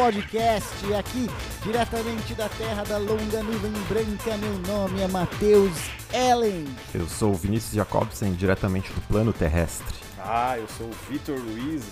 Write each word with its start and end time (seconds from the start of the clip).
podcast. 0.00 0.94
Aqui, 0.98 1.28
diretamente 1.62 2.32
da 2.34 2.48
terra 2.48 2.84
da 2.84 2.96
longa 2.96 3.42
nuvem 3.42 3.70
branca, 3.86 4.34
meu 4.38 4.74
nome 4.74 5.02
é 5.02 5.06
Matheus 5.06 5.72
Ellen. 6.10 6.66
Eu 6.94 7.06
sou 7.06 7.32
o 7.32 7.34
Vinícius 7.34 7.74
Jacobsen, 7.74 8.32
diretamente 8.32 8.90
do 8.94 9.00
plano 9.02 9.30
terrestre. 9.30 9.94
Ah, 10.18 10.56
eu 10.56 10.66
sou 10.78 10.86
o 10.86 11.12
Vitor 11.12 11.38
Luiz, 11.38 11.82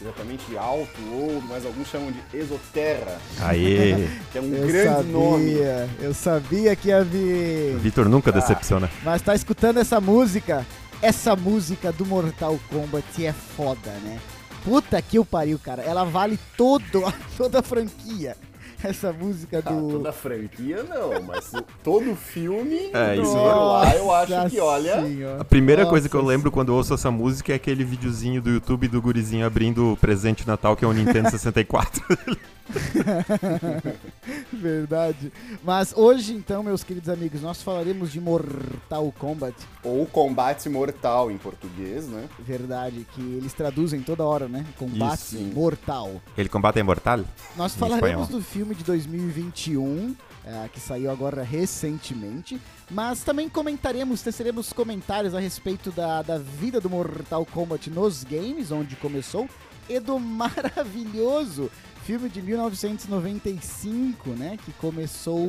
diretamente 0.00 0.56
alto, 0.56 0.98
ouro, 1.12 1.42
mas 1.46 1.66
alguns 1.66 1.88
chamam 1.88 2.10
de 2.10 2.22
Exoterra, 2.32 3.18
Aê! 3.40 4.08
que 4.32 4.38
é 4.38 4.40
um 4.40 4.54
eu 4.54 4.66
grande 4.66 4.94
sabia, 4.94 5.12
nome. 5.12 5.54
eu 6.00 6.14
sabia 6.14 6.74
que 6.76 6.88
ia 6.88 7.04
vir. 7.04 7.76
Vitor 7.78 8.08
nunca 8.08 8.32
decepciona. 8.32 8.90
Mas 9.04 9.20
tá 9.20 9.34
escutando 9.34 9.76
essa 9.78 10.00
música? 10.00 10.64
Essa 11.02 11.36
música 11.36 11.92
do 11.92 12.06
Mortal 12.06 12.58
Kombat 12.70 13.26
é 13.26 13.32
foda, 13.32 13.90
né? 14.02 14.18
Puta 14.64 15.00
que 15.00 15.18
o 15.18 15.24
pariu, 15.24 15.58
cara. 15.58 15.82
Ela 15.82 16.04
vale 16.04 16.38
todo, 16.56 16.82
toda 17.36 17.60
a 17.60 17.62
franquia. 17.62 18.36
Essa 18.80 19.12
música 19.12 19.60
Ah, 19.66 19.70
do. 19.72 19.88
toda 19.88 20.10
a 20.10 20.12
franquia 20.12 20.84
não, 20.84 21.20
mas 21.26 21.52
o- 21.52 21.64
todo 21.82 22.14
filme 22.14 22.90
É, 22.94 23.16
isso 23.16 23.34
lá 23.34 23.92
eu 23.96 24.14
acho 24.14 24.30
Nossa 24.32 24.50
que, 24.50 24.60
olha, 24.60 25.02
Senhora. 25.02 25.40
A 25.40 25.44
primeira 25.44 25.82
Nossa 25.82 25.90
coisa 25.90 26.08
que 26.08 26.14
eu 26.14 26.24
lembro 26.24 26.48
quando 26.52 26.68
eu 26.70 26.76
ouço 26.76 26.94
essa 26.94 27.10
música 27.10 27.52
é 27.52 27.56
aquele 27.56 27.82
videozinho 27.82 28.40
do 28.40 28.50
YouTube 28.50 28.86
do 28.86 29.02
gurizinho 29.02 29.44
abrindo 29.44 29.94
o 29.94 29.96
presente 29.96 30.42
de 30.44 30.46
Natal 30.48 30.76
que 30.76 30.84
é 30.84 30.88
o 30.88 30.92
Nintendo 30.92 31.28
64. 31.28 32.04
Verdade. 34.52 35.32
Mas 35.64 35.92
hoje, 35.96 36.34
então, 36.34 36.62
meus 36.62 36.82
queridos 36.82 37.08
amigos, 37.08 37.40
nós 37.40 37.62
falaremos 37.62 38.12
de 38.12 38.20
Mortal 38.20 39.12
Kombat. 39.18 39.54
ou 39.82 40.06
Combate 40.06 40.68
Mortal 40.68 41.30
em 41.30 41.38
português, 41.38 42.06
né? 42.08 42.28
Verdade, 42.38 43.06
que 43.14 43.20
eles 43.20 43.52
traduzem 43.52 44.00
toda 44.02 44.24
hora, 44.24 44.48
né? 44.48 44.64
Combate 44.76 45.36
Isso. 45.36 45.38
Mortal. 45.54 46.20
Ele 46.36 46.48
combate 46.48 46.82
mortal? 46.82 47.20
Nós 47.56 47.74
Em 47.74 47.78
falaremos 47.78 48.22
espanhol. 48.22 48.26
do 48.26 48.42
filme 48.42 48.74
de 48.74 48.84
2021, 48.84 50.14
é, 50.44 50.68
que 50.72 50.80
saiu 50.80 51.10
agora 51.10 51.42
recentemente, 51.42 52.60
mas 52.90 53.22
também 53.22 53.48
comentaremos, 53.48 54.22
teceremos 54.22 54.72
comentários 54.72 55.34
a 55.34 55.40
respeito 55.40 55.90
da, 55.90 56.22
da 56.22 56.38
vida 56.38 56.80
do 56.80 56.88
Mortal 56.88 57.44
Kombat 57.46 57.90
nos 57.90 58.24
games, 58.24 58.70
onde 58.70 58.96
começou, 58.96 59.48
e 59.88 59.98
do 60.00 60.18
maravilhoso 60.18 61.70
filme 62.04 62.28
de 62.28 62.40
1995, 62.42 64.30
né? 64.30 64.56
Que 64.64 64.72
começou 64.72 65.46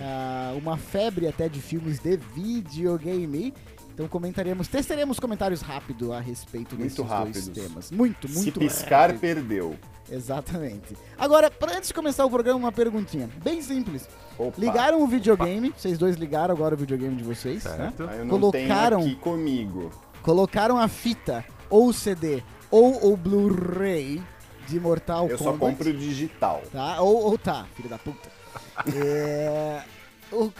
ah, 0.00 0.52
uma 0.56 0.76
febre 0.76 1.26
até 1.26 1.48
de 1.48 1.60
filmes 1.60 1.98
de 1.98 2.16
videogame. 2.34 3.54
Então 3.94 4.08
comentaremos, 4.08 4.68
teceremos 4.68 5.20
comentários 5.20 5.60
rápido 5.60 6.12
a 6.12 6.20
respeito 6.20 6.74
Muito 6.76 6.96
desses 6.96 7.10
rápidos. 7.10 7.48
dois 7.48 7.66
temas. 7.68 7.90
Muito, 7.90 8.26
Se 8.28 8.34
muito 8.36 8.58
piscar, 8.60 9.08
rápido. 9.08 9.20
perdeu. 9.20 9.76
Exatamente. 10.10 10.96
Agora, 11.18 11.50
pra- 11.50 11.76
antes 11.76 11.88
de 11.88 11.94
começar 11.94 12.24
o 12.24 12.30
programa, 12.30 12.58
uma 12.58 12.72
perguntinha. 12.72 13.28
Bem 13.44 13.60
simples. 13.62 14.08
Opa. 14.38 14.54
Ligaram 14.58 15.02
o 15.02 15.06
videogame, 15.06 15.72
vocês 15.76 15.98
dois 15.98 16.16
ligaram 16.16 16.54
agora 16.54 16.74
o 16.74 16.78
videogame 16.78 17.16
de 17.16 17.22
vocês, 17.24 17.64
né? 17.64 17.70
Certo. 17.96 18.08
Ah, 18.10 18.16
eu 18.16 18.24
não 18.24 18.30
Colocaram- 18.30 19.00
tenho 19.00 19.12
aqui 19.12 19.20
comigo. 19.20 19.90
Colocaram 20.22 20.78
a 20.78 20.88
fita, 20.88 21.44
ou 21.68 21.88
o 21.88 21.92
CD, 21.92 22.42
ou 22.72 23.12
o 23.12 23.16
Blu-ray 23.16 24.20
de 24.66 24.80
Mortal 24.80 25.28
Eu 25.28 25.38
só 25.38 25.52
Kombat. 25.52 25.76
compro 25.76 25.92
digital. 25.92 26.62
Tá? 26.72 27.00
Ou, 27.00 27.22
ou 27.30 27.38
tá, 27.38 27.66
filho 27.76 27.88
da 27.88 27.98
puta. 27.98 28.28
É, 28.96 29.82
o 30.32 30.50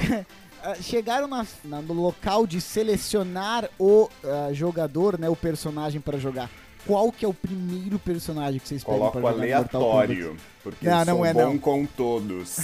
ah, 0.62 0.74
chegaram 0.80 1.26
na- 1.26 1.46
na- 1.64 1.82
no 1.82 1.94
local 1.94 2.46
de 2.46 2.60
selecionar 2.60 3.68
o 3.78 4.08
ah, 4.24 4.50
jogador, 4.52 5.18
né? 5.18 5.28
O 5.28 5.34
personagem 5.34 6.00
pra 6.00 6.18
jogar. 6.18 6.48
Qual 6.86 7.10
que 7.10 7.24
é 7.24 7.28
o 7.28 7.34
primeiro 7.34 7.98
personagem 7.98 8.60
que 8.60 8.68
vocês 8.68 8.82
pegam 8.84 9.10
pra 9.10 9.20
jogar 9.20 9.32
no 9.32 9.38
Mortal 9.38 9.80
Kombat? 9.80 9.94
aleatório, 10.12 10.36
porque 10.62 10.86
Não, 10.86 10.98
eu 11.00 11.06
não 11.06 11.16
sou 11.16 11.26
é, 11.26 11.32
bom 11.34 11.40
não. 11.52 11.58
com 11.58 11.86
todos. 11.86 12.56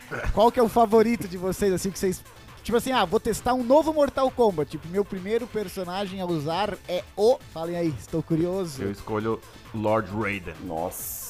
Qual 0.34 0.50
que 0.50 0.58
é 0.58 0.62
o 0.62 0.68
favorito 0.68 1.28
de 1.28 1.36
vocês, 1.36 1.72
assim, 1.72 1.90
que 1.90 1.98
vocês... 1.98 2.22
Tipo 2.66 2.78
assim, 2.78 2.90
ah, 2.90 3.04
vou 3.04 3.20
testar 3.20 3.54
um 3.54 3.62
novo 3.62 3.94
Mortal 3.94 4.28
Kombat. 4.28 4.68
Tipo, 4.72 4.88
meu 4.88 5.04
primeiro 5.04 5.46
personagem 5.46 6.20
a 6.20 6.26
usar 6.26 6.76
é 6.88 7.04
o... 7.16 7.38
Falem 7.54 7.76
aí, 7.76 7.94
estou 7.96 8.20
curioso. 8.24 8.82
Eu 8.82 8.90
escolho 8.90 9.40
Lord 9.72 10.10
Raiden. 10.10 10.52
Nossa. 10.64 11.24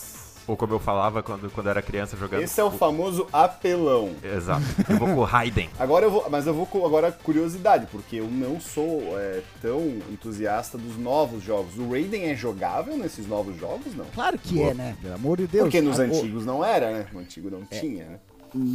Ou 0.47 0.57
como 0.57 0.73
eu 0.73 0.79
falava 0.79 1.23
quando, 1.23 1.51
quando 1.51 1.69
era 1.69 1.83
criança 1.83 2.17
jogando. 2.17 2.41
Esse 2.41 2.59
é 2.59 2.65
o 2.65 2.71
famoso 2.71 3.27
apelão. 3.31 4.13
Exato. 4.25 4.63
Eu 4.89 4.97
vou 4.97 5.09
com 5.09 5.17
o 5.17 5.25
Raiden. 5.29 5.69
Agora 5.79 6.07
eu 6.07 6.11
vou, 6.11 6.27
mas 6.31 6.47
eu 6.47 6.55
vou 6.55 6.65
com 6.65 6.87
agora 6.87 7.13
curiosidade, 7.13 7.87
porque 7.93 8.17
eu 8.17 8.29
não 8.31 8.59
sou 8.59 9.03
é, 9.19 9.43
tão 9.61 9.81
entusiasta 10.11 10.79
dos 10.79 10.97
novos 10.97 11.43
jogos. 11.45 11.77
O 11.77 11.91
Raiden 11.91 12.31
é 12.31 12.35
jogável 12.35 12.97
nesses 12.97 13.27
novos 13.27 13.59
jogos, 13.61 13.95
não? 13.95 14.07
Claro 14.15 14.39
que 14.39 14.63
é, 14.63 14.73
né? 14.73 14.97
Pelo 15.03 15.15
amor 15.17 15.37
de 15.37 15.47
Deus. 15.49 15.65
Porque 15.65 15.83
nos 15.83 16.01
Ah, 16.01 16.05
o- 16.05 16.07
antigos 16.07 16.47
não 16.47 16.65
era, 16.65 16.91
né? 16.93 17.07
No 17.13 17.19
antigo 17.21 17.51
não 17.51 17.63
tinha, 17.67 18.07
né? 18.07 18.19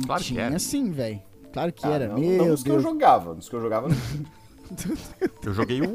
Claro 0.06 0.22
que 0.22 0.28
Tinha 0.28 0.44
era. 0.44 0.60
sim, 0.60 0.92
velho. 0.92 1.20
Claro 1.52 1.72
que 1.74 1.86
Ah, 1.86 1.92
era. 1.92 2.08
não, 2.08 2.18
Meu 2.20 2.38
não 2.38 2.48
nos 2.50 2.64
que 2.64 2.70
eu 2.70 2.74
Deus. 2.74 2.84
jogava, 2.84 3.34
nos 3.34 3.50
que 3.50 3.56
eu 3.56 3.62
jogava. 3.62 3.88
Eu 5.46 5.54
joguei 5.54 5.82
o 5.82 5.86
1. 5.90 5.94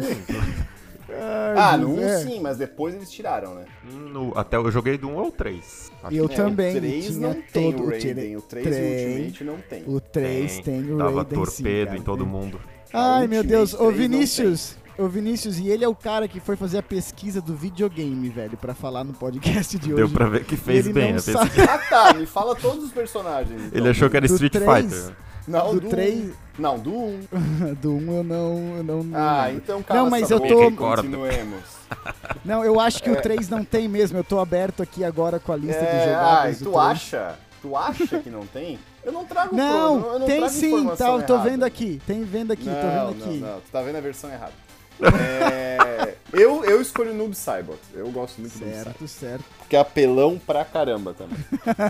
ah, 1.57 1.77
no 1.79 1.95
1 1.95 2.01
é. 2.03 2.19
sim, 2.19 2.41
mas 2.41 2.59
depois 2.59 2.95
eles 2.95 3.11
tiraram, 3.11 3.55
né? 3.55 3.65
No, 3.91 4.37
até 4.37 4.57
eu 4.57 4.71
joguei 4.71 4.99
do 4.99 5.09
1 5.09 5.19
ao 5.19 5.31
3. 5.31 5.91
Eu 6.11 6.27
É, 6.27 6.29
também 6.29 6.77
O 6.77 6.81
3 6.81 7.07
tinha 7.07 7.19
não 7.21 7.35
tem 7.53 7.73
todo 7.73 7.83
o 7.83 7.87
o 7.87 7.91
Raiden, 7.91 8.37
o 8.37 8.43
3 8.43 8.67
Tem. 8.67 9.15
Ultimate 9.17 9.45
não 9.45 9.57
tem. 9.59 9.85
O 9.87 10.01
3 10.01 10.59
tem, 10.61 10.93
o 10.93 10.99
Dava 10.99 11.23
Raiden 11.23 11.45
sim, 11.47 11.63
torpedo 11.63 11.87
cara, 11.87 11.99
em 11.99 12.03
todo 12.03 12.25
tem. 12.25 12.27
mundo. 12.33 12.61
Ai, 12.93 13.27
meu 13.27 13.43
Deus. 13.43 13.73
Ô, 13.75 13.87
3 13.87 13.97
Vinícius. 13.97 14.77
Ô, 14.99 15.09
Vinícius, 15.09 15.59
e 15.59 15.69
ele 15.69 15.85
é 15.85 15.89
o 15.89 15.95
cara 15.95 16.27
que 16.27 16.41
foi 16.41 16.57
fazer 16.57 16.79
a 16.79 16.83
pesquisa 16.83 17.41
do 17.41 17.55
videogame, 17.55 18.29
velho, 18.31 18.57
pra 18.57 18.75
falar 18.75 19.05
no 19.05 19.13
podcast 19.13 19.79
de 19.79 19.93
Deu 19.93 20.07
hoje. 20.07 20.15
pra 20.15 20.27
ver 20.27 20.45
que 20.45 20.57
fez 20.57 20.87
ele 20.87 20.95
bem 20.95 21.15
a 21.15 21.19
sabe. 21.19 21.51
pesquisa. 21.51 21.71
Ah 21.71 21.79
tá, 21.79 22.15
me 22.15 22.25
fala 22.27 22.55
todos 22.57 22.83
os 22.85 22.93
personagens. 22.93 23.61
então. 23.67 23.79
Ele 23.79 23.89
achou 23.91 24.09
que 24.11 24.17
era 24.17 24.27
Do 24.27 24.33
Street 24.35 24.53
três. 24.53 24.71
Fighter. 24.93 25.17
Não, 25.47 25.75
do 25.75 25.81
do, 25.81 25.89
três- 25.89 26.25
1. 26.31 26.33
Não, 26.59 26.79
do 26.79 26.93
1. 26.95 27.21
do 27.81 27.93
1 27.95 28.13
eu 28.17 28.25
não, 28.25 28.77
eu 28.79 28.85
não. 28.85 29.07
Ah, 29.15 29.51
então 29.53 29.83
calma. 29.83 30.03
Não, 30.05 30.11
mas 30.11 30.23
essa 30.25 30.35
eu 30.35 30.41
tô- 30.41 30.71
Continuemos. 30.73 31.77
Não, 32.45 32.65
eu 32.65 32.81
acho 32.81 33.03
que 33.03 33.11
o 33.11 33.17
3 33.21 33.49
não 33.49 33.65
tem 33.65 33.89
mesmo. 33.89 34.19
Eu 34.19 34.25
tô 34.25 34.39
aberto 34.41 34.83
aqui 34.83 35.05
agora 35.05 35.39
com 35.39 35.53
a 35.53 35.57
lista 35.57 35.81
de 35.81 35.87
É, 35.87 36.05
jogadas. 36.07 36.29
ai, 36.41 36.53
do 36.55 36.59
tu 36.65 36.71
3. 36.73 36.77
acha? 36.77 37.35
Tu 37.63 37.77
acha 37.77 38.19
que 38.21 38.31
não 38.31 38.47
tem? 38.47 38.79
Eu 39.05 39.13
não 39.13 39.25
trago 39.25 39.55
Não, 39.57 40.01
pro- 40.01 40.13
eu 40.13 40.19
não 40.21 40.27
tem 40.27 40.39
trago 40.39 40.53
sim, 40.53 40.87
tá, 40.97 40.97
tô 40.97 41.35
errada. 41.35 41.39
vendo 41.51 41.65
aqui. 41.65 42.01
Tem 42.07 42.23
vendo 42.25 42.53
aqui, 42.53 42.65
tô 42.65 42.71
Não, 42.71 42.81
vendo 43.13 43.25
aqui. 43.25 43.39
Não, 43.39 43.49
não, 43.49 43.61
tu 43.61 43.71
tá 43.73 43.83
vendo 43.83 43.97
a 43.97 44.01
versão 44.01 44.31
errada. 44.31 44.53
É, 45.01 46.15
eu, 46.33 46.65
eu 46.65 46.81
escolho 46.81 47.15
Noob 47.15 47.35
Saibot. 47.35 47.79
Eu 47.95 48.11
gosto 48.11 48.41
muito 48.41 48.53
do 48.59 48.61
Noob 48.61 48.75
Saibot. 48.75 48.99
Certo, 48.99 49.09
certo. 49.09 49.45
Porque 49.59 49.77
é 49.77 49.81
apelão 49.81 50.39
pra 50.39 50.65
caramba 50.65 51.13
também. 51.15 51.39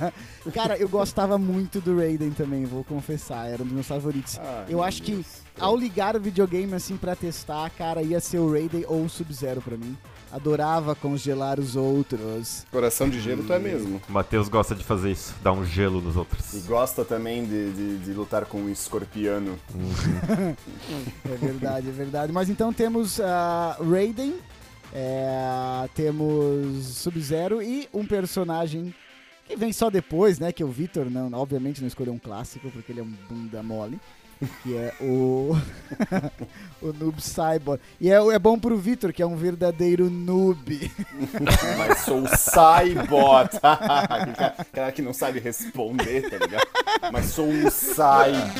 Cara, 0.53 0.77
eu 0.79 0.89
gostava 0.89 1.37
muito 1.37 1.81
do 1.81 1.97
Raiden 1.99 2.31
também, 2.31 2.65
vou 2.65 2.83
confessar, 2.85 3.47
era 3.49 3.63
um 3.63 3.67
dos 3.67 3.75
meus 3.75 3.87
favoritos. 3.87 4.39
Ai, 4.39 4.65
eu 4.69 4.83
acho 4.83 5.03
que 5.03 5.13
Deus. 5.13 5.27
ao 5.59 5.77
ligar 5.77 6.17
o 6.17 6.21
videogame 6.21 6.73
assim 6.75 6.97
pra 6.97 7.15
testar, 7.15 7.69
cara, 7.71 8.03
ia 8.03 8.19
ser 8.21 8.39
o 8.39 8.51
Raiden 8.51 8.85
ou 8.89 9.05
o 9.05 9.09
Sub-Zero 9.09 9.61
pra 9.61 9.77
mim. 9.77 9.97
Adorava 10.37 10.95
congelar 10.95 11.59
os 11.59 11.77
outros. 11.77 12.67
Coração 12.71 13.09
de 13.09 13.19
gelo 13.21 13.43
tu 13.45 13.53
é 13.55 13.59
mesmo. 13.59 14.03
O 14.07 14.13
Matheus 14.13 14.49
gosta 14.51 14.75
de 14.75 14.85
fazer 14.85 15.11
isso, 15.13 15.35
dar 15.43 15.53
um 15.53 15.65
gelo 15.65 16.01
nos 16.03 16.15
E 16.15 16.19
outros. 16.19 16.67
gosta 16.67 17.05
também 17.07 17.45
de, 17.47 17.73
de, 17.73 17.99
de 17.99 18.13
lutar 18.13 18.45
com 18.45 18.59
o 18.65 18.69
escorpiano. 18.71 19.59
É 21.25 21.37
verdade, 21.37 21.89
é 21.89 21.93
verdade. 21.93 22.33
Mas 22.33 22.49
então 22.49 22.73
temos 22.73 23.21
a 23.21 23.77
Raiden, 23.81 24.35
é, 24.93 25.89
temos 25.95 26.87
Sub-Zero 26.87 27.63
e 27.63 27.89
um 27.93 28.05
personagem 28.07 28.95
que 29.47 29.57
vem 29.57 29.73
só 29.73 29.89
depois, 29.91 30.39
né? 30.39 30.53
Que 30.53 30.63
o 30.65 30.69
Victor, 30.69 31.11
não, 31.11 31.33
obviamente 31.33 31.81
não 31.81 31.89
escolheu 31.89 32.13
um 32.13 32.19
clássico, 32.19 32.71
porque 32.71 32.93
ele 32.93 33.01
é 33.01 33.03
um 33.03 33.13
bunda 33.29 33.63
mole. 33.63 33.99
Que 34.63 34.77
é 34.77 34.93
o. 35.01 35.57
o 36.83 36.93
Noob 36.93 37.21
Cyborg. 37.23 37.81
E 38.01 38.11
é, 38.11 38.17
é 38.17 38.39
bom 38.39 38.59
pro 38.59 38.77
Victor, 38.77 39.13
que 39.13 39.23
é 39.23 39.27
um 39.27 39.37
verdadeiro 39.37 40.11
noob. 40.11 40.91
Mas 41.79 41.99
sou 42.01 42.19
o. 42.29 43.61
Aquele 43.63 44.35
cara- 44.73 44.93
que 44.93 45.01
não 45.03 45.15
sabe 45.15 45.39
responder, 45.41 46.29
tá 46.29 46.37
ligado? 46.37 46.67
Mas 47.13 47.27
sou 47.27 47.47
um 47.49 47.71
Saibot. 47.71 48.53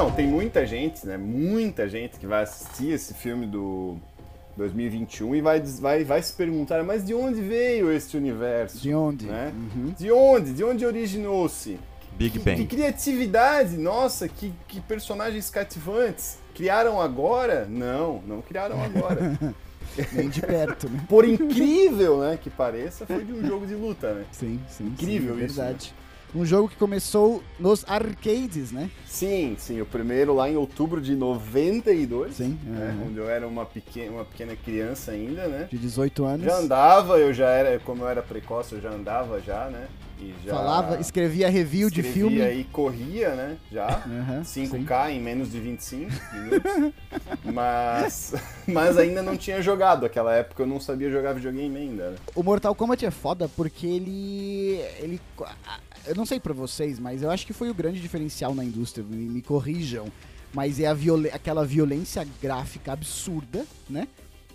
Não, 0.00 0.10
tem 0.10 0.26
muita 0.26 0.64
gente, 0.64 1.06
né? 1.06 1.18
Muita 1.18 1.86
gente 1.86 2.18
que 2.18 2.26
vai 2.26 2.44
assistir 2.44 2.92
esse 2.92 3.12
filme 3.12 3.46
do 3.46 3.98
2021 4.56 5.34
e 5.34 5.42
vai, 5.42 5.60
vai, 5.60 6.04
vai 6.04 6.22
se 6.22 6.32
perguntar, 6.32 6.82
mas 6.82 7.04
de 7.04 7.12
onde 7.12 7.42
veio 7.42 7.92
este 7.92 8.16
universo? 8.16 8.78
De 8.78 8.94
onde? 8.94 9.26
né? 9.26 9.52
Uhum. 9.54 9.94
De 9.98 10.10
onde? 10.10 10.54
De 10.54 10.64
onde 10.64 10.86
originou-se? 10.86 11.78
Big 12.12 12.30
Que, 12.30 12.38
que 12.38 12.44
Bang. 12.44 12.66
criatividade! 12.66 13.76
Nossa, 13.76 14.26
que, 14.26 14.54
que 14.66 14.80
personagens 14.80 15.50
cativantes! 15.50 16.38
Criaram 16.54 16.98
agora? 16.98 17.66
Não, 17.68 18.22
não 18.26 18.40
criaram 18.40 18.82
agora. 18.82 19.38
Nem 20.14 20.30
de 20.30 20.40
perto, 20.40 20.88
né? 20.88 21.04
Por 21.10 21.28
incrível 21.28 22.20
né, 22.20 22.38
que 22.40 22.48
pareça, 22.48 23.04
foi 23.04 23.22
de 23.22 23.34
um 23.34 23.46
jogo 23.46 23.66
de 23.66 23.74
luta, 23.74 24.14
né? 24.14 24.24
Sim, 24.32 24.58
sim. 24.66 24.86
Incrível 24.86 25.34
sim, 25.34 25.42
é 25.42 25.44
isso, 25.44 25.56
verdade. 25.56 25.94
Um 26.34 26.44
jogo 26.44 26.68
que 26.68 26.76
começou 26.76 27.42
nos 27.58 27.84
arcades, 27.88 28.70
né? 28.72 28.90
Sim, 29.06 29.56
sim, 29.58 29.80
o 29.80 29.86
primeiro 29.86 30.34
lá 30.34 30.48
em 30.48 30.56
outubro 30.56 31.00
de 31.00 31.14
92. 31.16 32.36
Sim. 32.36 32.58
né, 32.64 32.94
aham. 32.96 33.08
onde 33.08 33.18
eu 33.18 33.28
era 33.28 33.46
uma 33.46 33.66
pequena, 33.66 34.12
uma 34.12 34.24
pequena 34.24 34.54
criança 34.54 35.10
ainda, 35.12 35.46
né? 35.48 35.68
De 35.70 35.76
18 35.78 36.24
anos. 36.24 36.46
Já 36.46 36.56
andava, 36.56 37.18
eu 37.18 37.32
já 37.34 37.48
era, 37.48 37.78
como 37.80 38.04
eu 38.04 38.08
era 38.08 38.22
precoce, 38.22 38.74
eu 38.74 38.80
já 38.80 38.90
andava 38.90 39.40
já, 39.40 39.68
né? 39.68 39.88
E 40.20 40.34
já 40.44 40.52
Falava, 40.54 41.00
escrevia 41.00 41.48
review 41.48 41.88
de 41.88 42.02
filme. 42.02 42.36
escrevia 42.36 42.60
e 42.60 42.64
corria, 42.64 43.30
né? 43.34 43.56
Já. 43.72 44.02
Sim. 44.44 44.68
5K 44.68 45.12
em 45.12 45.20
menos 45.20 45.50
de 45.50 45.58
25 45.58 46.10
minutos. 46.34 46.92
mas, 47.42 48.34
mas 48.68 48.98
ainda 48.98 49.22
não 49.22 49.34
tinha 49.34 49.62
jogado. 49.62 50.04
Aquela 50.04 50.34
época 50.34 50.62
eu 50.62 50.66
não 50.66 50.78
sabia 50.78 51.10
jogar 51.10 51.32
videogame 51.32 51.74
ainda. 51.74 52.10
né? 52.10 52.16
O 52.34 52.42
Mortal 52.42 52.74
Kombat 52.74 53.06
é 53.06 53.10
foda 53.10 53.48
porque 53.48 53.86
ele. 53.86 54.80
ele 54.98 55.18
eu 56.06 56.14
não 56.14 56.24
sei 56.26 56.38
pra 56.40 56.52
vocês, 56.54 56.98
mas 56.98 57.22
eu 57.22 57.30
acho 57.30 57.46
que 57.46 57.52
foi 57.52 57.70
o 57.70 57.74
grande 57.74 58.00
diferencial 58.00 58.54
na 58.54 58.64
indústria, 58.64 59.04
me, 59.04 59.16
me 59.16 59.42
corrijam. 59.42 60.06
Mas 60.52 60.80
é 60.80 60.86
a 60.86 60.94
violen- 60.94 61.30
aquela 61.32 61.64
violência 61.64 62.26
gráfica 62.42 62.92
absurda, 62.92 63.64
né? 63.88 64.08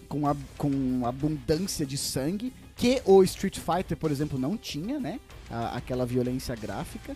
Com, 0.09 0.27
a, 0.27 0.36
com 0.57 1.06
abundância 1.06 1.86
de 1.86 1.97
sangue, 1.97 2.51
que 2.75 3.01
o 3.06 3.24
Street 3.24 3.57
Fighter, 3.59 3.95
por 3.97 4.12
exemplo, 4.12 4.38
não 4.38 4.57
tinha, 4.57 5.00
né? 5.00 5.19
A- 5.50 5.77
aquela 5.77 6.06
violência 6.06 6.53
gráfica. 6.56 7.15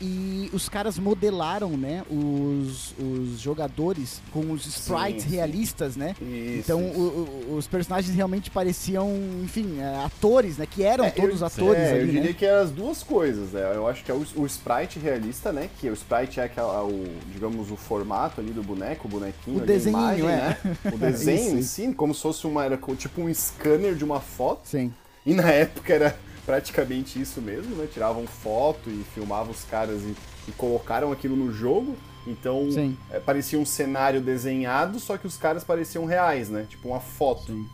E 0.00 0.48
os 0.52 0.68
caras 0.68 0.96
modelaram, 0.98 1.76
né? 1.76 2.04
Os, 2.08 2.94
os 2.98 3.40
jogadores 3.40 4.20
com 4.32 4.52
os 4.52 4.64
sprites 4.66 5.24
sim. 5.24 5.30
realistas, 5.30 5.96
né? 5.96 6.14
Isso, 6.20 6.58
Então 6.60 6.80
isso. 6.88 7.00
o- 7.00 7.48
o- 7.50 7.56
os 7.56 7.66
personagens 7.66 8.14
realmente 8.14 8.48
pareciam, 8.48 9.10
enfim, 9.42 9.80
é, 9.80 10.04
atores, 10.04 10.56
né? 10.56 10.66
Que 10.66 10.84
eram 10.84 11.04
É, 11.04 11.10
todos 11.10 11.40
eu, 11.40 11.46
atores 11.48 11.80
é, 11.82 11.90
ali, 11.92 12.00
eu 12.00 12.06
né? 12.06 12.12
diria 12.12 12.34
que 12.34 12.44
eram 12.46 12.62
as 12.62 12.70
duas 12.70 13.02
coisas, 13.02 13.50
né? 13.50 13.72
Eu 13.74 13.88
acho 13.88 14.04
que 14.04 14.10
é 14.12 14.14
o, 14.14 14.24
o 14.36 14.46
sprite 14.46 15.00
realista, 15.00 15.52
né? 15.52 15.68
Que 15.80 15.90
o 15.90 15.94
sprite 15.94 16.38
é 16.38 16.44
aquela, 16.44 16.84
o, 16.84 17.04
digamos, 17.32 17.70
o 17.72 17.76
formato 17.76 18.40
ali 18.40 18.52
do 18.52 18.62
boneco, 18.62 19.08
o 19.08 19.10
bonequinho, 19.10 19.58
O 19.62 19.66
desenhinho, 19.66 20.20
imagem, 20.20 20.26
é. 20.28 20.36
né? 20.36 20.56
O 20.92 20.96
desenho 20.98 21.40
Isso, 21.40 21.56
em 21.56 21.62
si, 21.88 21.94
como 21.94 22.14
se 22.14 22.22
fosse 22.22 22.46
uma, 22.46 22.64
era 22.64 22.78
tipo 22.96 23.20
um 23.20 23.34
scanner 23.34 23.96
de 23.96 24.04
uma 24.04 24.20
foto. 24.20 24.60
Sim. 24.68 24.92
E 25.26 25.34
na 25.34 25.50
época 25.50 25.92
era 25.92 26.16
praticamente 26.48 27.20
isso 27.20 27.42
mesmo, 27.42 27.76
né? 27.76 27.86
Tiravam 27.92 28.26
foto 28.26 28.88
e 28.88 29.04
filmavam 29.12 29.50
os 29.50 29.64
caras 29.64 30.00
e, 30.00 30.16
e 30.48 30.52
colocaram 30.52 31.12
aquilo 31.12 31.36
no 31.36 31.52
jogo. 31.52 31.94
Então 32.26 32.68
é, 33.10 33.20
parecia 33.20 33.58
um 33.58 33.66
cenário 33.66 34.18
desenhado, 34.22 34.98
só 34.98 35.18
que 35.18 35.26
os 35.26 35.36
caras 35.36 35.62
pareciam 35.62 36.06
reais, 36.06 36.48
né? 36.48 36.66
Tipo 36.66 36.88
uma 36.88 37.00
foto. 37.00 37.52
Sim. 37.52 37.68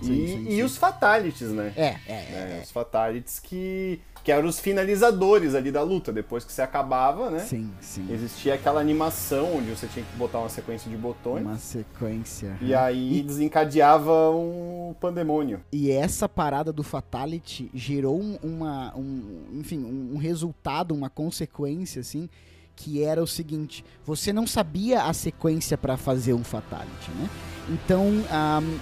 E, 0.00 0.04
Sim, 0.04 0.26
sim, 0.26 0.46
e 0.48 0.62
os 0.62 0.76
fatalities, 0.76 1.48
né? 1.50 1.72
É, 1.74 1.96
é, 2.06 2.12
né? 2.12 2.58
é. 2.58 2.62
Os 2.62 2.70
fatalities 2.70 3.40
que, 3.40 3.98
que 4.30 4.32
eram 4.32 4.48
os 4.48 4.60
finalizadores 4.60 5.56
ali 5.56 5.72
da 5.72 5.82
luta. 5.82 6.12
Depois 6.12 6.44
que 6.44 6.52
você 6.52 6.62
acabava, 6.62 7.30
né? 7.30 7.40
Sim, 7.40 7.68
sim. 7.80 8.06
Existia 8.08 8.54
aquela 8.54 8.80
animação 8.80 9.56
onde 9.56 9.70
você 9.70 9.88
tinha 9.88 10.04
que 10.04 10.16
botar 10.16 10.38
uma 10.38 10.48
sequência 10.48 10.88
de 10.88 10.96
botões. 10.96 11.42
Uma 11.42 11.58
sequência. 11.58 12.56
E 12.60 12.72
aí 12.72 13.22
desencadeava 13.22 14.30
um 14.30 14.94
pandemônio. 15.00 15.60
E 15.72 15.90
essa 15.90 16.28
parada 16.28 16.72
do 16.72 16.84
Fatality 16.84 17.68
gerou 17.74 18.20
um- 18.20 18.38
uma, 18.40 18.96
um, 18.96 19.42
enfim, 19.54 19.78
um, 19.82 20.14
um 20.14 20.16
resultado, 20.18 20.94
uma 20.94 21.10
consequência, 21.10 22.00
assim, 22.00 22.28
que 22.76 23.02
era 23.02 23.20
o 23.20 23.26
seguinte: 23.26 23.84
você 24.06 24.32
não 24.32 24.46
sabia 24.46 25.02
a 25.02 25.12
sequência 25.12 25.76
pra 25.76 25.96
fazer 25.96 26.34
um 26.34 26.44
Fatality, 26.44 27.10
né? 27.18 27.28
Então, 27.68 28.06
ahm, 28.30 28.78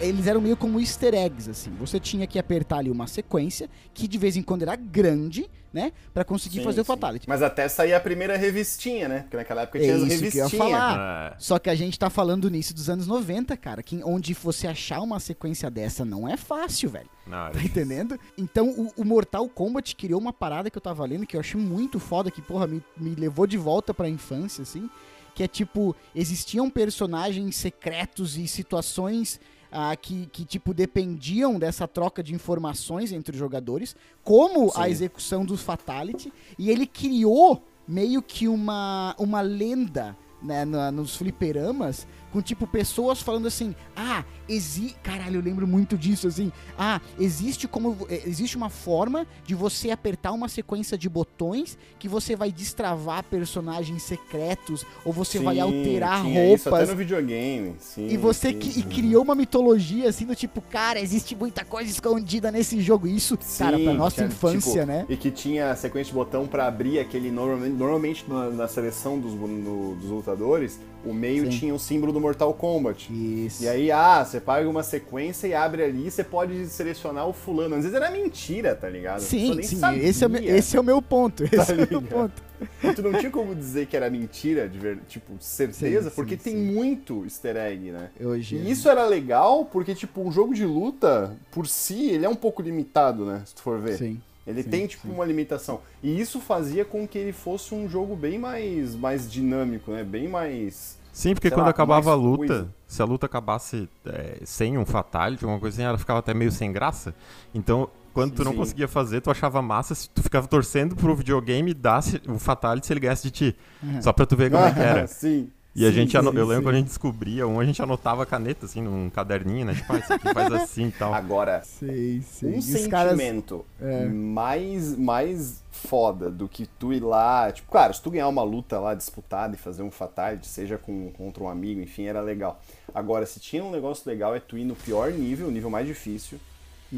eles 0.00 0.26
eram 0.26 0.40
meio 0.40 0.56
como 0.56 0.80
easter 0.80 1.14
eggs, 1.14 1.48
assim. 1.48 1.70
Você 1.78 2.00
tinha 2.00 2.26
que 2.26 2.38
apertar 2.38 2.78
ali 2.78 2.90
uma 2.90 3.06
sequência, 3.06 3.68
que 3.92 4.08
de 4.08 4.18
vez 4.18 4.36
em 4.36 4.42
quando 4.42 4.62
era 4.62 4.74
grande, 4.74 5.48
né? 5.72 5.92
Pra 6.12 6.24
conseguir 6.24 6.58
Sim, 6.58 6.64
fazer 6.64 6.80
o 6.80 6.84
sim. 6.84 6.88
Fatality. 6.88 7.28
Mas 7.28 7.42
até 7.42 7.68
sair 7.68 7.94
a 7.94 8.00
primeira 8.00 8.36
revistinha, 8.36 9.08
né? 9.08 9.20
Porque 9.20 9.36
naquela 9.36 9.62
época 9.62 9.78
tinha 9.78 9.92
É 9.92 9.96
as 9.96 10.02
isso 10.02 10.30
que 10.30 10.38
eu 10.38 10.44
ia 10.44 10.50
falar. 10.50 11.32
É. 11.32 11.36
Só 11.38 11.58
que 11.58 11.70
a 11.70 11.74
gente 11.74 11.98
tá 11.98 12.10
falando 12.10 12.42
do 12.42 12.48
início 12.48 12.74
dos 12.74 12.90
anos 12.90 13.06
90, 13.06 13.56
cara, 13.56 13.82
que 13.82 14.00
onde 14.04 14.34
você 14.34 14.66
achar 14.66 15.00
uma 15.00 15.20
sequência 15.20 15.70
dessa 15.70 16.04
não 16.04 16.28
é 16.28 16.36
fácil, 16.36 16.90
velho. 16.90 17.08
Não, 17.26 17.46
era 17.46 17.52
Tá 17.52 17.62
entendendo? 17.62 18.18
Então 18.36 18.68
o, 18.70 18.92
o 18.96 19.04
Mortal 19.04 19.48
Kombat 19.48 19.94
criou 19.94 20.20
uma 20.20 20.32
parada 20.32 20.70
que 20.70 20.76
eu 20.76 20.82
tava 20.82 21.04
lendo 21.04 21.26
que 21.26 21.36
eu 21.36 21.40
achei 21.40 21.60
muito 21.60 22.00
foda, 22.00 22.30
que, 22.30 22.42
porra, 22.42 22.66
me, 22.66 22.82
me 22.96 23.14
levou 23.14 23.46
de 23.46 23.56
volta 23.56 23.94
pra 23.94 24.08
infância, 24.08 24.62
assim. 24.62 24.90
Que 25.34 25.44
é 25.44 25.48
tipo, 25.48 25.94
existiam 26.14 26.68
personagens 26.68 27.54
secretos 27.54 28.36
e 28.36 28.48
situações 28.48 29.38
ah, 29.72 29.94
que, 29.96 30.26
que, 30.26 30.44
tipo, 30.44 30.74
dependiam 30.74 31.58
dessa 31.58 31.86
troca 31.86 32.22
de 32.22 32.34
informações 32.34 33.12
entre 33.12 33.32
os 33.32 33.38
jogadores, 33.38 33.94
como 34.24 34.70
a 34.74 34.84
Sim. 34.84 34.90
execução 34.90 35.44
do 35.44 35.56
Fatality, 35.56 36.32
e 36.58 36.70
ele 36.70 36.86
criou 36.86 37.62
meio 37.86 38.22
que 38.22 38.46
uma, 38.48 39.14
uma 39.18 39.40
lenda 39.40 40.16
né, 40.42 40.64
na- 40.64 40.90
nos 40.90 41.16
fliperamas, 41.16 42.06
com 42.32 42.40
tipo 42.40 42.66
pessoas 42.66 43.20
falando 43.20 43.46
assim: 43.46 43.74
ah, 43.96 44.24
existe. 44.48 44.96
Caralho, 45.02 45.36
eu 45.36 45.42
lembro 45.42 45.66
muito 45.66 45.96
disso, 45.98 46.28
assim. 46.28 46.52
Ah, 46.78 47.00
existe 47.18 47.66
como. 47.68 47.96
eh, 48.08 48.22
Existe 48.26 48.56
uma 48.56 48.70
forma 48.70 49.26
de 49.44 49.54
você 49.54 49.90
apertar 49.90 50.32
uma 50.32 50.48
sequência 50.48 50.96
de 50.96 51.08
botões 51.08 51.76
que 51.98 52.08
você 52.08 52.36
vai 52.36 52.52
destravar 52.52 53.24
personagens 53.24 54.02
secretos, 54.02 54.84
ou 55.04 55.12
você 55.12 55.38
vai 55.38 55.56
Sim, 55.56 55.60
alterar 55.62 56.22
tinha 56.22 56.54
Isso 56.54 56.68
até 56.68 56.76
roupas. 56.78 56.88
no 56.90 56.96
videogame. 56.96 57.74
Sim, 57.78 58.06
E 58.08 58.16
você 58.16 58.50
sim, 58.50 58.58
que, 58.58 58.70
sim. 58.72 58.80
e 58.80 58.82
criou 58.84 59.22
uma 59.22 59.34
mitologia 59.34 60.08
assim 60.08 60.24
do 60.26 60.34
tipo, 60.36 60.60
cara, 60.60 61.00
existe 61.00 61.34
muita 61.34 61.64
coisa 61.64 61.90
escondida 61.90 62.50
nesse 62.52 62.80
jogo. 62.80 63.06
Isso, 63.06 63.38
cara, 63.58 63.78
pra 63.78 63.92
nossa 63.94 64.16
tinha, 64.16 64.26
infância, 64.28 64.72
tipo, 64.82 64.86
né? 64.86 65.06
E 65.08 65.16
que 65.16 65.30
tinha 65.30 65.74
sequência 65.76 66.10
de 66.12 66.14
botão 66.18 66.46
pra 66.46 66.66
abrir 66.66 66.98
aquele. 66.98 67.30
Normalmente, 67.30 67.74
normalmente 67.76 68.24
na, 68.28 68.50
na 68.50 68.68
seleção 68.68 69.18
dos, 69.18 69.32
dos 69.34 70.10
lutadores, 70.10 70.78
o 71.04 71.14
meio 71.14 71.44
Sim. 71.44 71.58
tinha 71.58 71.74
o 71.74 71.78
símbolo 71.78 72.12
do 72.12 72.20
Mortal 72.20 72.52
Kombat. 72.54 73.10
Isso. 73.12 73.64
E 73.64 73.68
aí, 73.68 73.90
ah, 73.90 74.24
você 74.24 74.40
paga 74.40 74.68
uma 74.68 74.82
sequência 74.82 75.46
e 75.46 75.54
abre 75.54 75.82
ali, 75.82 76.10
você 76.10 76.22
pode 76.22 76.66
selecionar 76.66 77.26
o 77.26 77.32
fulano. 77.32 77.74
Às 77.74 77.82
vezes 77.82 77.96
era 77.96 78.10
mentira, 78.10 78.74
tá 78.74 78.88
ligado? 78.88 79.20
Sim, 79.20 79.62
sim, 79.62 79.78
esse 80.00 80.24
é, 80.24 80.26
o 80.26 80.30
meu, 80.30 80.42
esse 80.42 80.76
é 80.76 80.80
o 80.80 80.84
meu 80.84 81.02
ponto. 81.02 81.44
Esse 81.50 81.72
é 81.72 81.74
o 81.74 81.88
meu 81.90 82.02
ponto. 82.02 82.42
E 82.82 82.92
tu 82.92 83.02
não 83.02 83.18
tinha 83.18 83.30
como 83.30 83.54
dizer 83.54 83.86
que 83.86 83.96
era 83.96 84.10
mentira, 84.10 84.68
de 84.68 84.78
ver, 84.78 84.98
tipo, 85.08 85.32
certeza, 85.40 86.10
Sim, 86.10 86.14
porque 86.14 86.36
sim, 86.36 86.42
tem 86.42 86.54
sim. 86.54 86.74
muito 86.74 87.24
easter 87.24 87.56
egg, 87.56 87.90
né? 87.90 88.10
Hoje. 88.20 88.56
E 88.56 88.70
isso 88.70 88.88
era 88.88 89.06
legal 89.06 89.64
porque, 89.64 89.94
tipo, 89.94 90.20
um 90.20 90.30
jogo 90.30 90.54
de 90.54 90.64
luta, 90.66 91.36
por 91.50 91.66
si, 91.66 92.10
ele 92.10 92.26
é 92.26 92.28
um 92.28 92.34
pouco 92.34 92.60
limitado, 92.60 93.24
né? 93.24 93.42
Se 93.46 93.54
tu 93.54 93.62
for 93.62 93.80
ver. 93.80 93.96
Sim. 93.96 94.20
Ele 94.46 94.62
sim, 94.62 94.70
tem, 94.70 94.86
tipo, 94.86 95.08
uma 95.08 95.24
limitação. 95.24 95.80
E 96.02 96.20
isso 96.20 96.40
fazia 96.40 96.84
com 96.84 97.06
que 97.06 97.18
ele 97.18 97.32
fosse 97.32 97.74
um 97.74 97.88
jogo 97.88 98.16
bem 98.16 98.38
mais, 98.38 98.94
mais 98.94 99.30
dinâmico, 99.30 99.90
né? 99.90 100.02
Bem 100.02 100.28
mais... 100.28 100.98
Sim, 101.12 101.34
porque 101.34 101.50
quando 101.50 101.64
lá, 101.64 101.70
acabava 101.70 102.12
a 102.12 102.14
luta, 102.14 102.46
coisa. 102.46 102.74
se 102.86 103.02
a 103.02 103.04
luta 103.04 103.26
acabasse 103.26 103.88
é, 104.06 104.38
sem 104.44 104.78
um 104.78 104.86
fatality, 104.86 105.44
alguma 105.44 105.60
coisa 105.60 105.76
assim, 105.76 105.84
ela 105.84 105.98
ficava 105.98 106.20
até 106.20 106.32
meio 106.32 106.52
sem 106.52 106.72
graça. 106.72 107.14
Então, 107.52 107.90
quando 108.12 108.34
tu 108.34 108.44
não 108.44 108.52
Sim. 108.52 108.58
conseguia 108.58 108.88
fazer, 108.88 109.20
tu 109.20 109.30
achava 109.30 109.60
massa, 109.60 109.94
se 109.94 110.08
tu 110.08 110.22
ficava 110.22 110.46
torcendo 110.46 110.96
pro 110.96 111.14
videogame 111.14 111.74
dar 111.74 112.02
o 112.28 112.38
fatality 112.38 112.86
se 112.86 112.92
ele 112.92 113.00
ganhasse 113.00 113.24
de 113.24 113.30
ti. 113.30 113.56
Uhum. 113.82 114.02
Só 114.02 114.12
pra 114.12 114.24
tu 114.24 114.36
ver 114.36 114.50
como 114.50 114.64
é 114.64 114.72
que 114.72 114.80
era. 114.80 115.06
sim. 115.08 115.50
E 115.74 115.86
a 115.86 115.92
Sim, 115.92 115.92
gente, 115.92 116.10
sim, 116.10 116.16
eu 116.36 116.46
lembro 116.46 116.56
sim. 116.56 116.62
quando 116.62 116.74
a 116.74 116.78
gente 116.78 116.88
descobria 116.88 117.46
um, 117.46 117.60
a 117.60 117.64
gente 117.64 117.80
anotava 117.80 118.22
a 118.24 118.26
caneta, 118.26 118.66
assim, 118.66 118.82
num 118.82 119.08
caderninho, 119.08 119.64
né? 119.66 119.74
Tipo, 119.74 119.92
ah, 119.92 119.98
isso 119.98 120.12
aqui 120.12 120.28
faz 120.34 120.52
assim 120.52 120.88
e 120.88 120.92
tal. 120.92 121.14
Agora, 121.14 121.62
Sei, 121.62 122.22
sei. 122.22 122.54
um 122.54 122.60
E 122.60 122.74
os 122.74 122.86
caras. 122.86 123.12
sentimento 123.12 123.64
É. 123.80 124.04
mais, 124.06 124.96
mais 124.96 125.62
foda 125.70 126.30
do 126.30 126.48
que 126.48 126.66
tu 126.66 126.92
ir 126.92 127.00
lá. 127.00 127.50
Tipo, 127.52 127.70
claro, 127.70 127.94
se 127.94 128.02
tu 128.02 128.10
ganhar 128.10 128.28
uma 128.28 128.42
luta 128.42 128.78
lá 128.80 128.94
disputada 128.94 129.54
e 129.54 129.58
fazer 129.58 129.82
um 129.82 129.90
fatality, 129.90 130.46
seja 130.48 130.76
com, 130.76 131.10
contra 131.12 131.42
um 131.44 131.48
amigo, 131.48 131.80
enfim, 131.80 132.04
era 132.06 132.20
legal. 132.20 132.60
Agora, 132.94 133.24
se 133.24 133.38
tinha 133.40 133.64
um 133.64 133.70
negócio 133.70 134.08
legal, 134.10 134.34
é 134.34 134.40
tu 134.40 134.58
ir 134.58 134.64
no 134.64 134.74
pior 134.74 135.12
nível, 135.12 135.48
o 135.48 135.50
nível 135.50 135.70
mais 135.70 135.86
difícil. 135.86 136.38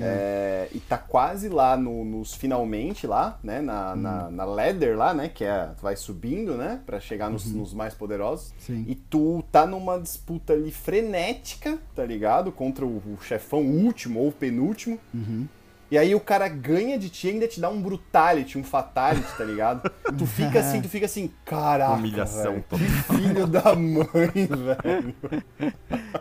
É, 0.01 0.69
e 0.73 0.79
tá 0.81 0.97
quase 0.97 1.49
lá 1.49 1.77
no- 1.77 2.05
nos 2.05 2.35
finalmente 2.35 3.07
lá, 3.07 3.39
né? 3.43 3.61
Na, 3.61 3.95
na, 3.97 4.31
na 4.31 4.45
ladder 4.45 4.97
lá, 4.97 5.13
né? 5.13 5.29
Que 5.29 5.45
é. 5.45 5.71
Vai 5.83 5.97
subindo, 5.97 6.57
né? 6.57 6.81
Pra 6.87 6.99
chegar 7.01 7.31
nos, 7.31 7.45
nos 7.53 7.75
mais 7.75 7.93
poderosos. 7.95 8.55
Sim. 8.59 8.85
E 8.89 8.95
tu 8.95 9.45
tá 9.53 9.67
numa 9.67 9.99
disputa 9.99 10.53
ali 10.53 10.71
frenética, 10.73 11.79
tá 11.95 12.05
ligado? 12.05 12.51
Contra 12.53 12.85
o, 12.87 12.97
o 12.99 13.19
chefão 13.23 13.61
último 13.63 14.21
ou 14.21 14.33
penúltimo. 14.33 14.99
Uhum. 15.13 15.47
E 15.93 15.99
aí 15.99 16.15
o 16.15 16.21
cara 16.21 16.49
ganha 16.49 16.99
de 16.99 17.11
ti 17.11 17.27
e 17.27 17.31
ainda 17.33 17.47
te 17.47 17.61
dá 17.61 17.69
um 17.69 17.83
brutality, 17.83 18.57
um 18.57 18.65
fatality, 18.65 19.29
tá 19.37 19.45
ligado? 19.45 19.91
tu 20.17 20.25
fica 20.25 20.59
assim, 20.61 20.81
tu 20.81 20.89
fica 20.89 21.05
assim, 21.05 21.31
caraca, 21.45 21.97
Humilhação 21.97 22.65
que 22.67 22.79
filho 22.79 23.47
da 23.47 23.75
mãe, 23.77 24.07
velho. 24.49 25.15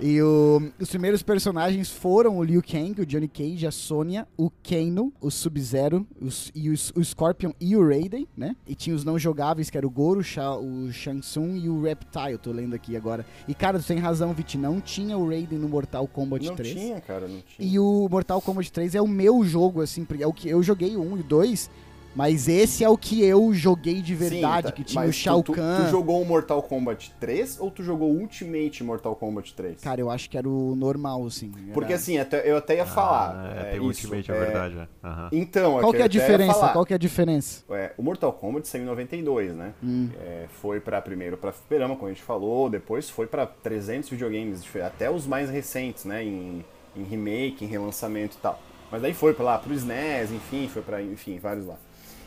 E 0.01 0.22
o- 0.22 0.72
os 0.78 0.90
primeiros 0.90 1.24
personagens 1.24 1.90
foram 1.90 2.38
o 2.38 2.44
Liu 2.44 2.62
Kang, 2.62 3.00
o 3.00 3.06
Johnny 3.06 3.30
Cage, 3.30 3.66
a 3.66 3.72
Sonya, 3.72 4.28
o 4.38 4.50
Kano, 4.50 5.13
o 5.22 5.32
Sub-Zero, 5.32 6.06
os- 6.20 6.51
e 6.54 6.70
os- 6.70 6.92
o 6.94 7.01
Scorpion 7.01 7.51
e 7.58 7.74
o 7.78 7.88
Raiden, 7.88 8.28
né? 8.36 8.58
E 8.68 8.75
tinha 8.75 8.94
os 8.94 9.06
não 9.06 9.18
jogáveis, 9.18 9.70
que 9.70 9.78
era 9.78 9.88
o 9.88 9.90
Goro, 9.90 10.20
o 10.20 10.24
Sha- 10.24 10.58
o 10.58 10.92
Shang 10.92 11.22
Tsung 11.22 11.56
e 11.58 11.70
o 11.70 11.82
Reptile, 11.82 12.38
tô 12.38 12.51
lendo 12.51 12.74
aqui 12.75 12.98
agora. 12.98 13.25
E 13.48 13.54
cara, 13.54 13.80
tu 13.80 13.86
tem 13.88 14.00
razão, 14.00 14.34
Vit, 14.34 14.58
não 14.58 14.82
tinha 14.82 15.18
o 15.18 15.25
Raiden 15.30 15.60
no 15.60 15.70
Mortal 15.70 16.06
Kombat 16.10 16.46
Não 16.46 16.56
3. 16.58 16.74
tinha, 16.74 17.00
cara, 17.00 17.25
não 17.25 17.40
tinha. 17.40 17.66
E 17.72 17.80
o 17.80 18.10
Mortal 18.10 18.42
Kombat 18.42 18.70
3 18.70 18.96
é 18.96 19.01
o 19.01 19.08
meu 19.08 19.42
jogo, 19.46 19.61
assim, 19.82 20.06
porque 20.06 20.24
é 20.24 20.27
o 20.27 20.34
que 20.34 20.50
eu 20.50 20.63
joguei 20.63 20.96
o 20.96 21.01
1 21.01 21.18
e 21.18 21.20
o 21.22 21.24
2. 21.24 21.70
Mas 22.13 22.50
esse 22.50 22.84
é 22.84 22.89
o 22.89 22.98
que 22.98 23.24
eu 23.24 23.53
joguei 23.53 24.01
de 24.01 24.13
Sim, 24.18 24.30
verdade, 24.30 24.68
tá, 24.68 24.72
que 24.74 24.84
tinha 24.84 25.06
o 25.06 25.13
Shao 25.13 25.41
tu, 25.41 25.53
tu, 25.53 25.56
Kahn. 25.56 25.86
tu 25.86 25.91
jogou 25.91 26.22
o 26.22 26.25
Mortal 26.25 26.62
Kombat 26.62 27.13
3 27.22 27.58
ou 27.60 27.72
tu 27.72 27.82
jogou 27.84 28.12
o 28.12 28.20
Ultimate 28.20 28.84
Mortal 28.84 29.15
Kombat 29.15 29.53
3? 29.53 29.80
Cara, 29.80 30.01
eu 30.01 30.10
acho 30.12 30.30
que 30.30 30.38
era 30.38 30.48
o 30.48 30.75
normal, 30.75 31.25
assim. 31.25 31.51
Porque 31.74 31.94
assim, 31.94 32.18
até- 32.18 32.50
eu 32.50 32.58
até 32.58 32.75
ia 32.75 32.86
falar. 32.86 33.34
Ah, 33.34 33.62
é, 33.62 33.72
tem 33.72 33.89
isso, 33.89 34.03
Ultimate, 34.08 34.30
é, 34.30 34.36
é, 34.36 34.39
verdade. 34.39 34.77
é. 34.77 35.08
Aham. 35.08 35.30
Então, 35.32 35.80
Qual 35.80 35.94
que 35.94 36.01
é 36.01 36.03
a 36.03 36.08
diferença? 36.08 36.70
Qual 36.70 36.86
que 36.86 36.94
é 36.94 36.96
a 36.96 37.00
diferença? 37.00 37.63
É, 37.70 37.94
o 37.98 38.03
Mortal 38.03 38.34
Kombat 38.34 38.68
saiu 38.68 38.84
em 38.84 38.88
92, 38.88 39.56
né? 39.56 39.74
Hum. 39.82 40.10
É, 40.20 40.48
foi 40.50 40.82
para 40.82 41.01
primeiro 41.01 41.38
pra 41.38 41.53
Fliperama, 41.53 41.96
como 41.96 42.08
a 42.08 42.13
gente 42.13 42.24
falou, 42.24 42.70
depois 42.70 43.10
foi 43.10 43.25
pra 43.25 43.46
300 43.46 44.10
videogames, 44.10 44.63
até 44.86 45.10
os 45.10 45.25
mais 45.25 45.50
recentes, 45.50 46.03
né? 46.03 46.22
Em, 46.25 46.65
em 46.94 47.03
remake, 47.03 47.63
em 47.63 47.68
relançamento 47.70 48.36
e 48.38 48.41
tal. 48.41 48.60
Mas 48.92 49.02
daí 49.02 49.14
foi 49.14 49.34
pra 49.34 49.46
lá 49.46 49.58
pro 49.58 49.74
SNES, 49.74 50.32
enfim, 50.32 50.68
foi 50.68 50.82
pra, 50.82 51.02
enfim, 51.02 51.40
vários 51.40 51.66
lá. 51.66 51.78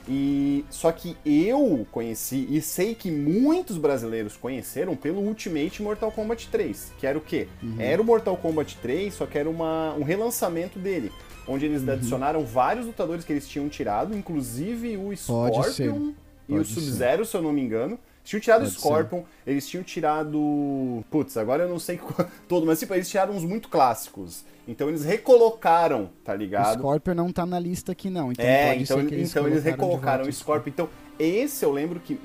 E 0.08 0.64
só 0.68 0.92
que 0.92 1.16
eu 1.24 1.86
conheci 1.90 2.46
e 2.50 2.60
sei 2.60 2.94
que 2.94 3.10
muitos 3.10 3.78
brasileiros 3.78 4.36
conheceram 4.36 4.94
pelo 4.94 5.20
Ultimate 5.20 5.82
Mortal 5.82 6.12
Kombat 6.12 6.48
3, 6.48 6.92
que 6.98 7.06
era 7.06 7.16
o 7.16 7.22
quê? 7.22 7.48
Uhum. 7.62 7.76
Era 7.78 8.02
o 8.02 8.04
Mortal 8.04 8.36
Kombat 8.36 8.76
3, 8.82 9.14
só 9.14 9.24
que 9.24 9.38
era 9.38 9.48
uma, 9.48 9.94
um 9.94 10.02
relançamento 10.02 10.78
dele, 10.78 11.10
onde 11.48 11.64
eles 11.64 11.82
Uhum. 11.82 11.92
adicionaram 11.94 12.44
vários 12.44 12.84
lutadores 12.86 13.24
que 13.24 13.32
eles 13.32 13.48
tinham 13.48 13.66
tirado, 13.68 14.14
inclusive 14.16 14.96
o 14.98 15.14
Scorpion 15.16 16.12
e 16.48 16.52
o 16.52 16.56
Pode. 16.58 16.68
Sub-Zero, 16.68 17.24
se 17.24 17.34
eu 17.36 17.42
não 17.42 17.52
me 17.52 17.62
engano. 17.62 17.98
Eles 18.24 18.30
tinham 18.30 18.40
tirado 18.40 18.60
o 18.60 18.64
Pode 18.64 18.72
ser. 18.72 18.78
Scorpion, 18.80 19.22
eles 19.46 19.68
tinham 19.68 19.84
tirado. 19.84 21.04
Putz, 21.10 21.36
agora 21.36 21.64
eu 21.64 21.68
não 21.68 21.78
sei 21.78 21.98
qual- 21.98 22.28
todo, 22.48 22.64
mas 22.66 22.78
tipo, 22.80 22.94
eles 22.94 23.08
tiraram 23.08 23.34
uns 23.34 23.44
muito 23.44 23.68
clássicos. 23.68 24.44
Então 24.66 24.88
eles 24.88 25.04
recolocaram, 25.04 26.08
tá 26.24 26.32
O 26.32 26.36
ligado? 26.36 26.78
Scorpion 26.78 27.14
não 27.14 27.30
tá 27.30 27.44
na 27.44 27.58
lista 27.60 27.92
aqui, 27.92 28.08
não. 28.08 28.32
Então 28.32 28.44
é, 28.46 28.76
então, 28.76 28.98
eles 29.00 29.30
então 29.30 29.46
eles 29.46 29.62
recolocaram 29.62 30.24
o 30.24 30.32
Scorpion. 30.32 30.70
Então, 30.72 30.88
esse 31.18 31.64
eu 31.64 31.72
lembro 31.72 32.00
que, 32.00 32.18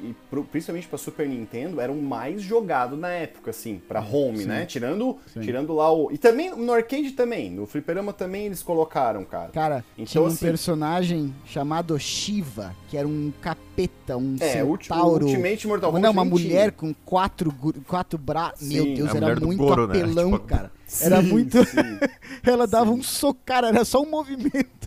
principalmente 0.52 0.88
pra 0.88 0.98
Super 0.98 1.28
Nintendo, 1.28 1.80
era 1.82 1.92
o 1.92 2.02
mais 2.02 2.42
jogado 2.42 2.96
na 2.98 3.10
época, 3.10 3.52
assim, 3.52 3.82
pra 3.88 4.00
home, 4.02 4.40
Sim. 4.40 4.46
né? 4.46 4.66
Tirando, 4.66 5.18
Sim. 5.34 5.42
tirando 5.42 5.74
lá 5.74 5.92
o. 5.92 6.12
E 6.12 6.18
também 6.18 6.56
no 6.56 6.72
arcade 6.74 7.12
também, 7.12 7.50
no 7.52 7.66
Fliperama 7.66 8.12
também 8.14 8.46
eles 8.48 8.62
colocaram, 8.64 9.24
cara. 9.26 9.50
Cara, 9.52 9.84
Então, 9.96 10.06
tinha 10.06 10.24
um 10.24 10.28
assim- 10.28 10.46
personagem 10.46 11.34
chamado 11.46 11.98
Shiva, 12.00 12.76
que 12.90 12.98
era 12.98 13.08
um 13.08 13.32
capeta, 13.42 14.18
um 14.18 14.36
É, 14.40 14.54
centauro. 14.54 15.26
Ultimate 15.28 15.68
Mortal 15.68 15.92
Kombat. 15.92 16.04
não, 16.04 16.12
uma 16.12 16.26
mulher 16.26 16.72
tinha. 16.72 16.72
com 16.72 16.94
quatro, 17.06 17.54
quatro 17.88 18.18
braços. 18.18 18.68
Meu 18.68 18.84
Deus, 18.96 19.14
era 19.14 19.36
muito 19.40 19.58
Goro, 19.60 19.88
né? 19.88 19.98
apelão, 20.02 20.32
Tipo, 20.34 20.46
cara. 20.46 20.72
Era 21.02 21.22
Sim, 21.22 21.30
muito. 21.30 21.58
Ela 22.44 22.66
dava 22.66 22.92
Sim. 22.92 22.98
um 23.00 23.04
soco, 23.04 23.40
cara, 23.46 23.68
era 23.68 23.86
só 23.86 24.02
um 24.02 24.10
movimento. 24.10 24.79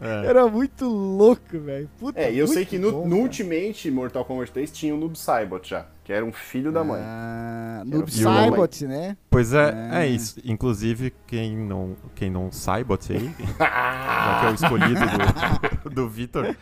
É. 0.00 0.26
Era 0.26 0.46
muito 0.48 0.86
louco, 0.86 1.58
velho. 1.58 1.88
Puta, 1.98 2.20
É, 2.20 2.32
e 2.32 2.38
eu 2.38 2.46
sei 2.46 2.64
que 2.64 2.78
no, 2.78 2.92
bom, 2.92 3.08
no. 3.08 3.16
Ultimate 3.18 3.90
Mortal 3.90 4.24
Kombat 4.24 4.52
3 4.52 4.70
tinha 4.70 4.94
o 4.94 4.98
Noob 4.98 5.18
Saibot 5.18 5.68
já, 5.68 5.86
que 6.04 6.12
era 6.12 6.24
um 6.24 6.32
filho 6.32 6.70
da 6.70 6.84
mãe. 6.84 7.00
Ah, 7.04 7.82
Noob. 7.84 8.10
Saibot, 8.12 8.86
né? 8.86 9.16
Pois 9.30 9.52
é, 9.52 9.90
É. 9.92 10.04
é 10.04 10.06
isso. 10.06 10.40
Inclusive, 10.44 11.12
quem 11.26 11.56
não, 11.56 11.96
quem 12.14 12.30
não 12.30 12.50
Saibot 12.52 13.12
aí, 13.12 13.30
já 13.58 14.40
que 14.40 14.46
é 14.46 14.50
o 14.50 14.54
escolhido 14.54 15.00
do, 15.84 15.90
do 15.90 16.08
Vitor, 16.08 16.54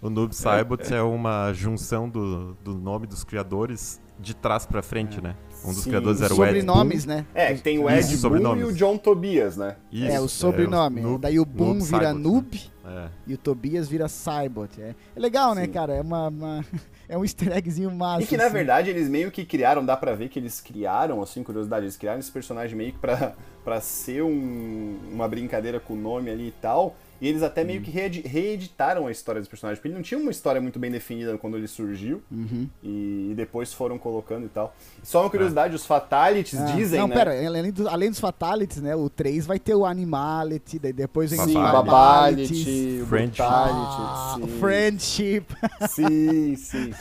o 0.00 0.08
Noob 0.10 0.34
Saibot 0.34 0.92
é 0.92 1.02
uma 1.02 1.52
junção 1.52 2.08
do, 2.08 2.54
do 2.62 2.74
nome 2.74 3.06
dos 3.06 3.24
criadores 3.24 4.00
de 4.20 4.34
trás 4.34 4.66
pra 4.66 4.82
frente, 4.82 5.20
né? 5.20 5.36
Um 5.68 5.74
dos 5.74 5.82
Sim. 5.84 5.90
criadores 5.90 6.20
era 6.22 6.32
o 6.34 6.36
Ed 6.36 6.46
sobrenomes, 6.60 7.04
né? 7.06 7.26
É, 7.34 7.54
tem 7.54 7.78
o 7.78 7.88
Isso, 7.90 7.98
Ed 7.98 8.08
Boon 8.16 8.18
sobrenomes. 8.20 8.62
e 8.62 8.66
o 8.66 8.72
John 8.72 8.96
Tobias, 8.96 9.56
né? 9.56 9.76
Isso, 9.92 10.10
é, 10.12 10.20
o 10.20 10.28
sobrenome. 10.28 11.00
Noob- 11.00 11.20
Daí 11.20 11.38
o 11.38 11.44
Boom 11.44 11.74
Noob 11.74 11.82
vira 11.84 12.04
Saibot, 12.06 12.22
Noob 12.22 12.60
né? 12.84 13.08
e 13.26 13.34
o 13.34 13.38
Tobias 13.38 13.88
vira 13.88 14.08
Saibot. 14.08 14.80
É, 14.80 14.94
é 15.14 15.20
legal, 15.20 15.54
né, 15.54 15.64
Sim. 15.64 15.70
cara? 15.72 15.94
É 15.94 16.00
uma, 16.00 16.28
uma- 16.28 16.64
é 17.08 17.16
um 17.16 17.22
easter 17.24 17.56
eggzinho 17.56 17.90
massa. 17.90 18.22
E 18.22 18.26
que 18.26 18.36
na 18.36 18.44
assim. 18.44 18.52
verdade 18.52 18.90
eles 18.90 19.08
meio 19.08 19.30
que 19.30 19.44
criaram, 19.44 19.84
dá 19.84 19.96
pra 19.96 20.14
ver 20.14 20.28
que 20.28 20.38
eles 20.38 20.60
criaram, 20.60 21.22
assim, 21.22 21.42
curiosidade, 21.42 21.84
eles 21.84 21.96
criaram 21.96 22.18
esse 22.20 22.30
personagem 22.30 22.76
meio 22.76 22.92
que 22.92 22.98
pra, 22.98 23.32
pra 23.64 23.80
ser 23.80 24.22
um- 24.22 24.96
uma 25.12 25.26
brincadeira 25.28 25.80
com 25.80 25.94
o 25.94 25.96
nome 25.96 26.30
ali 26.30 26.48
e 26.48 26.52
tal. 26.52 26.96
E 27.20 27.26
eles 27.26 27.42
até 27.42 27.62
Uhum. 27.62 27.66
meio 27.66 27.80
que 27.82 27.90
reedi- 27.90 28.20
reeditaram 28.20 29.08
a 29.08 29.10
história 29.10 29.40
desse 29.40 29.50
personagem, 29.50 29.76
porque 29.78 29.88
ele 29.88 29.96
não 29.96 30.02
tinha 30.02 30.20
uma 30.20 30.30
história 30.30 30.60
muito 30.60 30.78
bem 30.78 30.88
definida 30.88 31.36
quando 31.36 31.56
ele 31.56 31.66
surgiu. 31.66 32.22
Uhum. 32.30 32.68
E, 32.80 33.30
e 33.32 33.34
depois 33.34 33.72
foram 33.72 33.98
colocando 33.98 34.46
e 34.46 34.48
tal. 34.48 34.72
Só 35.02 35.22
uma 35.24 35.28
curiosidade, 35.30 35.74
os 35.74 35.84
Fatalities 35.84 36.60
Ah, 36.60 36.64
dizem, 36.66 37.00
não, 37.00 37.08
né? 37.08 37.16
pera, 37.16 37.32
além, 37.44 37.72
do- 37.72 37.88
além 37.88 38.10
dos 38.10 38.20
Fatalities, 38.20 38.80
né? 38.80 38.94
O 38.94 39.10
3 39.10 39.46
vai 39.46 39.58
ter 39.58 39.74
o 39.74 39.84
Animality, 39.84 40.78
daí 40.78 40.92
depois 40.92 41.32
vem 41.32 41.40
Sim. 41.40 41.54
Babality, 41.54 43.02
Friendship. 43.08 43.42
Ah, 43.42 44.36
friendship. 44.60 45.44
Sim, 45.88 46.54
sim, 46.56 46.92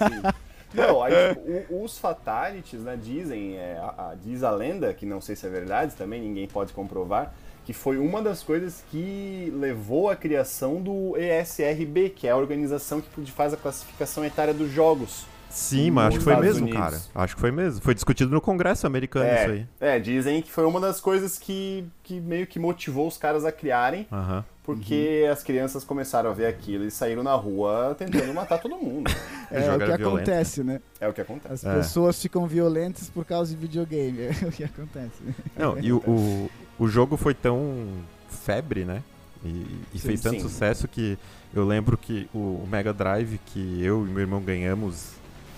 Não, 0.74 1.01
aí, 1.01 1.13
tipo, 1.34 1.84
os 1.84 1.98
Fatalities, 1.98 2.82
né, 2.82 2.98
dizem, 3.01 3.56
é, 3.58 3.77
a- 3.80 4.10
a- 4.12 4.16
diz 4.22 4.44
a 4.44 4.51
lenda, 4.51 4.94
que 4.94 5.06
não 5.06 5.22
sei 5.22 5.36
se 5.36 5.46
é 5.46 5.50
verdade 5.50 5.96
também, 5.96 6.22
ninguém 6.22 6.46
pode 6.48 6.74
comprovar, 6.74 7.34
que 7.66 7.72
foi 7.74 7.98
uma 7.98 8.22
das 8.22 8.44
coisas 8.44 8.84
que 8.92 9.51
levou 9.56 10.10
à 10.10 10.16
criação 10.16 10.82
do 10.82 11.16
ESRB, 11.18 12.10
que 12.10 12.27
é 12.27 12.32
a 12.32 12.38
organização 12.38 13.01
que 13.01 13.32
faz 13.32 13.54
a 13.54 13.58
classificação 13.58 14.25
etária 14.25 14.54
dos 14.54 14.70
jogos. 14.70 15.25
Sim, 15.50 15.92
mas 15.92 16.08
acho 16.10 16.18
que 16.20 16.24
foi 16.24 16.34
Estados 16.34 16.54
mesmo, 16.54 16.68
Unidos. 16.68 16.82
cara. 16.82 17.01
Acho 17.24 17.36
que 17.36 17.42
foi 17.42 17.51
mesmo. 17.51 17.82
Foi 17.82 17.94
discutido 17.96 18.32
no 18.32 18.42
Congresso 18.42 18.86
americano 18.86 19.25
isso 19.25 19.51
aí. 19.51 19.66
É, 19.82 19.96
é, 19.96 20.00
dizem 20.00 20.42
que 20.42 20.51
foi 20.51 20.66
uma 20.66 20.80
das 20.80 21.00
coisas 21.01 21.38
que, 21.39 21.86
que 22.04 22.20
meio 22.20 22.46
que 22.46 22.60
motivou 22.60 23.08
os 23.08 23.18
caras 23.18 23.44
a 23.46 23.51
criarem, 23.51 24.08
porque 24.63 25.25
as 25.32 25.42
crianças 25.44 25.84
começaram 25.84 26.30
a 26.30 26.34
ver 26.34 26.46
aquilo 26.46 26.84
e 26.86 26.92
saíram 26.92 27.24
na 27.24 27.34
rua 27.34 27.96
tentando 27.98 28.34
matar 28.34 28.58
todo 28.60 28.75
mundo. 28.77 29.10
É 29.50 29.62
o 29.62 29.63
jogo 29.63 29.80
que 29.80 29.86
violento. 29.86 30.08
acontece, 30.08 30.62
né? 30.62 30.82
É 31.00 31.08
o 31.08 31.13
que 31.13 31.22
acontece. 31.22 31.66
As 31.66 31.74
É. 31.74 31.77
pessoas 31.77 32.22
ficam 32.22 32.46
violentas 32.46 33.10
por 33.10 33.24
causa 33.24 33.50
de 33.50 33.56
videogame. 33.58 34.18
É 34.44 34.46
o 34.46 34.51
que 34.51 34.63
acontece. 34.66 35.24
Não, 35.58 35.80
e 35.80 35.94
o, 35.94 36.00
o, 36.06 36.51
o 36.77 36.88
jogo 36.89 37.16
foi 37.16 37.34
tão 37.34 37.88
febre, 38.30 38.84
né? 38.84 39.01
E, 39.46 39.48
e 39.94 40.00
Sim, 40.00 40.08
fez 40.08 40.20
tanto 40.22 40.36
sim. 40.36 40.42
sucesso 40.42 40.86
que 40.88 41.18
eu 41.54 41.63
lembro 41.66 41.98
que 41.98 42.27
o 42.34 42.68
Mega 42.70 42.92
Drive 42.92 43.39
que 43.46 43.82
eu 43.82 44.06
e 44.06 44.10
meu 44.10 44.20
irmão 44.20 44.42
ganhamos 44.42 45.12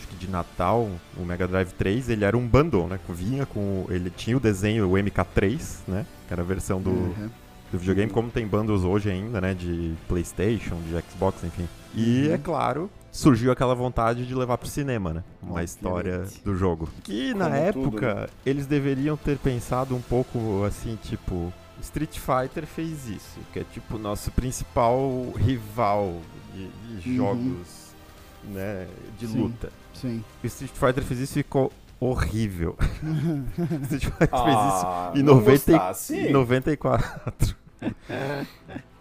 que 0.09 0.15
de 0.15 0.29
Natal, 0.29 0.89
o 1.17 1.23
Mega 1.23 1.47
Drive 1.47 1.71
3, 1.73 2.09
ele 2.09 2.25
era 2.25 2.37
um 2.37 2.47
bundle, 2.47 2.87
né? 2.87 2.99
Vinha 3.09 3.45
com. 3.45 3.85
Ele 3.89 4.09
tinha 4.09 4.35
o 4.35 4.39
desenho, 4.39 4.89
o 4.89 4.93
MK3, 4.93 5.79
né? 5.87 6.05
Que 6.27 6.33
era 6.33 6.41
a 6.41 6.45
versão 6.45 6.81
do, 6.81 6.89
Uhum. 6.89 7.29
do 7.71 7.77
videogame, 7.77 8.11
como 8.11 8.29
tem 8.29 8.47
bundles 8.47 8.81
hoje 8.83 9.09
ainda, 9.09 9.39
né? 9.39 9.53
De 9.53 9.93
Playstation, 10.07 10.77
de 10.81 10.91
Xbox, 11.11 11.43
enfim. 11.43 11.67
E, 11.95 12.27
Uhum. 12.27 12.33
é 12.33 12.37
claro, 12.37 12.89
surgiu 13.11 13.51
aquela 13.51 13.73
vontade 13.75 14.25
de 14.25 14.35
levar 14.35 14.57
pro 14.57 14.67
cinema, 14.67 15.13
né? 15.13 15.23
Uma 15.41 15.51
Obviamente. 15.51 15.67
história 15.69 16.25
do 16.43 16.55
jogo. 16.55 16.89
Que 17.03 17.33
na 17.33 17.49
Como 17.49 17.73
tudo, 17.73 17.87
época, 17.87 18.13
né? 18.15 18.27
eles 18.45 18.65
deveriam 18.67 19.15
ter 19.17 19.37
pensado 19.37 19.95
um 19.95 20.01
pouco 20.01 20.63
assim, 20.65 20.97
tipo... 21.03 21.51
Street 21.81 22.19
Fighter 22.19 22.65
fez 22.67 23.07
isso, 23.07 23.39
que 23.53 23.59
é 23.59 23.63
tipo 23.63 23.95
o 23.95 23.97
nosso 23.99 24.29
principal 24.31 25.31
rival 25.37 26.19
de, 26.53 26.67
de 27.01 27.09
Uhum. 27.11 27.15
jogos, 27.15 27.93
né, 28.43 28.85
de 29.17 29.27
Sim. 29.27 29.41
luta. 29.43 29.71
Sim. 29.93 30.23
O 30.43 30.47
Street 30.47 30.71
Fighter 30.73 31.03
fez 31.03 31.19
isso 31.19 31.39
e 31.39 31.43
ficou 31.43 31.71
horrível. 31.99 32.77
Street 33.83 34.05
Fighter 34.05 34.29
Ah, 34.31 34.43
fez 34.45 34.57
isso 34.57 35.19
em, 35.19 35.23
não 35.23 35.35
90, 35.35 35.51
gostasse? 35.71 36.15
em 36.17 36.31
94. 36.31 37.55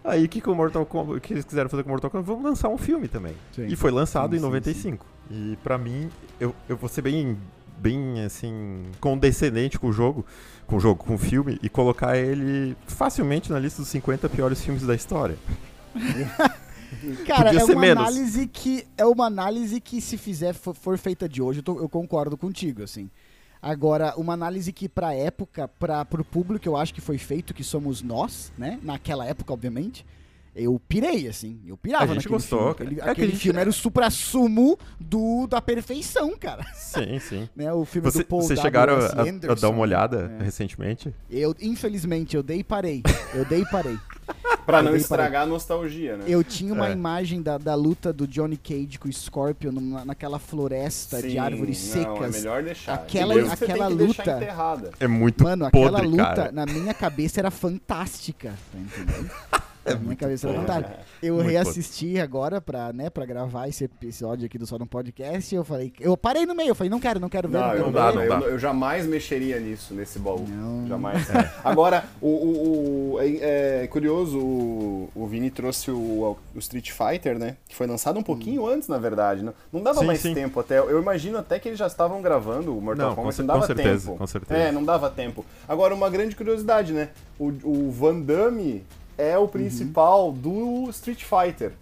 Aí 0.03 0.25
o 0.25 0.29
que, 0.29 0.41
que 0.41 0.49
o 0.49 0.55
Mortal 0.55 0.85
Kombat, 0.85 1.17
o 1.17 1.21
que 1.21 1.33
eles 1.33 1.45
quiseram 1.45 1.69
fazer 1.69 1.83
com 1.83 1.89
o 1.89 1.91
Mortal 1.91 2.09
Kombat? 2.09 2.27
Vamos 2.27 2.43
lançar 2.43 2.69
um 2.69 2.77
filme 2.77 3.07
também. 3.07 3.35
Sim. 3.53 3.67
E 3.67 3.75
foi 3.75 3.91
lançado 3.91 4.31
Sim, 4.31 4.37
em 4.37 4.39
sim, 4.39 4.45
95. 4.45 5.05
E 5.29 5.57
pra 5.63 5.77
mim, 5.77 6.09
eu, 6.39 6.55
eu 6.67 6.75
vou 6.77 6.89
ser 6.89 7.01
bem, 7.01 7.37
bem 7.77 8.23
assim, 8.23 8.85
condescendente 8.99 9.77
com 9.77 9.87
o 9.87 9.93
jogo, 9.93 10.25
com 10.65 10.77
o 10.77 10.79
jogo, 10.79 11.03
com 11.03 11.13
o 11.15 11.17
filme, 11.17 11.59
e 11.61 11.69
colocar 11.69 12.17
ele 12.17 12.75
facilmente 12.87 13.51
na 13.51 13.59
lista 13.59 13.81
dos 13.81 13.89
50 13.91 14.27
piores 14.29 14.61
filmes 14.63 14.83
da 14.83 14.95
história. 14.95 15.37
Cara, 17.25 17.45
Podia 17.45 17.61
é 17.61 17.63
uma 17.65 17.81
menos. 17.81 18.03
análise 18.07 18.47
que 18.47 18.85
é 18.97 19.05
uma 19.05 19.25
análise 19.25 19.79
que 19.79 20.01
se 20.01 20.17
fizer 20.17 20.53
for, 20.53 20.75
for 20.75 20.97
feita 20.97 21.27
de 21.29 21.41
hoje, 21.41 21.59
eu, 21.59 21.63
tô- 21.63 21.79
eu 21.79 21.89
concordo 21.89 22.37
contigo, 22.37 22.83
assim. 22.83 23.09
Agora, 23.61 24.13
uma 24.17 24.33
análise 24.33 24.71
que 24.71 24.87
pra 24.87 25.13
época, 25.13 25.67
para 25.67 26.05
pro 26.05 26.23
público, 26.23 26.67
eu 26.67 26.77
acho 26.77 26.93
que 26.93 27.01
foi 27.01 27.17
feito, 27.17 27.53
que 27.53 27.63
somos 27.63 28.01
nós, 28.01 28.51
né? 28.57 28.79
Naquela 28.81 29.25
época, 29.25 29.51
obviamente. 29.53 30.05
Eu 30.55 30.79
pirei, 30.87 31.27
assim. 31.27 31.59
Eu 31.65 31.77
pirava 31.77 32.03
A 32.05 32.07
gente 32.07 32.17
naquele 32.17 32.33
gostou, 32.33 32.73
filme. 32.75 32.75
cara. 32.75 32.89
É 32.91 32.95
que 32.95 33.01
a 33.01 33.11
aquele 33.11 33.31
gente- 33.31 33.41
filme 33.41 33.59
era 33.59 33.69
o 33.69 33.73
supra-sumo 33.73 34.77
do, 34.99 35.47
da 35.47 35.61
perfeição, 35.61 36.35
cara. 36.37 36.65
Sim, 36.73 37.19
sim. 37.19 37.49
Né? 37.55 37.71
O 37.71 37.85
filme 37.85 38.09
Você, 38.11 38.19
do 38.19 38.25
Paul 38.25 38.41
vocês 38.41 38.59
chegaram 38.59 38.95
a, 38.95 39.05
a 39.05 39.21
Anderson, 39.21 39.55
dar 39.61 39.69
uma 39.69 39.79
olhada 39.81 40.31
É. 40.39 40.43
recentemente? 40.43 41.13
Eu, 41.29 41.55
infelizmente, 41.61 42.35
eu 42.35 42.43
dei 42.43 42.59
e 42.59 42.63
parei. 42.63 43.03
Eu 43.33 43.45
dei 43.45 43.61
e 43.61 43.65
parei. 43.69 43.97
Pra 44.65 44.81
não 44.83 44.89
Eu 44.89 44.93
dei 44.95 45.01
estragar 45.01 45.43
a 45.43 45.45
nostalgia, 45.47 46.17
né? 46.17 46.25
Eu 46.27 46.43
tinha 46.43 46.71
uma 46.73 46.89
É. 46.89 46.91
imagem 46.91 47.41
da, 47.41 47.57
da 47.57 47.73
luta 47.73 48.13
do 48.13 48.27
Johnny 48.27 48.55
Cage 48.57 48.99
com 48.99 49.07
o 49.07 49.13
Scorpion 49.13 49.71
numa- 49.71 50.05
naquela 50.05 50.37
floresta 50.37 51.21
de 51.23 51.31
Sim, 51.31 51.37
árvores 51.39 51.95
Não, 51.95 52.01
é 52.01 52.05
secas. 52.15 52.35
melhor 52.35 52.63
deixar. 52.63 52.93
Aquela- 52.93 53.33
você 53.33 53.63
aquela 53.63 53.87
tem 53.87 53.97
que 53.97 54.03
deixar 54.05 54.73
luta-. 54.73 54.91
É 54.99 55.07
muito 55.07 55.43
Mano, 55.43 55.65
aquela 55.65 55.91
podre, 55.91 56.07
luta 56.07 56.23
cara. 56.23 56.51
na 56.51 56.65
minha 56.67 56.93
cabeça 56.93 57.39
era 57.39 57.49
fantástica, 57.49 58.53
tá 58.71 58.77
entendendo? 58.77 59.31
É 59.85 59.93
Na 59.93 59.99
minha 60.01 60.15
cabeça 60.15 60.47
bom. 60.47 60.53
vontade. 60.59 60.87
Eu 61.23 61.35
Muito 61.35 61.47
reassisti 61.49 62.19
agora 62.19 62.59
pra, 62.59 62.91
né, 62.93 63.09
pra 63.09 63.25
gravar 63.25 63.67
esse 63.67 63.85
episódio 63.85 64.45
aqui 64.45 64.57
do 64.57 64.67
Só 64.67 64.77
no 64.77 64.85
Podcast. 64.85 65.53
E 65.53 65.57
eu 65.57 65.63
falei, 65.63 65.93
eu 65.99 66.15
parei 66.17 66.45
no 66.45 66.53
meio, 66.53 66.69
eu 66.69 66.75
falei, 66.75 66.89
não 66.89 66.99
quero, 66.99 67.19
não 67.19 67.29
quero 67.29 67.47
ver. 67.47 67.57
Não, 67.59 67.67
não 67.67 67.73
eu, 67.73 67.77
quero 67.77 67.85
não 67.87 67.93
dá, 67.93 68.11
ver. 68.11 68.25
eu, 68.25 68.29
não 68.29 68.39
dá. 68.41 68.45
eu 68.47 68.59
jamais 68.59 69.05
mexeria 69.07 69.59
nisso, 69.59 69.93
nesse 69.93 70.19
baú. 70.19 70.45
Não. 70.47 70.87
Jamais. 70.87 71.27
Agora, 71.63 72.03
o, 72.21 72.27
o- 72.27 73.13
o- 73.15 73.19
é, 73.21 73.83
é 73.83 73.87
curioso, 73.87 74.37
o, 74.37 75.09
o 75.15 75.25
Vini 75.27 75.49
trouxe 75.49 75.89
o, 75.91 76.37
o 76.55 76.59
Street 76.59 76.91
Fighter, 76.91 77.39
né? 77.39 77.55
Que 77.67 77.75
foi 77.75 77.87
lançado 77.87 78.19
um 78.19 78.23
pouquinho 78.23 78.67
antes, 78.67 78.87
na 78.87 78.97
verdade. 78.97 79.43
Não, 79.43 79.53
não 79.71 79.81
dava 79.81 80.01
Sim, 80.01 80.05
mais 80.07 80.19
sim. 80.19 80.33
tempo 80.33 80.59
até. 80.59 80.77
Eu 80.79 80.99
imagino 81.01 81.37
até 81.37 81.57
que 81.57 81.69
eles 81.69 81.79
já 81.79 81.87
estavam 81.87 82.21
gravando 82.21 82.77
o 82.77 82.81
Mortal 82.81 83.07
Não, 83.09 83.15
com 83.15 83.21
Kombat, 83.21 83.35
cer- 83.35 83.43
não 83.43 83.47
dava 83.47 83.59
com 83.61 83.67
certeza, 83.67 84.05
tempo. 84.07 84.17
com 84.17 84.27
certeza. 84.27 84.59
É, 84.61 84.71
não 84.71 84.83
dava 84.83 85.09
tempo. 85.09 85.45
Agora, 85.67 85.95
uma 85.95 86.09
grande 86.09 86.35
curiosidade, 86.35 86.91
né? 86.93 87.09
O, 87.39 87.47
o 87.63 87.91
Van 87.91 88.19
Damme 88.19 88.83
é 89.19 89.37
o 89.37 89.47
principal 89.47 90.31
do 90.31 90.87
Street 90.89 91.23
Fighter. 91.23 91.69
É 91.71 91.73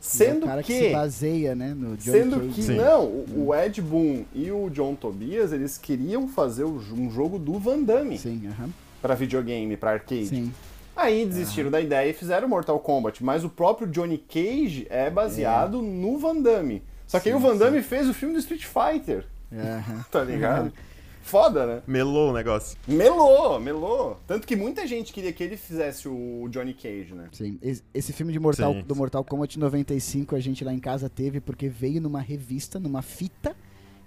Sendo 0.00 0.44
o 0.44 0.48
cara 0.48 0.62
que, 0.62 0.72
que 0.72 0.86
se 0.88 0.92
baseia, 0.92 1.54
né, 1.54 1.74
no 1.76 1.96
Johnny 1.96 2.18
Sendo 2.18 2.36
Cage. 2.40 2.52
que 2.52 2.62
Sim. 2.62 2.76
não, 2.76 3.04
o 3.06 3.46
o 3.48 3.54
Ed 3.54 3.82
Boon 3.82 4.22
e 4.32 4.50
o 4.52 4.70
John 4.70 4.94
Tobias, 4.94 5.52
eles 5.52 5.76
queriam 5.78 6.28
fazer 6.28 6.64
um 6.64 7.10
jogo 7.10 7.38
do 7.40 7.58
Van 7.58 7.82
Damme 7.82 8.16
Sim, 8.16 8.48
aham. 8.48 8.70
pra 9.02 9.14
videogame, 9.16 9.76
pra 9.76 9.92
arcade. 9.92 10.26
Sim. 10.28 10.52
Aí 10.94 11.26
desistiram 11.26 11.70
da 11.70 11.80
ideia 11.80 12.08
e 12.08 12.12
fizeram 12.14 12.48
Mortal 12.48 12.78
Kombat, 12.78 13.22
mas 13.24 13.44
o 13.44 13.48
próprio 13.50 13.86
Johnny 13.88 14.16
Cage 14.18 14.86
é 14.88 15.10
baseado 15.10 15.82
no 15.82 16.18
Van 16.18 16.40
Damme. 16.40 16.82
Só 17.06 17.18
que 17.20 17.28
aí 17.28 17.34
o 17.34 17.38
Van 17.40 17.56
Damme 17.56 17.82
fez 17.82 18.08
o 18.08 18.14
filme 18.14 18.32
do 18.34 18.40
Street 18.40 18.64
Fighter, 18.64 19.24
aham. 19.52 20.04
tá 20.10 20.22
ligado? 20.24 20.72
Foda, 21.26 21.66
né? 21.66 21.82
Melou 21.88 22.30
o 22.30 22.32
negócio. 22.32 22.78
Melou, 22.86 23.58
melou. 23.58 24.20
Tanto 24.28 24.46
que 24.46 24.54
muita 24.54 24.86
gente 24.86 25.12
queria 25.12 25.32
que 25.32 25.42
ele 25.42 25.56
fizesse 25.56 26.06
o 26.08 26.46
Johnny 26.50 26.72
Cage, 26.72 27.14
né? 27.14 27.28
Sim, 27.32 27.58
esse, 27.92 28.12
filme 28.12 28.32
de 28.32 28.38
Mortal, 28.38 28.74
Sim, 28.74 28.82
do. 28.82 28.94
Mortal 28.94 29.24
Kombat 29.24 29.58
95 29.58 30.36
a 30.36 30.40
gente 30.40 30.64
lá 30.64 30.72
em 30.72 30.78
casa 30.78 31.08
teve 31.08 31.40
porque 31.40 31.68
veio 31.68 32.00
numa 32.00 32.20
revista, 32.20 32.78
numa 32.78 33.02
fita 33.02 33.56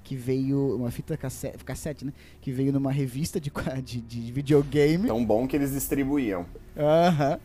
que 0.03 0.15
veio, 0.15 0.75
uma 0.75 0.89
fita 0.91 1.15
cassete, 1.17 1.63
cassete 1.63 2.05
né? 2.05 2.13
Que 2.41 2.51
veio 2.51 2.71
numa 2.73 2.91
revista 2.91 3.39
de, 3.39 3.51
de, 3.83 4.01
de 4.01 4.31
videogame. 4.31 5.07
Tão 5.07 5.23
bom 5.25 5.47
que 5.47 5.55
eles 5.55 5.71
distribuíam. 5.71 6.45
Aham. 6.77 7.39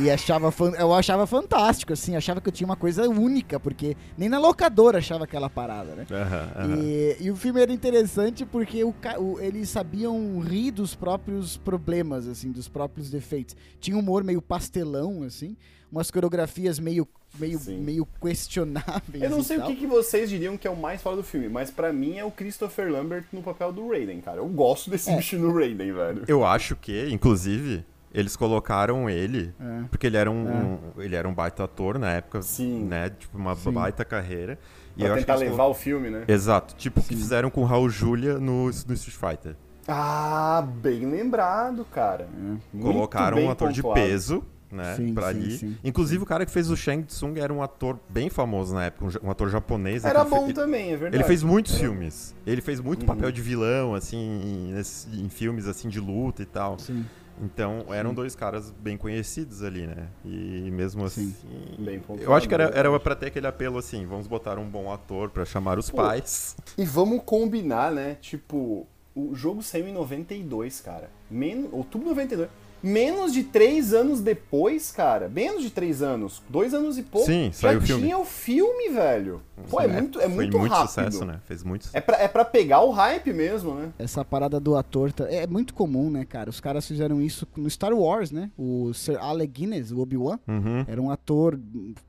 E 0.00 0.08
achava, 0.08 0.54
eu 0.78 0.94
achava 0.94 1.26
fantástico, 1.26 1.92
assim, 1.92 2.14
achava 2.14 2.40
que 2.40 2.48
eu 2.48 2.52
tinha 2.52 2.64
uma 2.66 2.76
coisa 2.76 3.08
única, 3.08 3.58
porque 3.58 3.96
nem 4.16 4.28
na 4.28 4.38
locadora 4.38 4.98
achava 4.98 5.24
aquela 5.24 5.50
parada, 5.50 5.96
né? 5.96 6.06
Aham, 6.08 6.50
aham. 6.54 6.78
E, 6.80 7.16
e 7.20 7.30
o 7.30 7.34
filme 7.36 7.60
era 7.60 7.72
interessante 7.72 8.46
porque 8.46 8.84
o, 8.84 8.92
ca- 8.92 9.18
o- 9.18 9.40
eles 9.40 9.68
sabiam 9.68 10.38
rir 10.38 10.70
dos 10.70 10.94
próprios 10.94 11.56
problemas, 11.56 12.28
assim, 12.28 12.52
dos 12.52 12.68
próprios 12.68 13.10
defeitos. 13.10 13.56
Tinha 13.80 13.96
um 13.96 14.00
humor 14.00 14.22
meio 14.22 14.40
pastelão, 14.40 15.24
assim, 15.24 15.56
umas 15.90 16.08
coreografias 16.08 16.78
meio, 16.78 17.06
meio, 17.38 17.58
Sim. 17.58 17.78
meio 17.78 18.06
questionáveis. 18.20 19.22
Eu 19.22 19.30
não 19.30 19.40
e 19.40 19.44
sei 19.44 19.58
o 19.58 19.64
que, 19.66 19.76
que 19.76 19.86
vocês 19.86 20.28
diriam 20.30 20.56
que 20.56 20.66
é 20.66 20.70
o 20.70 20.76
mais 20.76 21.00
foda 21.02 21.16
do 21.18 21.22
filme, 21.22 21.48
mas 21.48 21.70
pra 21.70 21.92
mim 21.92 22.16
é 22.18 22.24
o 22.24 22.30
Christopher 22.30 22.90
Lambert 22.90 23.24
no 23.32 23.42
papel 23.42 23.72
do 23.72 23.88
Raiden, 23.88 24.20
cara. 24.20 24.38
Eu 24.38 24.46
gosto 24.48 24.90
desse 24.90 25.10
É. 25.10 25.16
bicho 25.16 25.36
no 25.38 25.52
Raiden, 25.54 25.92
velho. 25.92 26.22
Eu 26.28 26.44
acho 26.44 26.76
que, 26.76 27.08
inclusive, 27.10 27.84
eles 28.12 28.36
colocaram 28.36 29.08
ele, 29.08 29.52
É. 29.60 29.82
porque 29.90 30.06
ele 30.06 30.16
era 30.16 30.30
um, 30.30 30.46
um- 30.48 30.78
ele 31.02 31.14
era 31.16 31.28
um 31.28 31.34
baita 31.34 31.64
ator 31.64 31.98
na 31.98 32.12
época, 32.12 32.42
Sim. 32.42 32.84
né? 32.84 33.10
Tipo, 33.10 33.36
uma 33.38 33.54
Sim. 33.54 33.72
baita 33.72 34.04
carreira. 34.04 34.58
E 34.96 35.00
Pra 35.00 35.08
eu 35.08 35.14
acho 35.14 35.24
tentar 35.26 35.36
levar 35.38 35.66
o 35.66 35.74
filme, 35.74 36.10
né? 36.10 36.24
Exato, 36.26 36.74
tipo 36.74 36.98
o 37.00 37.02
que 37.04 37.14
fizeram 37.14 37.50
com 37.50 37.60
o 37.60 37.64
Raul 37.64 37.88
Julia 37.88 38.34
no, 38.38 38.64
no 38.64 38.70
Street 38.70 39.16
Fighter. 39.16 39.54
Ah, 39.86 40.66
bem 40.82 41.06
lembrado, 41.10 41.84
cara. 41.90 42.28
Muito 42.72 42.92
Colocaram 42.92 43.36
bem 43.36 43.46
um 43.46 43.50
ator 43.50 43.72
de 43.72 43.80
pontuado. 43.80 44.00
peso, 44.06 44.44
né, 44.70 44.94
Sim, 44.96 45.14
pra 45.14 45.24
sim, 45.32 45.38
ali. 45.40 45.50
sim. 45.58 45.76
Inclusive 45.82 46.22
o 46.22 46.26
cara 46.26 46.44
que 46.46 46.52
fez 46.52 46.70
o 46.70 46.76
Shang 46.76 47.02
Tsung 47.04 47.38
era 47.38 47.52
um 47.52 47.62
ator 47.62 47.98
bem 48.08 48.28
famoso 48.28 48.74
na 48.74 48.84
época, 48.86 49.18
um, 49.24 49.30
ator 49.30 49.48
japonês. 49.50 50.02
né, 50.04 50.10
Era 50.10 50.20
que 50.24 50.26
ele 50.26 50.34
fe- 50.34 50.40
bom 50.46 50.52
também, 50.52 50.86
é 50.92 50.96
verdade. 50.96 51.16
Ele 51.16 51.24
fez 51.24 51.42
muitos 51.42 51.72
Era- 51.72 51.80
filmes. 51.82 52.34
Ele 52.46 52.60
fez 52.60 52.80
muito 52.80 53.00
Uhum. 53.02 53.06
papel 53.06 53.30
de 53.32 53.40
vilão, 53.40 53.94
assim, 53.94 54.16
em, 54.18 55.24
em 55.24 55.28
filmes 55.28 55.66
assim 55.66 55.88
de 55.88 56.00
luta 56.00 56.42
e 56.42 56.46
tal. 56.46 56.78
Sim. 56.78 57.04
Então 57.40 57.86
eram 57.94 58.12
dois 58.12 58.34
caras 58.34 58.72
bem 58.80 58.96
conhecidos 58.96 59.62
ali, 59.62 59.86
né? 59.86 60.08
E 60.24 60.68
mesmo 60.72 61.04
assim. 61.04 61.32
Sim. 61.40 61.84
Bem 61.84 62.00
pontuado, 62.00 62.24
Eu 62.30 62.34
acho 62.34 62.48
que 62.48 62.54
era, 62.54 62.64
verdade. 62.64 62.88
era 62.88 62.98
pra 63.00 63.14
ter 63.14 63.26
aquele 63.26 63.46
apelo 63.46 63.78
assim: 63.78 64.04
vamos 64.06 64.26
botar 64.26 64.58
um 64.58 64.68
bom 64.68 64.92
ator 64.92 65.30
pra 65.30 65.44
chamar 65.44 65.78
os 65.78 65.88
Pô. 65.88 65.98
pais. 65.98 66.56
E 66.76 66.84
vamos 66.84 67.22
combinar, 67.24 67.92
né? 67.92 68.16
Tipo, 68.20 68.88
o 69.14 69.34
jogo 69.36 69.62
saiu 69.62 69.86
em 69.86 69.92
92, 69.92 70.80
cara. 70.80 71.10
Men... 71.30 71.68
Outubro 71.70 72.08
de 72.08 72.14
92. 72.14 72.48
Menos 72.82 73.32
de 73.32 73.42
três 73.42 73.92
anos 73.92 74.20
depois, 74.20 74.90
cara. 74.92 75.28
Menos 75.28 75.62
de 75.62 75.70
três 75.70 76.02
anos. 76.02 76.42
Dois 76.48 76.72
anos 76.74 76.96
e 76.98 77.02
pouco. 77.02 77.26
Sim, 77.26 77.46
já 77.52 77.52
saiu 77.68 77.78
o 77.78 77.82
filme. 77.82 78.02
tinha 78.02 78.18
o 78.18 78.24
filme, 78.24 78.88
velho. 78.90 79.42
Pô, 79.68 79.80
é, 79.80 79.88
muito, 79.88 80.18
é 80.20 80.22
Foi 80.26 80.34
muito, 80.34 80.58
muito 80.58 80.70
rápido. 80.72 80.88
sucesso, 80.88 81.24
né? 81.24 81.40
Fez 81.44 81.64
muito 81.64 81.88
É 81.92 82.00
pra, 82.00 82.16
é 82.22 82.28
pra 82.28 82.44
pegar 82.44 82.80
o 82.82 82.90
hype 82.90 83.32
mesmo, 83.32 83.74
né? 83.74 83.88
Essa 83.98 84.24
parada 84.24 84.60
do 84.60 84.76
ator 84.76 85.12
tá- 85.12 85.26
é 85.28 85.46
muito 85.48 85.74
comum, 85.74 86.08
né, 86.10 86.24
cara? 86.24 86.48
Os 86.48 86.60
caras 86.60 86.86
fizeram 86.86 87.20
isso 87.20 87.46
no 87.56 87.68
Star 87.68 87.92
Wars, 87.92 88.30
né? 88.30 88.50
O 88.56 88.92
Sir 88.94 89.18
Alec 89.20 89.52
Guinness, 89.52 89.90
o 89.90 89.98
Obi-Wan, 89.98 90.38
Uhum. 90.46 90.84
Era 90.86 91.02
um 91.02 91.10
ator 91.10 91.58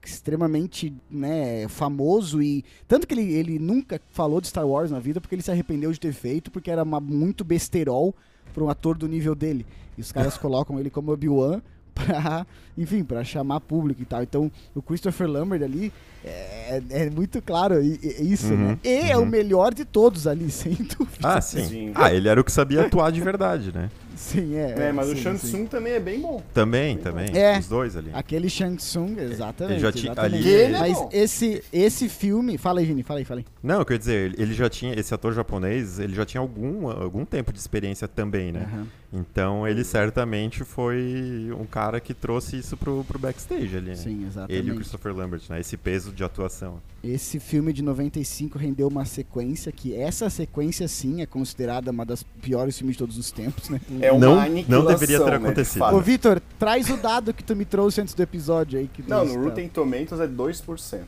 extremamente 0.06 0.94
né, 1.10 1.68
famoso 1.68 2.42
e. 2.42 2.64
Tanto 2.88 3.08
que 3.08 3.14
ele, 3.14 3.34
ele 3.34 3.60
nunca 3.60 4.00
falou 4.12 4.42
de 4.42 4.48
Star 4.48 4.68
Wars 4.68 4.92
na 4.92 5.00
vida 5.00 5.20
porque 5.22 5.36
ele 5.36 5.42
se 5.42 5.52
arrependeu 5.52 5.92
de 5.92 6.00
ter 6.00 6.14
feito, 6.14 6.52
porque 6.52 6.70
era 6.70 6.84
uma- 6.84 7.00
muito 7.00 7.44
besterol 7.44 8.16
para 8.54 8.64
um 8.64 8.70
ator 8.70 8.98
do 8.98 9.08
nível 9.08 9.36
dele. 9.36 9.66
E 9.98 10.02
os 10.02 10.12
caras 10.12 10.36
colocam 10.40 10.80
ele 10.80 10.90
como 10.90 11.12
Obi-Wan 11.12 11.62
pra, 11.94 12.46
enfim, 12.78 13.04
pra 13.04 13.24
chamar 13.24 13.60
público 13.60 14.02
e 14.02 14.06
tal. 14.06 14.24
Então, 14.24 14.52
o 14.74 14.82
Christopher 14.82 15.28
Lambert 15.28 15.62
ali 15.64 15.92
é, 16.24 16.82
é 16.90 17.10
muito 17.10 17.42
claro 17.42 17.82
i- 17.84 18.00
i- 18.02 18.32
isso, 18.32 18.54
Uhum, 18.54 18.58
né? 18.70 18.80
E 18.84 19.12
é 19.12 19.18
o 19.18 19.22
uhum. 19.22 19.26
melhor 19.26 19.74
de 19.74 19.84
todos 19.86 20.26
ali, 20.28 20.50
sem 20.52 20.74
dúvida. 20.74 21.20
Ah, 21.24 21.42
sim. 21.42 21.66
Sim. 21.66 21.92
Ah, 21.96 22.14
ele 22.14 22.28
era 22.30 22.40
o 22.40 22.44
que 22.44 22.52
sabia 22.52 22.86
atuar 22.86 23.12
de 23.12 23.20
verdade, 23.22 23.72
né? 23.74 23.90
Sim, 24.20 24.54
é. 24.58 24.76
É, 24.90 24.92
mas 24.92 25.08
o 25.08 25.16
sim, 25.16 25.22
Shang 25.22 25.40
sim. 25.40 25.48
Tsung 25.48 25.66
também 25.66 25.94
é 25.94 26.00
bem 26.00 26.20
bom. 26.20 26.44
Também, 26.54 26.98
também. 26.98 27.30
É. 27.34 27.58
Os 27.58 27.70
dois 27.70 27.96
ali. 27.96 28.10
Aquele 28.14 28.50
Shang 28.50 28.76
Tsung, 28.76 29.16
exatamente. 29.18 29.76
Ele 29.76 29.80
já 29.80 29.92
tinha- 29.94 30.14
ali- 30.18 30.46
Ele 30.46 30.76
é 30.76 30.80
Mas 30.80 30.98
bom. 30.98 31.10
esse, 31.14 31.64
esse 31.72 32.10
filme. 32.10 32.58
Fala 32.58 32.82
aí, 32.82 32.86
Vini, 32.86 33.02
fala 33.02 33.20
aí, 33.22 33.26
fala 33.26 33.40
aí. 33.40 33.46
Não, 33.64 33.84
quer 33.86 33.98
dizer, 33.98 34.38
ele- 34.38 34.54
já 34.54 34.70
tinha, 34.70 34.94
esse 35.00 35.14
ator 35.14 35.34
japonês, 35.34 36.00
ele 36.00 36.14
já 36.14 36.26
tinha 36.26 36.42
algum, 36.42 36.90
algum 36.90 37.24
tempo 37.24 37.54
de 37.54 37.60
experiência 37.60 38.10
também, 38.10 38.52
né? 38.52 38.68
Aham. 38.70 38.88
Então 39.12 39.68
ele 39.68 39.84
certamente 39.84 40.64
foi 40.64 41.50
um 41.60 41.66
cara 41.66 42.00
que 42.00 42.14
trouxe 42.14 42.58
isso 42.60 42.78
pro, 42.78 43.04
pro 43.06 43.18
backstage 43.18 43.76
ali, 43.76 43.90
né? 43.90 43.96
Sim, 43.96 44.10
Ele 44.12 44.20
e 44.22 44.24
o 44.24 44.28
exatamente. 44.28 44.76
Christopher 44.76 45.16
Lambert, 45.16 45.42
né? 45.50 45.60
Esse 45.60 45.76
peso 45.78 46.12
de 46.12 46.24
atuação. 46.24 46.80
Esse 47.04 47.40
filme 47.40 47.74
de 47.74 47.82
95 47.82 48.60
rendeu 48.60 48.88
uma 48.88 49.06
sequência 49.06 49.72
que 49.72 49.96
essa 49.96 50.30
sequência 50.30 50.88
sim 50.88 51.22
é 51.22 51.26
considerada 51.26 51.90
uma 51.90 52.06
das 52.06 52.22
piores 52.22 52.78
filmes 52.78 52.96
de 52.96 53.00
todos 53.00 53.18
os 53.18 53.32
tempos, 53.32 53.68
né? 53.70 53.82
É 54.00 54.12
uma 54.12 54.20
Não- 54.20 54.64
não 54.68 54.86
deveria 54.86 55.18
ter 55.18 55.26
né, 55.26 55.38
de 55.40 55.44
acontecido. 55.46 55.80
fato. 55.80 55.96
Ô 55.96 56.00
Vitor, 56.02 56.40
traz 56.60 56.88
o 56.92 56.98
dado 56.98 57.34
que 57.34 57.44
tu 57.44 57.56
me 57.56 57.66
trouxe 57.66 58.02
antes 58.02 58.14
do 58.14 58.22
episódio 58.22 58.78
aí 58.78 58.88
que 58.88 59.02
Não, 59.10 59.26
no 59.26 59.32
está- 59.32 59.42
Rotten 59.42 59.70
Tomatoes 59.70 60.22
é 60.22 60.28
2%. 60.28 61.02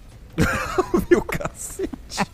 Meu 1.08 1.22
cacete. 1.28 2.26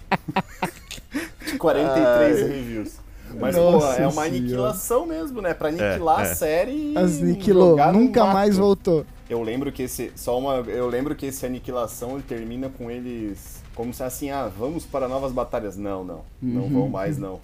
43 1.58 2.40
reviews. 2.48 3.07
Mas, 3.40 3.56
pô, 3.56 3.62
é 3.62 3.66
uma 3.72 4.12
Senhora. 4.12 4.22
aniquilação 4.28 5.06
mesmo, 5.06 5.42
né? 5.42 5.54
Pra 5.54 5.70
aniquilar 5.70 6.26
É, 6.26 6.28
é. 6.28 6.32
a 6.32 6.36
série 6.36 6.72
e 6.94 6.98
Aniquilou, 6.98 7.78
nunca 7.94 8.26
mais 8.26 8.58
voltou. 8.58 9.06
Eu 9.30 9.42
lembro 9.44 9.72
que 9.72 9.84
esse. 9.84 10.12
Só 10.16 10.38
uma. 10.40 10.56
Eu 10.68 10.88
lembro 10.88 11.14
que 11.16 11.26
esse 11.26 11.46
aniquilação 11.46 12.14
ele 12.14 12.24
termina 12.24 12.70
com 12.70 12.90
eles. 12.90 13.62
Como 13.76 13.94
se 13.94 14.02
assim, 14.02 14.32
ah, 14.32 14.48
vamos 14.48 14.86
para 14.86 15.08
novas 15.08 15.32
batalhas. 15.32 15.78
Não, 15.78 16.04
não. 16.04 16.22
Não 16.42 16.62
Uhum. 16.64 16.70
vão 16.70 16.90
mais, 16.90 17.18
não. 17.18 17.40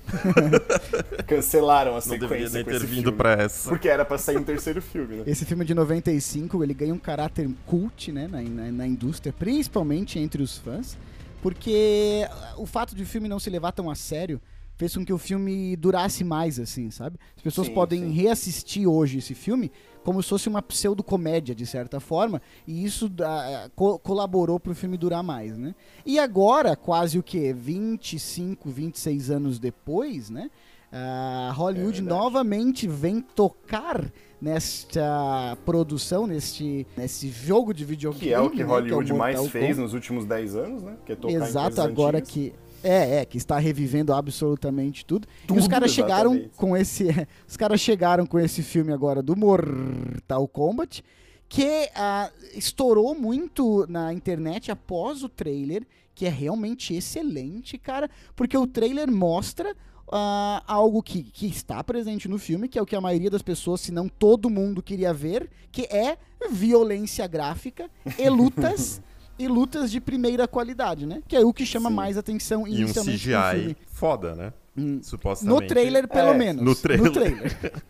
Cancelaram 1.28 1.96
a 1.98 2.00
Não 2.06 2.18
deveria 2.18 2.50
sequência 2.50 2.54
nem 2.54 2.64
com 2.64 2.72
ter 2.72 2.86
vindo 2.88 3.14
pra 3.14 3.34
essa. 3.34 3.70
Porque 3.70 3.88
era 3.88 4.04
pra 4.06 4.18
sair 4.18 4.38
um 4.38 4.44
terceiro 4.44 4.82
filme, 4.82 5.18
né? 5.18 5.24
Esse 5.28 5.46
filme 5.46 5.64
de 5.66 5.74
95, 5.76 6.64
ele 6.64 6.74
ganha 6.74 6.94
um 6.94 6.98
caráter 6.98 7.50
cult, 7.68 8.12
né, 8.12 8.28
na, 8.28 8.42
na, 8.42 8.72
na 8.72 8.88
indústria, 8.88 9.34
principalmente 9.38 10.18
entre 10.18 10.42
os 10.42 10.58
fãs, 10.58 10.98
porque 11.42 12.26
o 12.58 12.66
fato 12.66 12.96
de 12.96 13.04
o 13.04 13.06
filme 13.06 13.28
não 13.28 13.40
se 13.40 13.50
levar 13.50 13.72
tão 13.72 13.90
a 13.90 13.96
sério 13.96 14.40
fez 14.84 14.98
com 14.98 15.06
que 15.06 15.14
o 15.14 15.18
filme 15.18 15.78
durasse 15.78 16.26
mais, 16.26 16.60
assim, 16.60 16.92
sabe? 16.92 17.18
As 17.38 17.42
pessoas 17.42 17.68
Sim, 17.68 17.74
podem 17.74 18.02
sim. 18.02 18.12
reassistir 18.12 18.86
hoje 18.86 19.20
esse 19.20 19.34
filme 19.34 19.72
como 20.04 20.22
se 20.22 20.28
fosse 20.28 20.50
uma 20.50 20.62
pseudo-comédia, 20.62 21.56
de 21.56 21.66
certa 21.66 22.02
forma, 22.02 22.42
e 22.68 22.84
isso 22.84 23.10
ah, 23.22 23.70
co- 23.74 23.98
colaborou 23.98 24.60
pro 24.60 24.76
filme 24.76 24.98
durar 24.98 25.24
mais, 25.24 25.58
né? 25.58 25.74
E 26.06 26.20
agora, 26.20 26.76
quase 26.76 27.18
o 27.18 27.24
quê? 27.24 27.54
25, 27.54 28.70
26 28.70 29.32
anos 29.32 29.58
depois, 29.60 30.30
né? 30.30 30.52
A 30.92 31.54
Hollywood 31.56 32.00
É 32.00 32.02
novamente 32.04 32.86
vem 32.86 33.22
tocar 33.22 34.12
nesta 34.42 35.58
produção, 35.66 36.28
neste, 36.28 36.86
nesse 36.98 37.30
jogo 37.30 37.74
de 37.74 37.86
videogame. 37.86 38.26
Que 38.26 38.34
é 38.34 38.40
o 38.42 38.50
que 38.50 38.58
né, 38.58 38.64
Hollywood 38.66 39.12
é 39.12 39.16
o 39.16 39.18
mais 39.18 39.36
Mortal 39.38 39.52
fez 39.52 39.64
Kombat. 39.68 39.82
nos 39.82 39.94
últimos 39.94 40.26
10 40.26 40.56
anos, 40.58 40.84
né? 40.84 40.98
Que 41.06 41.14
é 41.14 41.16
tocar 41.16 41.34
Exato, 41.34 41.82
agora 41.82 42.18
antigas. 42.20 42.34
que. 42.34 42.54
É, 42.84 43.22
é, 43.22 43.26
que 43.26 43.38
está 43.38 43.58
revivendo 43.58 44.14
absolutamente 44.14 45.06
tudo. 45.06 45.26
e 45.44 45.52
os 45.54 45.64
Tudo, 45.64 45.70
caras 45.70 45.92
chegaram 45.92 46.50
com 46.58 46.76
esse. 46.76 47.08
os 47.48 47.56
caras 47.56 47.80
chegaram 47.80 48.26
com 48.26 48.38
esse 48.38 48.62
filme 48.62 48.92
agora 48.92 49.22
do 49.22 49.36
Mortal 49.38 50.48
Kombat. 50.50 51.02
que 51.48 51.90
ah, 51.96 52.30
estourou 52.56 53.16
muito 53.16 53.86
na 53.88 54.12
internet 54.14 54.72
após 54.72 55.24
o 55.24 55.30
trailer, 55.30 55.86
que 56.14 56.26
é 56.26 56.30
realmente 56.30 56.94
excelente, 56.94 57.78
cara, 57.78 58.10
porque 58.36 58.58
o 58.58 58.68
trailer 58.68 59.12
mostra 59.12 59.76
ah, 60.12 60.64
algo 60.68 61.02
que, 61.02 61.24
que 61.24 61.48
está 61.48 61.84
presente 61.84 62.28
no 62.28 62.38
filme, 62.38 62.68
que 62.68 62.78
é 62.78 62.82
o 62.82 62.86
que 62.86 62.96
a 62.96 63.02
maioria 63.02 63.30
das 63.30 63.42
pessoas, 63.42 63.82
se 63.82 63.92
não 63.92 64.08
todo 64.08 64.50
mundo, 64.50 64.84
queria 64.84 65.14
ver, 65.14 65.50
que 65.72 65.84
é 65.84 66.18
violência 66.52 67.26
gráfica 67.28 67.90
e 68.18 68.28
lutas. 68.30 69.02
E 69.38 69.48
lutas 69.48 69.92
de 69.92 70.00
primeira 70.00 70.48
qualidade, 70.48 71.06
né? 71.06 71.22
Que 71.28 71.36
é 71.36 71.40
o 71.46 71.54
que 71.54 71.66
chama 71.66 71.90
Sim. 71.90 71.96
mais 71.96 72.18
atenção 72.18 72.68
E 72.68 72.84
um 72.84 72.88
no 72.88 72.94
CGI 72.94 73.76
foda, 73.92 74.36
né? 74.36 74.54
Hum. 74.76 75.00
Supostamente. 75.04 75.62
No 75.62 75.68
trailer, 75.68 76.08
pelo 76.08 76.30
É, 76.30 76.38
menos. 76.38 76.64
no 76.64 76.76
trailer. 76.76 77.06
No 77.06 77.12
trailer. 77.12 77.58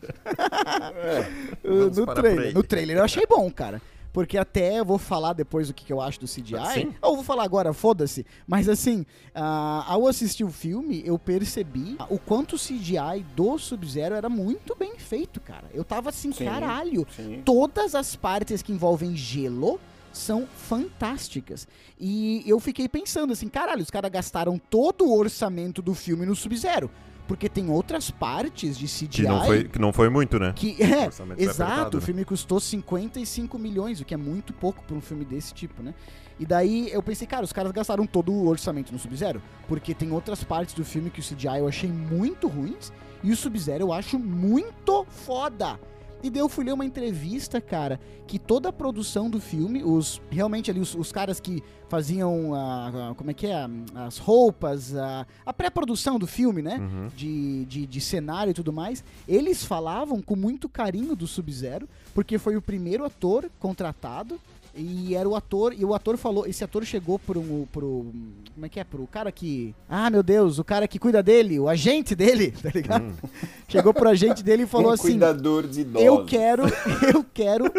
É, 0.96 1.68
Vamos 1.68 1.98
no 1.98 2.06
parar 2.06 2.22
por 2.22 2.30
trailer. 2.30 2.54
No 2.54 2.64
trailer 2.64 2.98
eu 2.98 3.04
achei 3.04 3.26
bom, 3.26 3.50
cara. 3.52 3.82
Porque 4.12 4.38
até 4.38 4.80
eu 4.80 4.86
vou 4.86 5.00
falar 5.00 5.34
depois 5.34 5.70
o 5.72 5.74
que, 5.74 5.92
eu 5.92 6.00
acho 6.00 6.20
do 6.20 6.28
CGI. 6.28 6.56
Sim. 6.74 6.94
Ou 7.02 7.16
vou 7.16 7.24
falar 7.24 7.44
agora, 7.44 7.74
foda-se. 7.74 8.24
Mas 8.46 8.70
assim, 8.70 9.06
ah, 9.34 9.84
ao 9.88 10.08
assistir 10.08 10.44
o 10.44 10.52
filme, 10.52 11.02
eu 11.04 11.18
percebi 11.18 11.98
o 12.10 12.20
quanto 12.20 12.56
o 12.56 12.60
CGI 12.60 13.26
do 13.36 13.58
Sub-Zero 13.58 14.14
era 14.14 14.30
muito 14.30 14.76
bem 14.76 14.94
feito, 15.00 15.42
cara. 15.42 15.66
Eu 15.74 15.84
tava 15.84 16.10
assim, 16.10 16.32
Sim. 16.32 16.46
caralho. 16.46 17.08
sim. 17.16 17.42
Todas 17.44 17.96
as 17.96 18.16
partes 18.16 18.62
que 18.62 18.72
envolvem 18.72 19.16
gelo 19.16 19.80
são 20.14 20.48
fantásticas. 20.48 21.68
E 22.00 22.44
eu 22.46 22.60
fiquei 22.60 22.88
pensando 22.88 23.34
assim, 23.34 23.50
caralho, 23.50 23.82
os 23.82 23.90
caras 23.90 24.12
gastaram 24.12 24.58
todo 24.58 25.06
o 25.06 25.18
orçamento 25.18 25.82
do 25.82 25.94
filme 25.94 26.26
no 26.26 26.36
Sub-Zero. 26.36 26.90
Porque 27.28 27.48
tem 27.48 27.70
outras 27.70 28.12
partes 28.12 28.78
de 28.78 28.86
CGI 28.86 29.08
Que 29.08 29.24
não 29.24 29.46
foi, 29.46 29.64
que 29.64 29.80
não 29.80 29.94
foi 29.94 30.10
muito, 30.10 30.38
né? 30.38 30.54
que 30.54 30.76
é, 30.84 31.06
orçamento 31.06 31.38
foi 31.38 31.46
exato, 31.46 31.72
apertado, 31.72 31.98
o 31.98 32.00
né? 32.00 32.06
filme 32.06 32.26
custou 32.26 32.60
55 32.60 33.58
milhões, 33.58 34.02
o 34.02 34.06
que 34.06 34.14
é 34.14 34.18
muito 34.18 34.54
pouco 34.54 34.84
para 34.84 34.96
um 34.96 35.02
filme 35.02 35.24
desse 35.24 35.54
tipo, 35.54 35.82
né? 35.82 35.94
E 36.40 36.46
daí 36.46 36.92
eu 36.92 37.02
pensei, 37.02 37.26
cara, 37.26 37.46
os 37.46 37.54
caras 37.54 37.72
gastaram 37.72 38.06
todo 38.06 38.32
o 38.34 38.48
orçamento 38.48 38.92
no 38.92 39.00
Sub-Zero, 39.00 39.42
porque 39.68 39.94
tem 39.94 40.12
outras 40.12 40.44
partes 40.44 40.74
do 40.74 40.84
filme 40.84 41.10
que 41.10 41.22
o 41.22 41.24
CGI 41.24 41.60
eu 41.60 41.68
achei 41.68 41.90
muito 41.90 42.48
ruins 42.48 42.92
e 43.24 43.32
o 43.32 43.38
Sub-Zero 43.38 43.86
eu 43.86 43.94
acho 43.94 44.20
muito 44.20 45.06
foda. 45.06 45.80
E 46.24 46.30
daí 46.30 46.40
eu 46.40 46.48
fui 46.48 46.64
ler 46.64 46.72
uma 46.74 46.86
entrevista, 46.86 47.60
cara, 47.60 48.00
que 48.26 48.40
toda 48.40 48.70
a 48.70 48.74
produção 48.74 49.30
do 49.30 49.42
filme, 49.42 49.84
os 49.84 50.22
realmente 50.32 50.72
ali 50.72 50.80
os, 50.80 50.96
os 50.96 51.12
caras 51.12 51.38
que 51.40 51.62
faziam 51.90 52.56
a, 52.56 53.10
a- 53.12 53.16
como 53.16 53.30
é 53.30 53.34
que 53.34 53.46
é, 53.48 53.68
as 53.94 54.18
roupas, 54.18 54.96
a, 54.96 55.28
a 55.46 55.52
pré-produção 55.54 56.18
do 56.18 56.26
filme, 56.26 56.62
né? 56.62 56.78
Uhum. 56.78 57.10
de, 57.16 57.66
de, 57.66 57.86
de 57.86 58.02
cenário 58.02 58.52
e 58.52 58.54
tudo 58.54 58.72
mais, 58.72 59.04
eles 59.28 59.66
falavam 59.66 60.22
com 60.22 60.36
muito 60.36 60.70
carinho 60.70 61.14
do 61.16 61.28
Sub-Zero, 61.28 61.88
porque 62.14 62.38
foi 62.38 62.56
o 62.56 62.62
primeiro 62.62 63.04
ator 63.04 63.50
contratado. 63.60 64.40
E 64.76 65.14
era 65.14 65.30
o 65.30 65.36
ator, 65.36 65.72
e 65.78 65.86
o 65.86 65.94
ator 65.94 66.18
falou, 66.18 66.48
esse 66.48 66.64
ator 66.64 66.84
chegou 66.84 67.20
pro, 67.20 67.68
pro 67.72 68.12
como 68.56 68.66
é 68.66 68.70
que 68.70 68.80
é, 68.80 68.84
pro 68.84 69.06
cara 69.06 69.32
que, 69.32 69.76
ah 69.88 70.10
meu 70.10 70.24
Deus, 70.24 70.58
o 70.58 70.64
cara 70.64 70.88
que 70.88 70.98
cuida 70.98 71.22
dele, 71.22 71.60
o 71.60 71.70
agente 71.70 72.16
dele, 72.16 72.52
tá 72.60 72.72
ligado? 72.74 73.04
Hum. 73.06 73.30
Chegou 73.68 73.94
pro 73.94 74.10
agente 74.10 74.42
dele 74.44 74.64
e 74.64 74.66
falou 74.68 74.90
um 74.90 74.94
assim, 74.94 75.10
cuidador 75.10 75.68
de 75.68 75.82
idosos. 75.82 76.02
eu 76.08 76.26
quero, 76.26 76.64
eu 77.14 77.24
quero, 77.32 77.72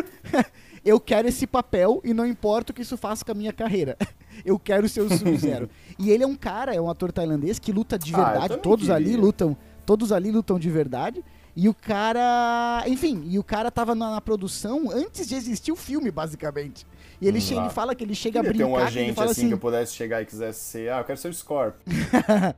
eu 0.84 1.00
quero 1.00 1.26
esse 1.26 1.48
papel 1.48 2.00
e 2.04 2.14
não 2.14 2.24
importa 2.24 2.70
o 2.70 2.74
que 2.74 2.82
isso 2.82 2.96
faça 2.96 3.24
com 3.24 3.32
a 3.32 3.34
minha 3.34 3.52
carreira. 3.52 3.96
Eu 4.44 4.56
quero 4.56 4.88
ser 4.88 5.00
o 5.00 5.08
Sub-Zero. 5.10 5.68
e 5.98 6.10
ele 6.12 6.22
é 6.22 6.26
um 6.26 6.36
cara, 6.36 6.74
é 6.74 6.80
um 6.80 6.88
ator 6.88 7.10
tailandês 7.10 7.58
que 7.58 7.72
luta 7.72 7.98
de 7.98 8.14
Ah, 8.14 8.18
verdade. 8.24 8.48
também 8.48 8.62
todos 8.62 8.88
ali 8.88 9.06
queria. 9.06 9.20
lutam, 9.20 9.56
todos 9.84 10.12
ali 10.12 10.30
lutam 10.30 10.60
de 10.60 10.70
verdade. 10.70 11.24
E 11.56 11.68
o 11.68 11.74
cara, 11.74 12.82
enfim, 12.86 13.22
e 13.26 13.38
o 13.38 13.44
cara 13.44 13.70
tava 13.70 13.94
na, 13.94 14.10
na 14.10 14.20
produção 14.20 14.90
antes 14.90 15.28
de 15.28 15.36
existir 15.36 15.70
o 15.70 15.76
filme, 15.76 16.10
basicamente. 16.10 16.84
E 17.20 17.28
ele, 17.28 17.38
Hum, 17.38 17.60
ele 17.60 17.70
fala 17.70 17.94
que 17.94 18.02
ele 18.02 18.14
chega 18.14 18.40
a 18.40 18.42
Queria 18.42 18.58
ter 18.58 18.64
brincar, 18.64 18.82
um 18.82 18.86
que 18.86 18.92
ele 18.92 19.00
agente 19.02 19.14
fala 19.14 19.30
assim, 19.30 19.40
assim, 19.42 19.48
que 19.48 19.54
eu 19.54 19.58
pudesse 19.58 19.94
chegar 19.94 20.20
e 20.20 20.26
quisesse 20.26 20.60
ser, 20.60 20.92
ah, 20.92 20.98
eu 20.98 21.04
quero 21.04 21.18
ser 21.18 21.28
o 21.28 21.34
Scorpion. 21.34 21.80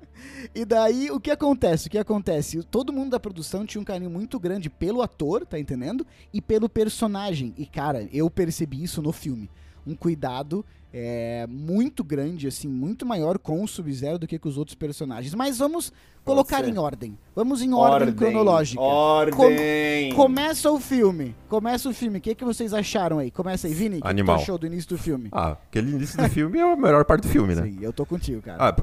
E 0.54 0.64
daí, 0.64 1.10
o 1.10 1.20
que 1.20 1.30
acontece? 1.30 1.88
O 1.88 1.90
que 1.90 1.98
acontece? 1.98 2.62
Todo 2.64 2.92
mundo 2.92 3.10
da 3.10 3.20
produção 3.20 3.66
tinha 3.66 3.80
um 3.80 3.84
carinho 3.84 4.10
muito 4.10 4.40
grande 4.40 4.70
pelo 4.70 5.02
ator, 5.02 5.44
tá 5.44 5.58
entendendo? 5.58 6.06
E 6.32 6.40
pelo 6.40 6.68
personagem. 6.68 7.54
E, 7.58 7.66
cara, 7.66 8.08
eu 8.12 8.30
percebi 8.30 8.82
isso 8.82 9.02
no 9.02 9.12
filme. 9.12 9.50
Um 9.86 9.94
cuidado 9.94 10.64
é, 10.98 11.46
muito 11.46 12.02
grande, 12.02 12.46
assim, 12.48 12.66
muito 12.66 13.04
maior 13.04 13.38
com 13.38 13.62
o 13.62 13.68
Sub-Zero 13.68 14.18
do 14.18 14.26
que 14.26 14.38
com 14.38 14.48
os 14.48 14.56
outros 14.56 14.74
personagens. 14.74 15.34
Mas 15.34 15.58
vamos 15.58 15.92
colocar 16.24 16.66
em 16.66 16.78
ordem. 16.78 17.18
Vamos 17.34 17.60
em 17.60 17.74
ordem, 17.74 18.14
cronológica. 18.14 18.80
Ordem. 18.80 20.14
Começa 20.14 20.70
o 20.70 20.80
filme. 20.80 21.36
Começa 21.50 21.86
o 21.90 21.92
filme. 21.92 22.16
O 22.16 22.20
que, 22.22 22.34
que 22.34 22.46
vocês 22.46 22.72
acharam 22.72 23.18
aí? 23.18 23.30
Começa 23.30 23.66
aí, 23.66 23.74
Vini. 23.74 23.98
O 23.98 24.00
que 24.00 24.08
Animal. 24.08 24.36
achou 24.36 24.56
do 24.56 24.66
início 24.66 24.88
do 24.88 24.96
filme? 24.96 25.28
Ah, 25.32 25.58
aquele 25.68 25.90
início 25.90 26.16
do 26.16 26.30
filme 26.30 26.58
é 26.58 26.62
a 26.72 26.74
melhor 26.74 27.04
parte 27.04 27.24
do 27.24 27.28
filme, 27.28 27.54
né? 27.54 27.64
Sim, 27.64 27.76
eu 27.82 27.92
tô 27.92 28.06
contigo, 28.06 28.40
cara. 28.40 28.56
Ah, 28.58 28.74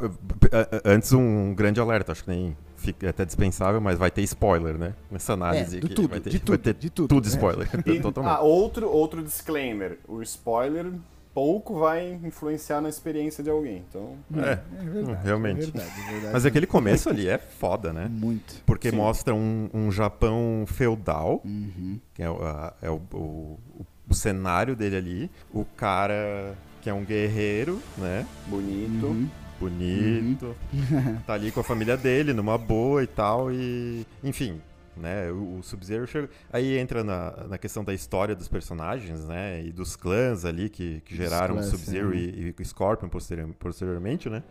antes 0.85 1.11
um 1.13 1.55
grande 1.55 1.79
alerta, 1.79 2.11
acho 2.11 2.23
que 2.23 2.29
nem 2.29 2.55
fica 2.75 3.07
é 3.07 3.09
até 3.09 3.25
dispensável, 3.25 3.81
mas 3.81 3.97
vai 3.97 4.11
ter 4.11 4.21
spoiler, 4.21 4.77
né? 4.77 4.93
Nessa 5.09 5.33
análise 5.33 5.77
É, 5.77 5.79
aqui. 5.79 5.89
tudo, 5.95 6.07
vai 6.09 6.19
ter, 6.19 6.29
de 6.29 6.37
vai 6.37 6.45
tudo, 6.45 6.57
ter 6.59 6.73
de 6.75 6.89
tudo, 6.91 7.07
tudo 7.07 7.25
é. 7.25 7.29
spoiler. 7.29 7.69
E- 7.87 7.99
Totalmente. 7.99 8.33
ah, 8.35 8.41
outro, 8.41 8.87
outro 8.87 9.23
disclaimer. 9.23 9.97
O 10.07 10.21
spoiler 10.21 10.91
pouco 11.33 11.79
vai 11.79 12.19
influenciar 12.23 12.79
na 12.81 12.89
experiência 12.89 13.43
de 13.43 13.49
alguém. 13.49 13.83
Então, 13.89 14.15
É, 14.35 14.59
verdade, 14.83 15.11
hum, 15.11 15.15
realmente. 15.23 15.61
É 15.61 15.65
verdade, 15.71 15.91
é 16.07 16.11
verdade. 16.11 16.33
Mas 16.33 16.45
aquele 16.45 16.67
começo 16.67 17.09
ali 17.09 17.27
é 17.27 17.37
foda, 17.37 17.91
né? 17.91 18.07
Muito. 18.09 18.61
Porque 18.65 18.89
Sim. 18.91 18.97
mostra 18.97 19.33
um, 19.33 19.69
um 19.73 19.91
Japão 19.91 20.63
feudal, 20.67 21.41
Uhum. 21.43 21.99
que 22.13 22.21
é, 22.23 22.27
a- 22.27 22.73
é 22.81 22.89
o, 22.89 23.01
o- 23.13 23.59
o 24.09 24.13
cenário 24.13 24.75
dele 24.75 24.95
ali. 24.95 25.31
O 25.53 25.63
cara 25.65 26.53
que 26.81 26.89
é 26.89 26.93
um 26.93 27.03
guerreiro, 27.05 27.81
né? 27.97 28.25
bonito. 28.47 29.05
Uhum. 29.07 29.29
Bonito. 29.59 30.55
tá 31.25 31.33
ali 31.33 31.49
com 31.51 31.61
a 31.61 31.63
família 31.63 31.95
dele, 31.95 32.33
numa 32.33 32.57
boa 32.57 33.01
e 33.01 33.07
tal. 33.07 33.51
E. 33.51 34.05
Enfim. 34.23 34.61
Né, 34.95 35.31
o, 35.31 35.57
o 35.59 35.63
Sub-Zero 35.63 36.05
chega. 36.05 36.29
Aí 36.51 36.77
entra 36.77 37.03
na, 37.03 37.47
na 37.47 37.57
questão 37.57 37.83
da 37.83 37.93
história 37.93 38.35
dos 38.35 38.47
personagens, 38.47 39.25
né? 39.25 39.63
E 39.63 39.71
dos 39.71 39.95
clãs 39.95 40.45
ali 40.45 40.69
que, 40.69 41.01
que 41.01 41.15
geraram 41.15 41.61
Sub-Zero 41.63 42.13
é. 42.13 42.17
e, 42.17 42.53
e 42.57 42.61
o 42.61 42.65
Scorpion 42.65 43.09
posterior- 43.09 43.49
posteriormente, 43.59 44.29
né? 44.29 44.43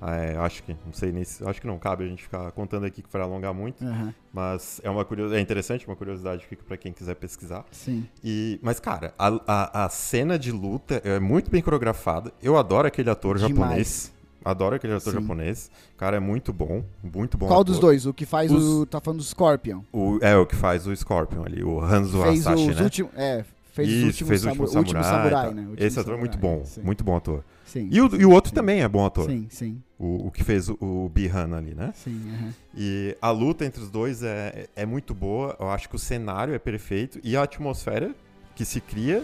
Ah, 0.00 0.14
é, 0.16 0.36
acho 0.38 0.62
que, 0.62 0.72
não 0.84 0.92
sei 0.92 1.12
nem 1.12 1.22
acho 1.22 1.60
que 1.60 1.66
não 1.66 1.78
cabe 1.78 2.04
a 2.04 2.08
gente 2.08 2.22
ficar 2.22 2.50
contando 2.52 2.86
aqui 2.86 3.02
que 3.02 3.08
vai 3.12 3.20
alongar 3.22 3.52
muito, 3.52 3.84
aham, 3.84 4.14
mas 4.32 4.80
é 4.82 4.90
uma 4.90 5.04
curiosidade, 5.04 5.38
é 5.38 5.42
interessante, 5.42 5.86
uma 5.86 5.96
curiosidade 5.96 6.44
fica 6.46 6.62
pra 6.66 6.76
quem 6.76 6.92
quiser 6.92 7.14
pesquisar. 7.16 7.64
sim. 7.70 8.06
E, 8.24 8.58
mas 8.62 8.80
cara, 8.80 9.14
a, 9.18 9.28
a, 9.46 9.84
a 9.84 9.88
cena 9.88 10.38
de 10.38 10.50
luta 10.52 11.00
é 11.04 11.18
muito 11.18 11.50
bem 11.50 11.62
coreografada. 11.62 12.32
Eu 12.42 12.56
adoro 12.56 12.86
aquele 12.88 13.10
ator 13.10 13.36
Demais. 13.38 13.50
japonês. 13.56 14.15
Adoro 14.48 14.76
aquele 14.76 14.94
ator 14.94 15.12
Sim. 15.12 15.20
japonês. 15.20 15.70
O 15.94 15.98
cara 15.98 16.16
é 16.16 16.20
muito 16.20 16.52
bom, 16.52 16.84
muito 17.02 17.36
bom. 17.36 17.46
Qual 17.46 17.60
ator. 17.60 17.72
dos 17.72 17.78
dois? 17.80 18.06
O 18.06 18.14
que 18.14 18.24
faz 18.24 18.50
Os- 18.50 18.62
o. 18.64 18.86
Tá 18.86 19.00
falando 19.00 19.18
do 19.18 19.24
Scorpion. 19.24 19.80
O, 19.92 20.18
é 20.22 20.36
o 20.36 20.46
que 20.46 20.54
faz 20.54 20.86
o 20.86 20.94
Scorpion 20.94 21.44
ali, 21.44 21.64
o 21.64 21.80
Hanzo 21.80 22.22
fez 22.22 22.46
Hasashi, 22.46 22.70
os 22.70 22.76
né? 22.76 22.82
últimos. 22.84 23.12
É, 23.16 23.44
fez 23.72 23.88
Isso, 23.88 23.98
os 23.98 24.04
últimos 24.06 24.28
fez 24.28 24.44
o 24.44 24.48
último 24.48 24.64
último 24.66 25.02
samurai. 25.02 25.02
samurai, 25.02 25.48
tá. 25.48 25.54
né? 25.54 25.62
O 25.66 25.70
último 25.70 25.86
Esse 25.86 25.98
ator 26.00 26.14
é 26.14 26.16
muito 26.18 26.34
samurai, 26.34 26.58
bom, 26.60 26.64
sim. 26.64 26.80
muito 26.82 27.04
bom 27.04 27.16
ator. 27.16 27.44
Sim. 27.66 27.88
E 27.90 28.00
o, 28.00 28.16
e 28.16 28.24
o 28.24 28.30
outro 28.30 28.50
Sim. 28.50 28.54
também 28.54 28.80
é 28.82 28.88
bom 28.88 29.04
ator. 29.04 29.28
Sim, 29.28 29.48
sim, 29.50 29.82
O, 29.98 30.28
o 30.28 30.30
que 30.30 30.44
fez 30.44 30.68
o, 30.68 30.76
o 30.80 31.10
Bihan 31.12 31.52
ali, 31.56 31.74
né? 31.74 31.92
sim. 31.96 32.22
aham. 32.32 32.54
E 32.76 33.16
a 33.20 33.30
luta 33.32 33.64
entre 33.66 33.82
os 33.82 33.90
dois 33.90 34.22
é, 34.22 34.68
é 34.76 34.86
muito 34.86 35.12
boa. 35.12 35.56
Eu 35.58 35.68
acho 35.70 35.88
que 35.88 35.96
o 35.96 35.98
cenário 35.98 36.54
é 36.54 36.58
perfeito. 36.60 37.18
E 37.24 37.36
a 37.36 37.42
atmosfera 37.42 38.14
que 38.56 38.64
se 38.64 38.80
cria 38.80 39.22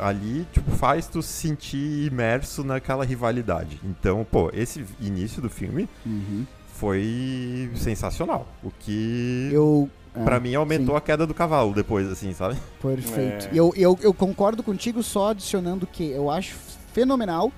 ali, 0.00 0.46
tipo, 0.52 0.70
faz 0.70 1.06
tu 1.06 1.20
se 1.22 1.28
sentir 1.48 2.06
imerso 2.06 2.62
naquela 2.64 3.04
rivalidade. 3.04 3.78
Então, 3.84 4.24
pô, 4.30 4.48
esse 4.54 4.84
início 5.00 5.42
do 5.42 5.50
filme 5.50 5.88
Uhum. 6.06 6.46
foi 6.72 7.70
sensacional. 7.74 8.46
O 8.62 8.70
que, 8.70 9.50
Eu. 9.52 9.88
ah, 10.14 10.20
pra 10.24 10.40
mim, 10.40 10.54
aumentou 10.54 10.94
sim. 10.94 10.98
a 10.98 11.00
queda 11.00 11.26
do 11.26 11.34
cavalo 11.34 11.74
depois, 11.74 12.08
assim, 12.08 12.32
sabe? 12.32 12.56
Perfeito. 12.80 13.48
É. 13.48 13.50
E 13.52 13.56
Eu, 13.58 13.72
eu, 13.76 13.98
eu 14.02 14.14
concordo 14.14 14.62
contigo, 14.62 15.02
só 15.02 15.30
adicionando 15.30 15.86
que 15.86 16.08
eu 16.10 16.30
acho 16.30 16.56
fenomenal, 16.92 17.52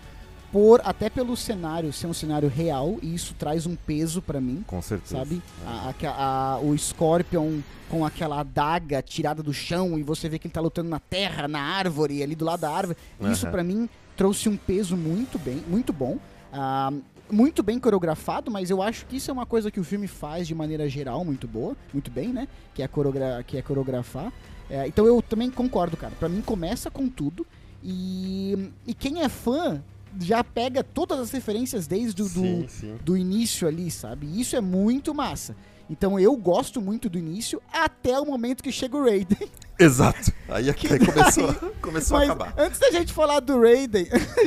por 0.52 0.80
até 0.84 1.08
pelo 1.08 1.34
cenário 1.36 1.92
ser 1.92 2.06
um 2.06 2.12
cenário 2.12 2.48
real, 2.48 2.98
e 3.02 3.14
isso 3.14 3.34
traz 3.38 3.66
um 3.66 3.74
peso 3.74 4.20
pra 4.20 4.40
mim. 4.40 4.62
Com 4.66 4.82
certeza. 4.82 5.16
sabe? 5.16 5.42
A- 5.66 5.92
a- 6.04 6.54
a- 6.54 6.58
o 6.60 6.76
Scorpion 6.76 7.60
com 7.88 8.04
aquela 8.04 8.40
adaga 8.40 9.00
tirada 9.02 9.42
do 9.42 9.52
chão 9.52 9.98
e 9.98 10.02
você 10.02 10.28
vê 10.28 10.38
que 10.38 10.46
ele 10.46 10.52
tá 10.54 10.60
lutando 10.60 10.88
na 10.90 11.00
terra, 11.00 11.48
na 11.48 11.60
árvore, 11.60 12.22
ali 12.22 12.34
do 12.34 12.44
lado 12.44 12.60
da 12.60 12.70
árvore. 12.70 12.98
Isso 13.22 13.46
Aham. 13.46 13.52
pra 13.52 13.64
mim 13.64 13.88
trouxe 14.16 14.48
um 14.48 14.56
peso 14.56 14.96
muito 14.96 15.38
bem, 15.38 15.62
muito 15.66 15.92
bom. 15.92 16.18
Ah, 16.52 16.92
muito 17.30 17.62
bem 17.62 17.78
coreografado, 17.78 18.50
mas 18.50 18.68
eu 18.68 18.82
acho 18.82 19.06
que 19.06 19.16
isso 19.16 19.30
é 19.30 19.32
uma 19.32 19.46
coisa 19.46 19.70
que 19.70 19.80
o 19.80 19.84
filme 19.84 20.06
faz 20.06 20.46
de 20.46 20.54
maneira 20.54 20.86
geral 20.86 21.24
muito 21.24 21.48
boa, 21.48 21.74
muito 21.94 22.10
bem, 22.10 22.28
né? 22.28 22.46
Que 22.74 22.82
é, 22.82 22.88
coreogra 22.88 23.42
que 23.46 23.56
é 23.56 23.62
coreografar. 23.62 24.30
É, 24.68 24.86
então 24.86 25.06
eu 25.06 25.22
também 25.22 25.50
concordo, 25.50 25.96
cara. 25.96 26.12
Pra 26.18 26.28
mim 26.28 26.42
começa 26.42 26.90
com 26.90 27.08
tudo 27.08 27.46
e, 27.82 28.70
e 28.86 28.92
quem 28.94 29.22
é 29.22 29.28
fã 29.30 29.82
já 30.20 30.42
pega 30.44 30.82
todas 30.82 31.18
as 31.18 31.30
referências 31.30 31.86
desde 31.86 32.22
o 32.22 32.28
do, 32.28 32.68
Sim, 32.68 32.98
do 33.02 33.16
início 33.16 33.66
ali, 33.66 33.90
sabe? 33.90 34.26
Isso 34.40 34.56
é 34.56 34.60
muito 34.60 35.14
massa. 35.14 35.56
Então 35.90 36.18
eu 36.18 36.34
gosto 36.36 36.80
muito 36.80 37.08
do 37.08 37.18
início 37.18 37.60
até 37.70 38.18
o 38.18 38.24
momento 38.24 38.62
que 38.62 38.72
chega 38.72 38.96
o 38.96 39.04
Raiden. 39.04 39.48
Exato. 39.78 40.32
Aí, 40.48 40.70
aí 40.70 40.74
começou, 41.04 41.70
começou 41.80 42.16
a 42.16 42.20
Mas 42.20 42.30
acabar. 42.30 42.54
antes 42.56 42.78
da 42.78 42.90
gente 42.90 43.12
falar 43.12 43.40
do 43.40 43.60
Raiden, 43.60 44.06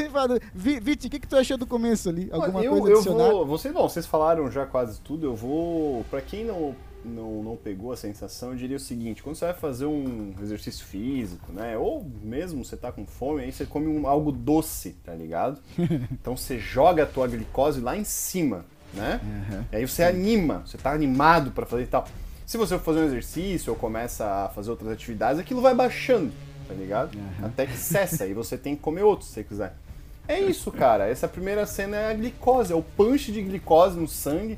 Viti, 0.55 1.07
o 1.07 1.09
que, 1.09 1.19
que 1.19 1.27
tu 1.27 1.35
achou 1.35 1.57
do 1.57 1.67
começo 1.67 2.09
ali? 2.09 2.29
Alguma 2.31 2.63
eu, 2.63 2.79
coisa 2.79 3.09
eu 3.09 3.13
vou, 3.13 3.45
vocês, 3.45 3.73
bom, 3.73 3.87
vocês 3.87 4.05
falaram 4.05 4.49
já 4.49 4.65
quase 4.65 4.99
tudo. 5.01 5.25
Eu 5.25 5.35
vou, 5.35 6.03
Pra 6.09 6.21
quem 6.21 6.45
não, 6.45 6.75
não, 7.05 7.43
não 7.43 7.55
pegou 7.55 7.91
a 7.91 7.97
sensação, 7.97 8.51
eu 8.51 8.55
diria 8.55 8.77
o 8.77 8.79
seguinte: 8.79 9.21
quando 9.23 9.35
você 9.35 9.45
vai 9.45 9.53
fazer 9.53 9.85
um 9.85 10.33
exercício 10.41 10.85
físico, 10.85 11.51
né, 11.51 11.77
ou 11.77 12.05
mesmo 12.23 12.63
você 12.63 12.75
tá 12.75 12.91
com 12.91 13.05
fome, 13.05 13.43
aí 13.43 13.51
você 13.51 13.65
come 13.65 13.87
um, 13.87 14.07
algo 14.07 14.31
doce, 14.31 14.95
tá 15.03 15.13
ligado? 15.13 15.59
Então 16.11 16.35
você 16.35 16.57
joga 16.57 17.03
a 17.03 17.05
tua 17.05 17.27
glicose 17.27 17.79
lá 17.79 17.95
em 17.95 18.03
cima, 18.03 18.65
né? 18.93 19.19
Aham. 19.23 19.65
E 19.71 19.75
aí 19.75 19.87
você 19.87 20.03
anima, 20.03 20.63
você 20.65 20.77
tá 20.77 20.91
animado 20.91 21.51
pra 21.51 21.65
fazer 21.65 21.83
e 21.83 21.87
tal. 21.87 22.07
Se 22.45 22.57
você 22.57 22.77
for 22.77 22.83
fazer 22.83 22.99
um 22.99 23.05
exercício 23.05 23.71
ou 23.71 23.77
começa 23.77 24.25
a 24.25 24.49
fazer 24.49 24.71
outras 24.71 24.91
atividades, 24.91 25.39
aquilo 25.39 25.61
vai 25.61 25.73
baixando, 25.73 26.31
tá 26.67 26.73
ligado? 26.73 27.17
Até 27.43 27.65
que 27.65 27.77
cessa 27.77 28.25
e 28.25 28.33
você 28.33 28.57
tem 28.57 28.75
que 28.75 28.81
comer 28.81 29.03
outro 29.03 29.25
se 29.25 29.33
você 29.33 29.43
quiser. 29.43 29.73
É 30.27 30.39
isso, 30.39 30.71
cara. 30.71 31.07
Essa 31.07 31.27
primeira 31.27 31.65
cena 31.65 31.97
é 31.97 32.11
a 32.11 32.13
glicose, 32.13 32.73
é 32.73 32.75
o 32.75 32.81
punch 32.81 33.31
de 33.31 33.41
glicose 33.41 33.99
no 33.99 34.07
sangue, 34.07 34.57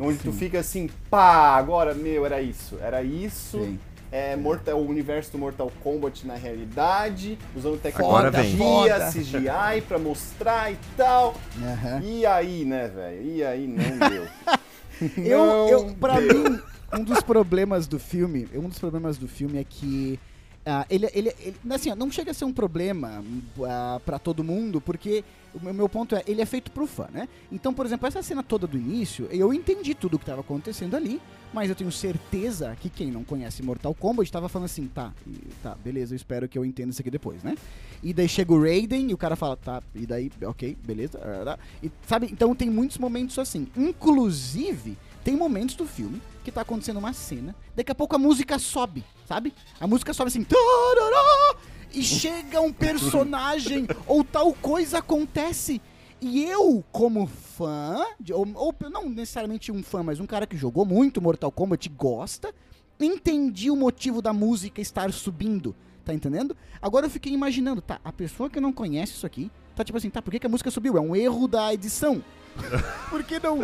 onde 0.00 0.18
tu 0.18 0.32
fica 0.32 0.58
assim, 0.58 0.88
pá, 1.10 1.54
agora, 1.56 1.94
meu, 1.94 2.24
era 2.26 2.40
isso, 2.40 2.78
era 2.80 3.02
isso. 3.02 3.58
Sim. 3.58 3.78
É, 4.12 4.34
Mortal, 4.34 4.76
o 4.80 4.88
universo 4.88 5.30
do 5.30 5.38
Mortal 5.38 5.70
Kombat 5.84 6.26
na 6.26 6.34
realidade, 6.34 7.38
usando 7.54 7.80
tecnologia. 7.80 9.08
CGI 9.12 9.82
pra 9.86 9.98
mostrar 10.00 10.72
e 10.72 10.76
tal. 10.96 11.36
Aham. 11.62 12.00
E 12.02 12.26
aí, 12.26 12.64
né, 12.64 12.88
velho? 12.88 13.22
E 13.22 13.44
aí 13.44 13.68
não 13.68 13.98
deu. 14.10 14.26
Eu, 15.24 15.46
Não 15.46 15.68
eu, 15.68 15.94
pra 15.94 16.20
mim, 16.20 16.60
um 16.92 17.04
dos 17.04 17.22
problemas 17.22 17.86
do 17.86 18.00
filme, 18.00 18.48
um 18.52 18.68
dos 18.68 18.80
problemas 18.80 19.16
do 19.16 19.28
filme 19.28 19.58
é 19.60 19.64
que 19.64 20.18
ah, 20.70 20.86
ele, 20.88 21.06
ele, 21.12 21.32
ele- 21.40 21.56
assim, 21.70 21.90
não 21.94 22.10
chega 22.10 22.30
a 22.30 22.34
ser 22.34 22.44
um 22.44 22.52
problema 22.52 23.22
ah, 23.66 24.00
pra 24.04 24.18
todo 24.18 24.44
mundo, 24.44 24.80
porque 24.80 25.24
o 25.54 25.72
meu- 25.72 25.88
ponto 25.88 26.14
é, 26.14 26.22
ele 26.26 26.40
é 26.40 26.46
feito 26.46 26.70
pro 26.70 26.86
fã, 26.86 27.08
né? 27.12 27.28
Então, 27.50 27.74
por 27.74 27.84
exemplo, 27.84 28.06
essa 28.06 28.22
cena 28.22 28.42
toda 28.42 28.66
do 28.66 28.76
início, 28.78 29.26
eu 29.30 29.52
entendi 29.52 29.94
tudo 29.94 30.14
o 30.14 30.18
que 30.18 30.24
tava 30.24 30.40
acontecendo 30.42 30.94
ali, 30.94 31.20
mas 31.52 31.68
eu 31.68 31.74
tenho 31.74 31.90
certeza 31.90 32.76
que 32.80 32.88
quem 32.88 33.10
não 33.10 33.24
conhece 33.24 33.62
Mortal 33.62 33.92
Kombat 33.94 34.30
tava 34.30 34.48
falando 34.48 34.66
assim, 34.66 34.86
tá, 34.86 35.12
tá, 35.62 35.74
beleza, 35.84 36.12
eu 36.14 36.16
espero 36.16 36.48
que 36.48 36.56
eu 36.56 36.64
entenda 36.64 36.90
isso 36.90 37.00
aqui 37.02 37.10
depois, 37.10 37.42
né? 37.42 37.56
E 38.02 38.14
daí 38.14 38.28
chega 38.28 38.52
o 38.52 38.62
Raiden 38.62 39.10
e 39.10 39.14
o 39.14 39.18
cara 39.18 39.34
fala, 39.34 39.56
tá, 39.56 39.82
e 39.94 40.06
daí, 40.06 40.30
ok, 40.44 40.76
beleza. 40.86 41.18
E, 41.82 41.90
sabe, 42.06 42.28
então 42.30 42.54
tem 42.54 42.70
muitos 42.70 42.96
momentos 42.98 43.36
assim. 43.38 43.66
Inclusive, 43.76 44.96
tem 45.24 45.36
momentos 45.36 45.74
do 45.74 45.86
filme 45.86 46.20
que 46.44 46.50
tá 46.50 46.62
acontecendo 46.62 46.98
uma 46.98 47.12
cena, 47.12 47.54
daqui 47.76 47.92
a 47.92 47.94
pouco 47.94 48.16
a 48.16 48.18
música 48.18 48.58
sobe, 48.58 49.04
sabe? 49.28 49.52
A 49.78 49.86
música 49.86 50.12
sobe 50.14 50.28
assim, 50.28 50.42
tarará, 50.44 51.56
e 51.92 52.02
chega 52.02 52.60
um 52.60 52.72
personagem 52.72 53.86
ou 54.06 54.24
tal 54.24 54.52
coisa 54.54 54.98
acontece. 54.98 55.80
E 56.22 56.44
eu, 56.44 56.84
como 56.92 57.26
fã, 57.26 58.04
de- 58.18 58.32
ou, 58.32 58.46
ou 58.54 58.74
não 58.90 59.08
necessariamente 59.08 59.72
um 59.72 59.82
fã, 59.82 60.02
mas 60.02 60.20
um 60.20 60.26
cara 60.26 60.46
que 60.46 60.56
jogou 60.56 60.84
muito 60.84 61.20
Mortal 61.20 61.50
Kombat, 61.50 61.88
gosta, 61.90 62.54
entendi 62.98 63.70
o 63.70 63.76
motivo 63.76 64.20
da 64.20 64.32
música 64.32 64.80
estar 64.80 65.12
subindo. 65.12 65.74
Tá 66.04 66.14
entendendo? 66.14 66.56
Agora 66.80 67.06
eu 67.06 67.10
fiquei 67.10 67.32
imaginando, 67.32 67.80
tá, 67.82 68.00
a 68.02 68.10
pessoa 68.12 68.48
que 68.50 68.58
não 68.60 68.72
conhece 68.72 69.12
isso 69.12 69.26
aqui, 69.26 69.50
tá 69.76 69.84
tipo 69.84 69.96
assim, 69.96 70.10
tá, 70.10 70.20
por 70.20 70.30
que, 70.30 70.38
que 70.40 70.46
a 70.46 70.50
música 70.50 70.70
subiu? 70.70 70.96
É 70.96 71.00
um 71.00 71.14
erro 71.14 71.46
da 71.46 71.72
edição. 71.72 72.24
Porque 73.08 73.38
não, 73.38 73.58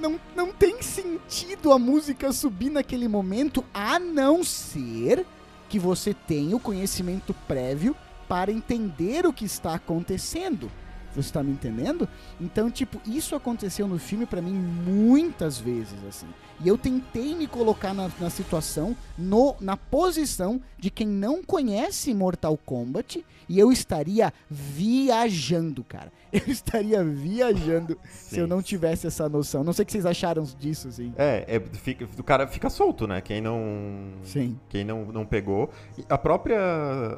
não, 0.00 0.20
não 0.34 0.52
tem 0.52 0.82
sentido 0.82 1.72
a 1.72 1.78
música 1.78 2.32
subir 2.32 2.70
naquele 2.70 3.08
momento, 3.08 3.64
a 3.72 3.98
não 3.98 4.44
ser 4.44 5.26
que 5.68 5.78
você 5.78 6.14
tenha 6.14 6.56
o 6.56 6.60
conhecimento 6.60 7.34
prévio 7.48 7.96
para 8.28 8.52
entender 8.52 9.26
o 9.26 9.32
que 9.32 9.44
está 9.44 9.74
acontecendo. 9.74 10.70
Você 11.14 11.32
tá 11.32 11.42
me 11.42 11.52
entendendo? 11.52 12.08
Então, 12.40 12.70
tipo, 12.70 13.00
isso 13.08 13.36
aconteceu 13.36 13.86
no 13.86 13.98
filme 13.98 14.26
pra 14.26 14.42
mim 14.42 14.52
muitas 14.52 15.58
vezes, 15.58 16.04
assim. 16.08 16.26
E 16.62 16.68
eu 16.68 16.76
tentei 16.76 17.34
me 17.34 17.46
colocar 17.46 17.94
na, 17.94 18.10
na 18.18 18.30
situação, 18.30 18.96
no, 19.16 19.54
na 19.60 19.76
posição 19.76 20.60
de 20.78 20.90
quem 20.90 21.06
não 21.06 21.42
conhece 21.42 22.14
Mortal 22.14 22.56
Kombat 22.56 23.24
e 23.48 23.58
eu 23.58 23.70
estaria 23.70 24.32
viajando, 24.50 25.84
cara. 25.84 26.12
Eu 26.46 26.52
estaria 26.52 27.02
viajando 27.04 27.96
se 28.10 28.38
eu 28.38 28.44
Sim. 28.44 28.50
não 28.50 28.60
tivesse 28.60 29.06
essa 29.06 29.28
noção. 29.28 29.62
Não 29.62 29.72
sei 29.72 29.84
o 29.84 29.86
que 29.86 29.92
vocês 29.92 30.04
acharam 30.04 30.42
disso, 30.58 30.88
assim. 30.88 31.12
É, 31.16 31.44
é 31.46 31.60
fica, 31.60 32.04
o 32.18 32.22
cara 32.24 32.46
fica 32.48 32.68
solto, 32.68 33.06
né? 33.06 33.20
Quem 33.20 33.40
não. 33.40 34.10
Sim. 34.24 34.58
Quem 34.68 34.84
não, 34.84 35.04
não 35.06 35.24
pegou. 35.24 35.70
E 35.96 36.04
a 36.08 36.18
própria, 36.18 36.58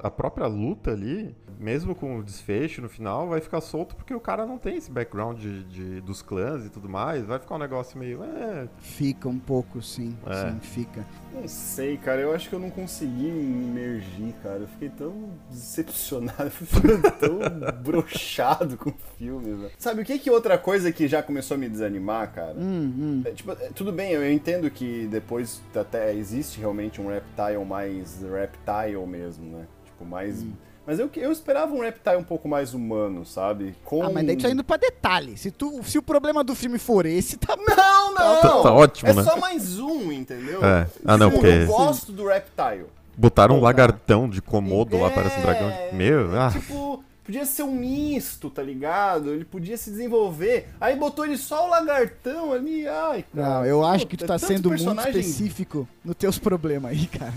a 0.03 0.11
própria 0.11 0.47
luta 0.47 0.91
ali, 0.91 1.35
mesmo 1.59 1.95
com 1.95 2.19
o 2.19 2.23
desfecho 2.23 2.83
no 2.83 2.89
final, 2.91 3.29
vai 3.29 3.41
ficar 3.41 3.63
solto 3.63 3.97
porque 3.97 4.13
o 4.15 4.21
cara 4.21 4.45
não 4.45 4.59
tem 4.59 4.77
esse 4.77 4.91
background 4.91 5.39
de, 5.39 5.65
de- 5.65 6.01
dos 6.03 6.21
clãs 6.21 6.67
e 6.67 6.69
tudo 6.71 6.89
mais. 6.89 7.25
Vai 7.25 7.39
ficar 7.39 7.55
um 7.55 7.59
negócio 7.59 7.99
meio. 7.99 8.23
É, 8.23 8.69
Fica 8.79 9.29
um 9.29 9.39
pouco, 9.39 9.81
sim. 9.81 10.15
É. 10.27 10.51
Sim, 10.51 10.61
fica. 10.61 11.07
Não 11.33 11.49
sei, 11.49 11.97
cara. 11.97 12.21
Eu 12.21 12.35
acho 12.35 12.49
que 12.51 12.55
eu 12.55 12.61
não 12.61 12.71
consegui 12.71 13.31
me 13.31 13.65
imergir, 13.65 14.35
cara. 14.43 14.59
Eu 14.61 14.69
fiquei 14.69 14.91
tão 14.91 15.31
decepcionado, 15.51 16.45
eu 16.45 16.51
ficando 16.51 17.11
tão 17.13 17.39
brochado 17.83 18.77
com 18.77 18.91
o 18.91 18.95
filme, 19.19 19.55
velho. 19.55 19.71
Sabe 19.79 20.03
o 20.03 20.05
que 20.05 20.19
que 20.19 20.31
outra 20.31 20.57
coisa 20.59 20.91
que 20.93 21.07
já 21.09 21.23
começou 21.23 21.55
a 21.55 21.59
me 21.59 21.69
desanimar, 21.69 22.33
cara? 22.33 22.55
Hum, 22.57 22.95
hum. 22.99 23.23
É, 23.25 23.31
tipo, 23.31 23.53
é, 23.53 23.71
tudo 23.75 23.93
bem, 23.93 24.13
eu 24.13 24.31
entendo 24.31 24.71
que 24.71 25.07
depois 25.11 25.61
até 25.75 26.15
existe 26.15 26.59
realmente 26.61 27.01
um 27.01 27.09
reptile 27.09 27.65
mais 27.65 28.21
reptile 28.23 29.07
mesmo, 29.07 29.57
né? 29.59 29.67
Tipo, 29.87 30.05
mais. 30.05 30.43
Hum. 30.43 30.53
Mas 30.87 31.01
eu, 31.01 31.11
eu 31.17 31.33
esperava 31.33 31.75
um 31.75 31.81
reptile 31.81 32.17
um 32.17 32.23
pouco 32.23 32.49
mais 32.49 32.73
humano, 32.73 33.27
sabe? 33.27 33.75
Com... 33.85 34.05
Ah, 34.05 34.11
mas 34.11 34.25
daí 34.25 34.37
tu 34.37 34.43
tá 34.43 34.51
indo 34.51 34.63
pra 34.63 34.77
detalhe. 34.77 35.37
Se, 35.37 35.51
tu, 35.51 35.83
se 35.83 35.99
o 35.99 36.03
problema 36.03 36.45
do 36.45 36.55
filme 36.55 36.79
for 36.79 37.05
esse, 37.07 37.37
tá 37.37 37.57
Não, 37.57 38.15
não! 38.15 38.41
Tá- 38.41 38.63
tá 38.63 38.73
ótimo, 38.73 39.11
é 39.11 39.15
né? 39.15 39.23
só 39.25 39.37
mais 39.37 39.81
um, 39.81 40.13
entendeu? 40.13 40.65
É. 40.65 40.87
Ah, 41.05 41.17
não, 41.19 41.29
Tipo, 41.31 41.43
porque- 41.43 41.57
Eu 41.63 41.67
gosto 41.67 42.13
do 42.13 42.29
reptile. 42.29 42.87
botaram 43.17 43.57
um 43.59 43.61
lagartão 43.61 44.29
de 44.31 44.41
Komodo 44.41 44.97
lá, 44.97 45.11
parece 45.11 45.37
um 45.41 45.43
dragão. 45.43 45.69
É, 45.71 45.91
Meu, 45.93 46.41
ah. 46.41 46.51
Tipo, 46.53 47.03
podia 47.27 47.45
ser 47.45 47.65
um 47.65 47.73
misto, 47.73 48.49
tá 48.49 48.63
ligado? 48.63 49.31
Ele 49.33 49.45
podia 49.45 49.77
se 49.77 49.91
desenvolver. 49.91 50.69
Aí 50.81 50.97
botou 50.97 51.25
ele 51.27 51.37
só 51.37 51.67
o 51.67 51.69
lagartão 51.71 52.53
ali, 52.53 52.87
ai, 52.87 53.25
cara. 53.35 53.49
Não, 53.49 53.67
eu 53.67 53.85
acho 53.85 54.05
Pô, 54.05 54.11
que 54.11 54.17
tu 54.17 54.25
é 54.25 54.27
tá 54.29 54.39
tanto 54.39 54.47
sendo 54.47 54.69
muito 54.69 54.85
personagem- 54.85 55.21
específico 55.21 55.89
nos 56.05 56.17
teus 56.17 56.39
problemas 56.39 56.93
aí, 56.93 57.07
cara. 57.07 57.35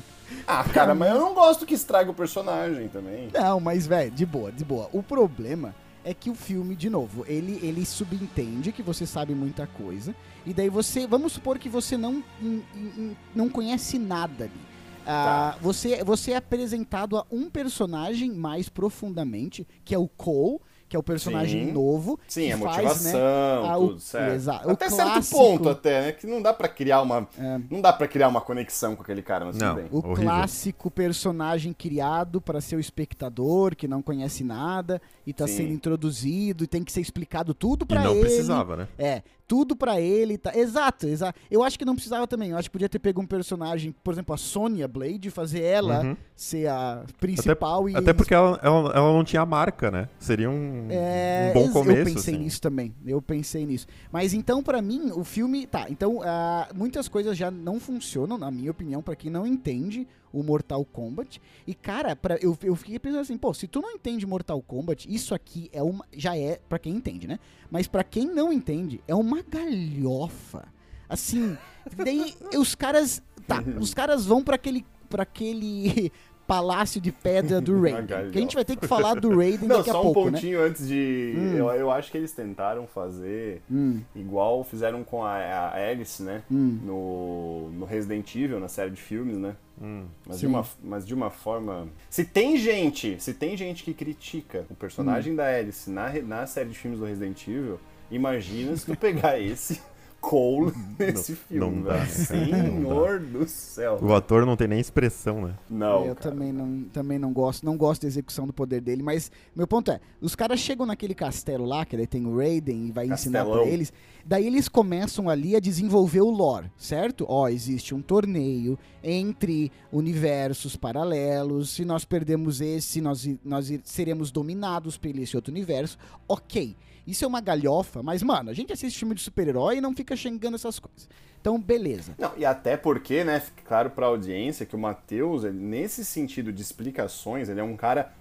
Ah, 0.48 0.64
cara, 0.64 0.96
mas 0.96 1.12
eu 1.12 1.20
não 1.20 1.34
gosto 1.34 1.66
que 1.66 1.74
estraga 1.74 2.10
o 2.12 2.14
personagem 2.14 2.88
também. 2.88 3.30
Não, 3.34 3.60
mas, 3.60 3.86
velho, 3.86 4.12
de 4.12 4.26
boa, 4.26 4.52
de 4.52 4.64
boa. 4.64 4.88
O 4.94 5.04
problema 5.04 5.76
é 6.04 6.14
que 6.14 6.30
o 6.30 6.36
filme, 6.36 6.76
de 6.76 6.90
novo, 6.90 7.26
ele, 7.28 7.60
ele 7.62 7.86
subentende 7.86 8.72
que 8.72 8.82
você 8.82 9.06
sabe 9.06 9.34
muita 9.36 9.68
coisa. 9.68 10.16
E 10.46 10.54
daí 10.54 10.70
você. 10.70 11.06
Vamos 11.06 11.34
supor 11.34 11.60
que 11.60 11.68
você 11.68 11.98
não, 11.98 12.24
in- 12.42 12.64
in- 12.76 13.16
não 13.36 13.50
conhece 13.50 14.00
nada 14.00 14.46
ali. 14.46 14.69
Ah, 15.12 15.56
você, 15.62 16.04
você 16.04 16.32
é 16.32 16.36
apresentado 16.38 17.18
a 17.18 17.26
um 17.32 17.50
personagem 17.50 18.32
mais 18.32 18.70
profundamente, 18.70 19.68
que 19.84 19.96
é 19.96 19.98
o 19.98 20.08
Cole, 20.08 20.60
que 20.88 20.96
é 20.96 21.00
o 21.00 21.04
personagem 21.04 21.68
Sim. 21.68 21.72
novo. 21.72 22.20
Sim, 22.28 22.48
que 22.48 22.52
a 22.54 22.58
faz, 22.58 22.76
motivação, 22.78 23.62
né, 23.64 23.70
a- 23.70 23.78
o- 23.78 23.88
tudo 23.90 24.00
certo. 24.00 24.50
até 24.72 24.90
certo 24.90 25.12
clássico- 25.12 25.38
ponto 25.40 25.70
até, 25.70 26.02
né? 26.02 26.12
Que 26.14 26.26
não 26.26 26.42
dá 26.42 26.52
pra 26.52 26.68
criar 26.68 27.02
uma. 27.04 27.28
É. 27.38 27.60
Não 27.70 27.80
dá 27.80 27.94
para 27.94 28.08
criar 28.08 28.28
uma 28.28 28.42
conexão 28.42 28.96
com 28.96 29.04
aquele 29.04 29.22
cara, 29.22 29.46
mas 29.46 29.56
Não. 29.58 29.76
tudo 29.76 29.82
bem. 29.82 29.90
O 29.92 29.98
Horrível. 29.98 30.24
clássico 30.24 30.90
personagem 30.90 31.74
criado 31.74 32.42
para 32.42 32.60
ser 32.60 32.76
o 32.76 32.80
espectador, 32.80 33.76
que 33.76 33.88
não 33.88 34.02
conhece 34.02 34.44
nada 34.44 35.00
e 35.28 35.32
tá 35.34 35.46
Sim. 35.46 35.58
sendo 35.58 35.74
introduzido 35.74 36.64
e 36.64 36.68
tem 36.68 36.84
que 36.84 36.92
ser 36.92 37.02
explicado 37.02 37.54
tudo 37.54 37.84
E 37.84 37.88
pra 37.88 38.02
não 38.04 38.14
ele. 38.14 38.22
precisava, 38.22 38.76
né? 38.76 38.88
É, 38.98 39.22
tudo 39.50 39.76
pra 39.76 40.00
ele. 40.00 40.38
Tá... 40.38 40.56
Exato, 40.56 41.08
exato. 41.08 41.38
Eu 41.50 41.64
acho 41.64 41.78
que 41.80 41.84
não 41.84 41.96
precisava 41.96 42.28
também. 42.28 42.52
Eu 42.52 42.58
acho 42.58 42.70
que 42.70 42.74
podia 42.74 42.88
ter 42.88 43.00
pego 43.00 43.20
um 43.20 43.26
personagem, 43.26 43.94
por 44.04 44.14
exemplo, 44.14 44.36
a 44.36 44.38
Sonya 44.38 44.88
Blade, 44.88 45.28
e 45.28 45.32
fazer 45.32 45.62
ela 45.64 46.04
Uhum. 46.04 46.16
ser 46.36 46.68
a 46.68 47.04
principal 47.20 47.90
e. 47.90 47.96
Até 47.96 48.14
porque 48.14 48.32
ela, 48.34 48.60
ela, 48.62 48.92
ela 48.96 49.12
não 49.12 49.24
tinha 49.24 49.44
marca, 49.48 49.90
né? 49.90 50.08
Seria 50.20 50.50
um, 50.50 50.86
É, 50.92 51.52
um 51.56 51.60
bom 51.66 51.72
começo. 51.72 52.00
Eu 52.00 52.06
pensei 52.06 52.34
assim. 52.36 52.44
nisso 52.44 52.62
também. 52.62 52.94
Eu 53.04 53.20
pensei 53.22 53.66
nisso. 53.66 53.88
Mas 54.12 54.36
então, 54.36 54.62
pra 54.62 54.82
mim, 54.84 55.12
o 55.16 55.24
filme. 55.24 55.66
Tá, 55.66 55.88
então, 55.90 56.22
ah, 56.24 56.68
muitas 56.76 57.08
coisas 57.08 57.36
já 57.36 57.50
não 57.50 57.80
funcionam, 57.80 58.38
na 58.38 58.52
minha 58.52 58.70
opinião, 58.70 59.02
pra 59.02 59.16
quem 59.16 59.32
não 59.32 59.48
entende 59.48 60.08
o 60.32 60.44
Mortal 60.44 60.84
Kombat. 60.86 61.42
E, 61.66 61.74
cara, 61.74 62.16
pra, 62.16 62.36
eu, 62.42 62.58
eu 62.64 62.76
fiquei 62.76 63.00
pensando 63.00 63.22
assim, 63.22 63.38
pô, 63.38 63.54
se 63.54 63.68
tu 63.68 63.82
não 63.82 63.92
entende 63.92 64.26
Mortal 64.26 64.62
Kombat, 64.62 65.08
isso 65.14 65.34
aqui 65.36 65.70
é 65.74 65.82
uma. 65.84 66.06
Já 66.16 66.38
é, 66.38 66.60
pra 66.68 66.80
quem 66.80 66.94
entende, 66.96 67.28
né? 67.28 67.40
Mas 67.70 67.88
pra 67.88 68.04
quem 68.04 68.28
não 68.28 68.52
entende, 68.54 69.02
é 69.08 69.16
uma 69.16 69.42
galhofa. 69.42 70.68
Assim, 71.08 71.58
daí 71.96 72.36
os 72.58 72.76
caras. 72.76 73.22
Tá, 73.48 73.64
os 73.80 73.94
caras 73.94 74.26
vão 74.26 74.44
pra 74.44 74.56
aquele. 74.56 74.86
para 75.10 75.24
aquele 75.24 76.12
palácio 76.50 77.00
de 77.00 77.12
pedra 77.12 77.62
do 77.62 77.80
Raiden. 77.80 78.32
Que 78.32 78.38
a 78.40 78.42
gente 78.42 78.56
vai 78.56 78.66
ter 78.66 78.76
que 78.76 78.88
falar 78.88 79.14
do 79.20 79.30
Raiden 79.38 79.68
Não, 79.68 79.78
daqui 79.78 79.92
a 79.92 79.94
só 79.94 80.00
um 80.02 80.14
pouco, 80.14 80.26
né? 80.32 80.32
pontinho 80.32 80.60
antes 80.64 80.88
de. 80.88 81.36
Hum. 81.38 81.54
Eu, 81.56 81.68
eu 81.70 81.92
acho 81.92 82.10
que 82.12 82.18
eles 82.18 82.32
tentaram 82.32 82.88
fazer 82.88 83.62
Hum, 83.70 84.02
igual 84.16 84.64
fizeram 84.64 85.04
com 85.04 85.24
a, 85.24 85.36
a 85.36 85.76
Alice, 85.76 86.24
né? 86.24 86.42
hum. 86.52 86.80
No, 86.84 87.70
no 87.70 87.86
Resident 87.86 88.36
Evil, 88.36 88.60
na 88.60 88.68
série 88.68 88.90
de 88.90 89.00
filmes, 89.00 89.38
né? 89.38 89.56
Hum. 89.82 90.06
Mas 90.26 90.40
de, 90.40 90.48
uma, 90.48 90.66
mas 90.84 91.08
de 91.08 91.14
uma 91.14 91.30
forma. 91.30 91.88
Se 92.10 92.26
tem 92.26 92.58
gente, 92.58 93.22
se 93.22 93.34
tem 93.34 93.56
gente 93.56 93.84
que 93.84 93.94
critica 93.94 94.66
o 94.70 94.74
Hum. 94.74 94.76
personagem 94.78 95.36
da 95.36 95.46
Alice 95.46 95.90
na, 95.90 96.12
na 96.22 96.46
série 96.48 96.70
de 96.70 96.78
filmes 96.78 97.00
do 97.00 97.06
Resident 97.06 97.48
Evil, 97.48 97.80
imagina 98.12 98.76
se 98.76 98.86
tu 98.86 98.96
pegar 98.96 99.40
esse 99.42 99.82
Cole 100.20 100.74
nesse 101.00 101.36
filme, 101.36 101.76
não 101.76 101.82
dá, 101.82 101.94
velho. 101.94 102.04
né? 102.04 102.08
Senhor 102.08 103.20
do 103.20 103.48
céu. 103.48 104.00
O 104.02 104.14
ator 104.14 104.46
não 104.46 104.56
tem 104.56 104.68
nem 104.68 104.80
expressão, 104.80 105.42
né? 105.42 105.56
Não. 105.70 106.06
eu 106.06 106.16
cara. 106.16 106.32
também 106.32 106.52
não, 106.52 106.84
também 106.92 107.20
não 107.20 107.32
gosto, 107.34 107.66
não 107.66 107.78
gosto 107.78 108.02
da 108.04 108.08
execução 108.08 108.46
do 108.46 108.54
poder 108.54 108.82
dele, 108.82 109.02
mas 109.02 109.32
meu 109.56 109.68
ponto 109.68 109.92
é, 109.92 110.00
os 110.22 110.36
caras 110.36 110.60
chegam 110.60 110.86
naquele 110.86 111.16
castelo 111.16 111.66
lá, 111.66 111.86
que 111.86 111.96
daí 111.96 112.08
tem 112.08 112.26
o 112.26 112.38
Raiden 112.38 112.88
e 112.88 112.92
vai 112.92 113.08
ensinar 113.08 113.40
Castelão. 113.40 113.64
pra 113.64 113.72
eles, 113.72 113.94
daí 114.26 114.46
eles 114.46 114.68
começam 114.68 115.30
ali 115.30 115.56
a 115.56 115.60
desenvolver 115.60 116.22
o 116.22 116.30
lore, 116.30 116.72
certo? 116.78 117.26
Ó, 117.28 117.48
existe 117.48 117.96
um 117.96 118.02
torneio 118.02 118.78
entre 119.04 119.72
universos 119.92 120.76
paralelos, 120.76 121.70
se 121.72 121.86
nós 121.86 122.06
perdemos 122.06 122.62
esse, 122.62 123.02
nós, 123.02 123.28
nós 123.44 123.72
seremos 123.84 124.32
dominados 124.32 124.98
por 124.98 125.10
esse 125.10 125.36
outro 125.36 125.52
universo, 125.52 125.98
ok. 126.28 126.76
Isso 127.10 127.26
é 127.26 127.28
uma 127.28 127.42
galhofa, 127.42 128.04
mas, 128.04 128.22
mano, 128.22 128.52
a 128.52 128.54
gente 128.54 128.72
assiste 128.72 129.00
filme 129.00 129.16
de 129.16 129.22
super-herói 129.22 129.78
e 129.78 129.82
não 129.82 129.96
fica 129.96 130.16
xingando 130.16 130.56
essas 130.56 130.78
coisas. 130.78 131.10
Então, 131.42 131.60
beleza. 131.60 132.14
Não, 132.20 132.34
e 132.38 132.46
até 132.46 132.78
porque, 132.78 133.24
né, 133.24 133.40
fica 133.40 133.64
claro 133.66 133.90
pra 133.90 134.06
audiência 134.06 134.66
que 134.66 134.76
o 134.76 134.80
Matheus, 134.80 135.44
nesse 135.44 136.06
sentido 136.06 136.54
de 136.54 136.62
explicações, 136.62 137.50
ele 137.50 137.60
é 137.60 137.64
um 137.64 137.76
cara. 137.76 138.12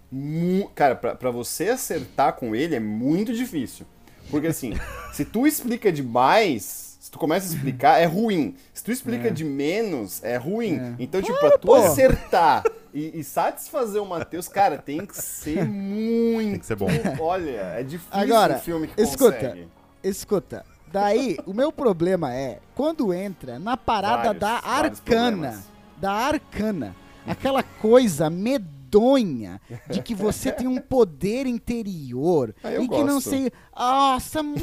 Cara, 0.75 0.97
pra, 0.97 1.15
pra 1.15 1.31
você 1.31 1.69
acertar 1.69 2.33
com 2.35 2.55
ele 2.55 2.75
é 2.77 2.81
muito 2.81 3.35
difícil. 3.35 3.85
Porque 4.31 4.47
assim, 4.47 4.73
se 5.13 5.25
tu 5.25 5.47
explica 5.47 5.93
demais, 5.93 6.97
se 6.99 7.11
tu 7.11 7.19
começa 7.19 7.53
a 7.53 7.57
explicar, 7.57 8.01
é 8.01 8.07
ruim. 8.07 8.55
Se 8.73 8.83
tu 8.83 8.91
explica 8.91 9.31
de 9.31 9.45
menos, 9.45 10.23
é 10.23 10.37
ruim. 10.37 10.79
É. 10.79 10.95
Então, 10.99 11.21
tipo, 11.21 11.39
pra 11.39 11.59
tu 11.59 11.75
acertar 11.75 12.63
e, 12.99 13.21
e 13.21 13.25
satisfazer 13.25 14.03
o 14.03 14.07
Matheus, 14.07 14.49
cara, 14.49 14.79
tem 14.79 15.05
que 15.07 15.17
ser 15.17 15.65
muito. 15.69 16.51
Tem 16.51 16.59
que 16.61 16.67
ser 16.67 16.77
bom. 16.77 16.89
Olha, 17.21 17.51
é 17.51 17.83
difícil 17.83 18.11
Agora, 18.13 18.57
um 18.57 18.61
filme 18.61 18.87
que 18.89 19.01
escuta, 19.01 19.33
consegue. 19.33 19.69
Escuta, 20.03 20.65
daí 20.91 21.37
o 21.47 21.53
meu 21.53 21.71
problema 21.73 22.33
é 22.35 22.61
quando 22.75 23.13
entra 23.13 23.59
na 23.59 23.77
parada 23.77 24.33
Vários, 24.33 24.41
da 24.41 24.61
arcana, 24.65 25.65
da 25.97 26.13
arcana, 26.13 26.97
aquela 27.27 27.63
coisa 27.63 28.31
medonha 28.31 29.61
de 29.91 30.01
que 30.01 30.15
você 30.15 30.51
tem 30.51 30.67
um 30.67 30.81
poder 30.81 31.47
interior 31.47 32.55
Ah, 32.63 32.73
e 32.75 32.89
que 32.89 33.03
não 33.05 33.15
gosto. 33.17 33.31
sei, 33.31 33.53
nossa, 33.77 34.43
muito 34.43 34.63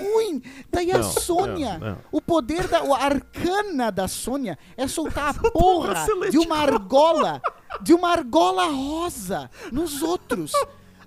ruim. 0.00 0.42
Daí 0.72 0.90
a 0.90 0.98
Não, 0.98 1.04
Sônia, 1.04 1.78
não, 1.78 1.88
não. 1.90 1.98
o 2.10 2.20
poder 2.20 2.66
da 2.66 2.78
a 2.80 3.04
arcana 3.04 3.92
da 3.92 4.08
Sônia 4.08 4.58
é 4.76 4.88
soltar 4.88 5.36
a 5.38 5.50
porra 5.52 5.94
de 6.30 6.38
uma 6.38 6.56
argola, 6.56 7.40
de 7.82 7.92
uma 7.94 8.10
argola 8.10 8.66
rosa 8.66 9.50
nos 9.72 10.02
outros. 10.02 10.52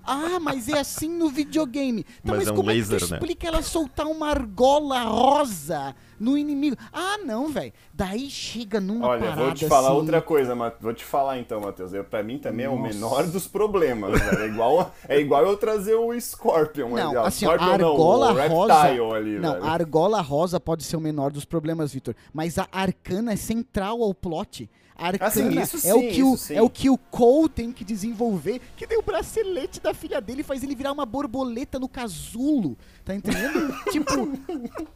Ah, 0.05 0.37
mas 0.37 0.67
é 0.67 0.77
assim 0.79 1.07
no 1.07 1.29
videogame. 1.29 2.05
Então, 2.21 2.35
Mas 2.35 2.39
mas, 2.39 2.47
é 2.49 2.51
um 2.51 2.55
como 2.57 2.69
é 2.69 2.73
que 2.73 2.79
laser, 2.81 2.99
tu 2.99 3.07
né? 3.09 3.17
explica 3.19 3.47
ela 3.47 3.61
soltar 3.61 4.05
uma 4.05 4.27
argola 4.31 5.01
rosa 5.03 5.95
no 6.19 6.37
inimigo? 6.37 6.75
Ah, 6.91 7.19
não, 7.25 7.47
velho. 7.47 7.71
Daí 7.93 8.29
chega 8.29 8.81
numa 8.81 9.07
Olha, 9.07 9.21
parada 9.21 9.41
vou 9.43 9.53
te 9.53 9.65
falar 9.65 9.87
assim, 9.87 9.95
outra 9.97 10.21
coisa, 10.21 10.53
Ma- 10.55 10.73
vou 10.81 10.93
te 10.93 11.05
falar 11.05 11.39
então, 11.39 11.61
Matheus. 11.61 11.93
Eu, 11.93 12.03
pra 12.03 12.21
mim 12.21 12.37
também 12.37 12.65
é 12.65 12.69
o 12.69 12.77
Nossa. 12.77 12.93
menor 12.93 13.27
dos 13.27 13.47
problemas, 13.47 14.19
velho. 14.19 14.41
É 14.43 14.47
igual, 14.47 14.93
é 15.07 15.19
igual 15.21 15.45
eu 15.45 15.55
trazer 15.55 15.95
o 15.95 16.11
Scorpion 16.19 16.89
Não, 16.89 17.07
ali, 17.07 17.15
ó. 17.15 17.25
assim, 17.25 17.45
a 17.45 17.51
Scorpion 17.51 17.77
não, 17.77 17.91
argola 17.91 18.31
o 18.31 18.35
Reptile 18.35 18.53
rosa. 18.57 19.15
ali, 19.15 19.39
não, 19.39 19.53
velho. 19.53 19.63
a 19.63 19.69
argola 19.69 20.19
rosa 20.21 20.59
pode 20.59 20.83
ser 20.83 20.97
o 20.97 20.99
menor 20.99 21.31
dos 21.31 21.45
problemas, 21.45 21.93
Vitor. 21.93 22.13
Mas 22.33 22.57
a 22.59 22.67
arcana 22.73 23.31
é 23.31 23.37
central 23.37 24.03
ao 24.03 24.13
plot. 24.13 24.69
Arcana 24.95 25.31
sim, 25.31 25.59
isso 25.59 25.87
é, 25.87 25.93
o 25.93 25.99
sim, 25.99 26.09
que 26.11 26.23
o, 26.23 26.33
isso 26.35 26.43
sim. 26.45 26.55
é 26.55 26.61
o 26.61 26.69
que 26.69 26.89
o 26.89 26.97
Cole 26.97 27.49
tem 27.49 27.71
que 27.71 27.83
desenvolver. 27.83 28.61
Que 28.77 28.85
nem 28.87 28.97
o 28.99 29.01
bracelete 29.01 29.79
da 29.81 29.93
filha 29.93 30.21
dele 30.21 30.43
faz 30.43 30.63
ele 30.63 30.75
virar 30.75 30.91
uma 30.91 31.05
borboleta 31.05 31.79
no 31.79 31.89
casulo. 31.89 32.77
Tá 33.03 33.13
entendendo? 33.13 33.73
tipo, 33.91 34.13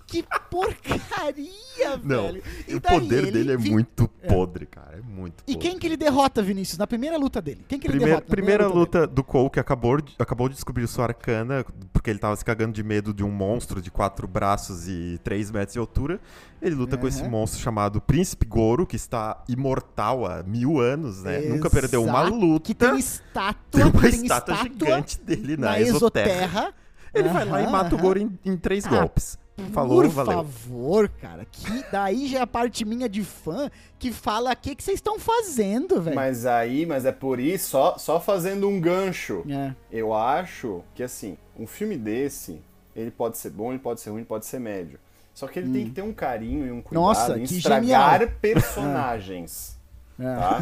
que 0.06 0.24
porcaria, 0.50 1.98
Não, 2.04 2.24
velho. 2.24 2.44
e 2.68 2.76
o 2.76 2.82
poder 2.82 3.18
ele 3.24 3.32
dele 3.32 3.52
é 3.54 3.58
muito 3.58 4.08
podre, 4.08 4.66
cara. 4.66 4.98
É 4.98 5.02
muito 5.02 5.44
E 5.48 5.54
podre. 5.54 5.70
quem 5.70 5.80
que 5.80 5.88
ele 5.88 5.98
derrota, 5.98 6.42
Vinícius? 6.42 6.78
Na 6.78 6.88
primeira 6.88 7.18
luta 7.18 7.42
dele. 7.42 7.66
Quem 7.68 7.80
que 7.80 7.88
ele 7.88 7.94
Primeira, 7.94 8.16
derrota? 8.16 8.28
na 8.30 8.36
primeira 8.36 8.64
dele? 8.66 8.80
luta 8.80 9.08
do 9.08 9.24
Cole, 9.24 9.50
que 9.50 9.60
acabou 9.60 10.00
de, 10.02 10.16
acabou 10.20 10.48
de 10.48 10.56
descobrir 10.56 10.88
sua 10.88 11.06
arcana, 11.06 11.66
porque 11.92 12.10
ele 12.10 12.20
tava 12.20 12.36
se 12.36 12.46
cagando 12.46 12.74
de 12.74 12.84
medo 12.84 13.14
de 13.14 13.24
um 13.24 13.32
monstro 13.32 13.82
de 13.82 13.92
quatro 13.92 14.28
braços 14.28 14.88
e 14.88 15.20
três 15.24 15.52
metros 15.52 15.74
de 15.74 15.80
altura. 15.80 16.20
Ele 16.62 16.76
luta 16.76 16.98
com 16.98 17.08
esse 17.08 17.24
monstro 17.24 17.62
chamado 17.62 18.02
Príncipe 18.02 18.46
Goro, 18.46 18.86
que 18.86 18.96
está 18.96 19.44
imortal 19.48 20.26
há 20.26 20.42
mil 20.44 20.80
anos, 20.80 21.22
né? 21.24 21.40
Nunca 21.42 21.70
perdeu 21.70 22.04
uma 22.04 22.22
Exato, 22.24 22.36
luta. 22.36 22.66
Que 22.66 22.74
tem 22.74 22.98
estátua, 22.98 23.56
Tem 23.72 23.84
uma 23.84 24.02
tem 24.02 24.10
estátua, 24.24 24.56
gigante 24.58 25.20
dele 25.22 25.56
na, 25.58 25.72
na 25.72 25.80
Exoterra. 25.82 26.30
exoterra. 26.32 26.74
Ele 27.14 27.30
vai 27.30 27.46
lá 27.46 27.62
e 27.62 27.68
mata 27.70 27.94
o 27.96 27.98
aham. 27.98 28.02
Goro 28.06 28.20
em, 28.20 28.40
em 28.44 28.58
três 28.58 28.86
Ah, 28.86 28.90
golpes. 28.90 29.38
Falou, 29.72 30.02
Por 30.04 30.10
valeu. 30.10 30.34
favor, 30.34 31.10
cara. 31.10 31.44
Que 31.52 31.84
daí 31.92 32.28
já 32.28 32.40
é 32.40 32.42
a 32.42 32.48
parte 32.48 32.86
minha 32.86 33.10
de 33.10 33.24
fã 33.24 33.72
que 33.98 34.12
fala 34.12 34.52
o 34.52 34.56
que 34.56 34.76
que 34.76 34.84
vocês 34.84 34.98
estão 35.00 35.18
fazendo, 35.18 36.00
velho. 36.00 36.16
Mas 36.16 36.46
aí, 36.46 36.86
mas 36.86 37.06
é 37.06 37.12
por 37.12 37.40
isso, 37.40 37.70
só, 37.72 37.98
só 37.98 38.20
fazendo 38.20 38.68
um 38.70 38.80
gancho. 38.80 39.44
É. 39.50 39.74
Eu 39.92 40.14
acho 40.14 40.84
que, 40.94 41.02
assim, 41.02 41.38
um 41.58 41.66
filme 41.66 41.98
desse, 41.98 42.62
ele 42.96 43.10
pode 43.10 43.40
ser 43.40 43.50
bom, 43.50 43.72
ele 43.72 43.80
pode 43.80 44.00
ser 44.00 44.12
ruim, 44.12 44.20
ele 44.20 44.28
pode 44.28 44.46
ser 44.46 44.60
médio. 44.60 45.00
Só 45.38 45.48
que 45.48 45.60
ele 45.60 45.72
tem 45.72 45.86
que 45.86 45.92
ter 45.92 46.02
um 46.02 46.12
carinho 46.12 46.66
e 46.66 46.72
um 46.72 46.82
cuidado 46.82 47.00
Hum. 47.00 47.08
Nossa, 47.10 47.38
em 47.38 47.44
estragar 47.44 48.22
genial. 48.22 48.32
personagens. 48.42 49.80
É. 50.20 50.24
tá? 50.24 50.62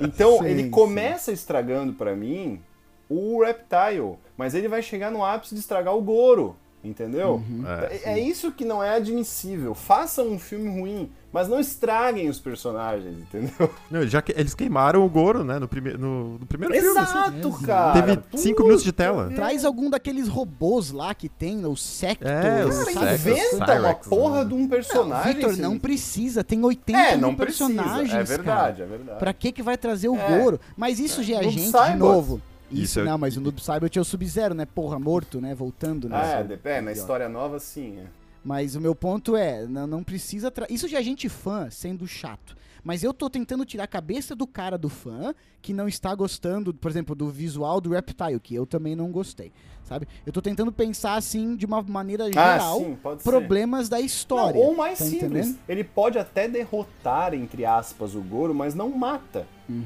Então, 0.00 0.38
Sim, 0.38 0.46
ele 0.46 0.62
sim. 0.62 0.70
começa 0.70 1.32
estragando 1.32 1.92
pra 1.94 2.14
mim 2.14 2.60
o 3.08 3.42
Reptile, 3.42 4.14
mas 4.36 4.54
ele 4.54 4.68
vai 4.68 4.82
chegar 4.82 5.10
no 5.10 5.24
ápice 5.24 5.52
de 5.52 5.60
estragar 5.60 5.96
o 5.96 6.00
Goro, 6.00 6.54
entendeu? 6.82 7.42
Uhum. 7.48 7.64
É, 7.66 8.12
é 8.14 8.18
isso 8.20 8.52
que 8.52 8.64
não 8.64 8.82
é 8.82 8.96
admissível. 8.96 9.74
Façam 9.74 10.28
um 10.28 10.38
filme 10.38 10.68
ruim, 10.68 11.10
mas 11.32 11.48
não 11.48 11.58
estraguem 11.60 12.28
os 12.28 12.38
personagens, 12.40 13.18
entendeu? 13.18 13.70
Não, 13.90 14.06
já 14.06 14.22
que 14.22 14.32
eles 14.36 14.54
queimaram 14.54 15.04
o 15.04 15.08
Goro, 15.08 15.44
né? 15.44 15.58
No, 15.58 15.68
prime 15.68 15.92
no, 15.94 16.38
no 16.38 16.46
primeiro 16.46 16.72
filme. 16.74 16.98
assim. 16.98 17.18
Exato, 17.18 17.48
Exato. 17.48 17.66
cara. 17.66 18.02
Teve 18.02 18.20
cinco 18.42 18.62
minutos 18.62 18.84
de 18.84 18.92
tela. 18.92 19.30
Traz 19.34 19.64
algum 19.64 19.90
daqueles 19.90 20.28
robôs 20.28 20.90
lá 20.90 21.14
que 21.14 21.28
tem, 21.28 21.66
o 21.66 21.76
Sector, 21.76 22.30
É, 22.30 22.64
os 22.64 22.76
Cara? 22.78 22.84
Sector, 23.16 23.32
inventa 23.32 23.56
uma 23.56 23.66
Cyrex, 23.66 24.08
porra 24.08 24.38
né? 24.44 24.48
de 24.48 24.54
um 24.54 24.68
personagem. 24.68 25.44
Assim. 25.44 25.60
não 25.60 25.78
precisa, 25.78 26.42
tem 26.44 26.64
80 26.64 26.98
É, 26.98 27.10
mil 27.12 27.20
não 27.20 27.34
precisa. 27.34 27.66
personagens, 27.68 28.14
É 28.14 28.22
verdade, 28.22 28.78
cara. 28.78 28.84
é 28.84 28.96
verdade. 28.96 29.18
Pra 29.18 29.32
que 29.32 29.52
que 29.52 29.62
vai 29.62 29.76
trazer 29.76 30.08
o 30.08 30.16
É. 30.16 30.38
Goro? 30.38 30.60
Mas 30.76 30.98
isso 30.98 31.22
já 31.22 31.36
é 31.38 31.42
Noob 31.42 31.50
gente 31.58 31.72
de 31.72 31.96
novo. 31.96 32.40
Isso, 32.70 32.82
Isso 32.82 33.00
é- 33.00 33.04
não, 33.04 33.18
mas 33.18 33.36
o 33.36 33.40
Noob 33.40 33.62
Saibot 33.62 33.96
é 33.98 34.00
o 34.00 34.04
Sub-Zero, 34.04 34.54
né? 34.54 34.66
Porra, 34.66 34.98
morto, 34.98 35.40
né? 35.40 35.54
Voltando, 35.54 36.08
né? 36.08 36.16
Ah, 36.16 36.46
é, 36.64 36.76
é, 36.76 36.80
na 36.80 36.92
história 36.92 37.28
nova, 37.28 37.58
sim. 37.58 37.98
é. 37.98 38.06
Mas 38.44 38.76
o 38.76 38.80
meu 38.80 38.94
ponto 38.94 39.36
é, 39.36 39.66
não, 39.66 39.86
não 39.86 40.02
precisa. 40.02 40.50
Tra... 40.50 40.66
Isso 40.70 40.88
já 40.88 41.00
é 41.00 41.02
gente 41.02 41.28
fã 41.28 41.68
sendo 41.70 42.06
chato. 42.06 42.56
Mas 42.84 43.02
eu 43.02 43.12
tô 43.12 43.28
tentando 43.28 43.64
tirar 43.64 43.84
a 43.84 43.88
cabeça 43.88 44.34
do 44.34 44.46
cara 44.46 44.78
do 44.78 44.88
fã 44.88 45.34
que 45.60 45.72
não 45.72 45.88
está 45.88 46.14
gostando, 46.14 46.72
por 46.72 46.90
exemplo, 46.90 47.14
do 47.14 47.28
visual 47.28 47.80
do 47.80 47.90
Reptile, 47.90 48.40
que 48.40 48.54
eu 48.54 48.64
também 48.64 48.94
não 48.94 49.10
gostei, 49.10 49.52
sabe? 49.88 50.06
Eu 50.26 50.32
tô 50.32 50.42
tentando 50.42 50.70
pensar 50.70 51.14
assim 51.14 51.56
de 51.56 51.64
uma 51.64 51.82
maneira 51.82 52.24
Ah, 52.36 52.52
geral, 52.58 52.78
sim, 52.78 52.96
pode 53.02 53.22
ser. 53.22 53.30
problemas 53.30 53.88
da 53.88 54.00
história. 54.00 54.60
Não, 54.60 54.68
ou 54.68 54.76
mais 54.76 54.98
tá 54.98 55.04
simples, 55.06 55.24
entendendo? 55.48 55.58
ele 55.68 55.82
pode 55.84 56.18
até 56.18 56.46
derrotar, 56.46 57.32
entre 57.34 57.64
aspas, 57.64 58.14
o 58.14 58.20
Goro, 58.20 58.54
mas 58.54 58.74
não 58.74 58.90
mata. 58.90 59.46
Uhum, 59.68 59.82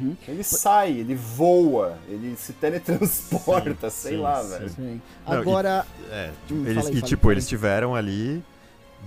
uhum. 0.00 0.16
Ele 0.28 0.42
sai, 0.42 0.92
ele 0.92 1.14
voa, 1.14 1.98
ele 2.08 2.36
se 2.36 2.52
teletransporta, 2.52 3.90
Sim, 3.90 3.96
sei 4.02 4.16
sim, 4.16 4.22
lá, 4.22 4.42
sim. 4.42 4.48
velho. 4.50 4.68
Sim. 4.70 5.02
Não, 5.26 5.34
e- 5.34 5.38
Agora, 5.40 5.86
É, 6.10 6.30
Hum, 6.50 6.64
eles, 6.66 6.86
aí, 6.86 6.96
e 6.96 7.02
tipo, 7.02 7.30
eles 7.32 7.48
tiveram 7.48 7.94
ali 7.94 8.42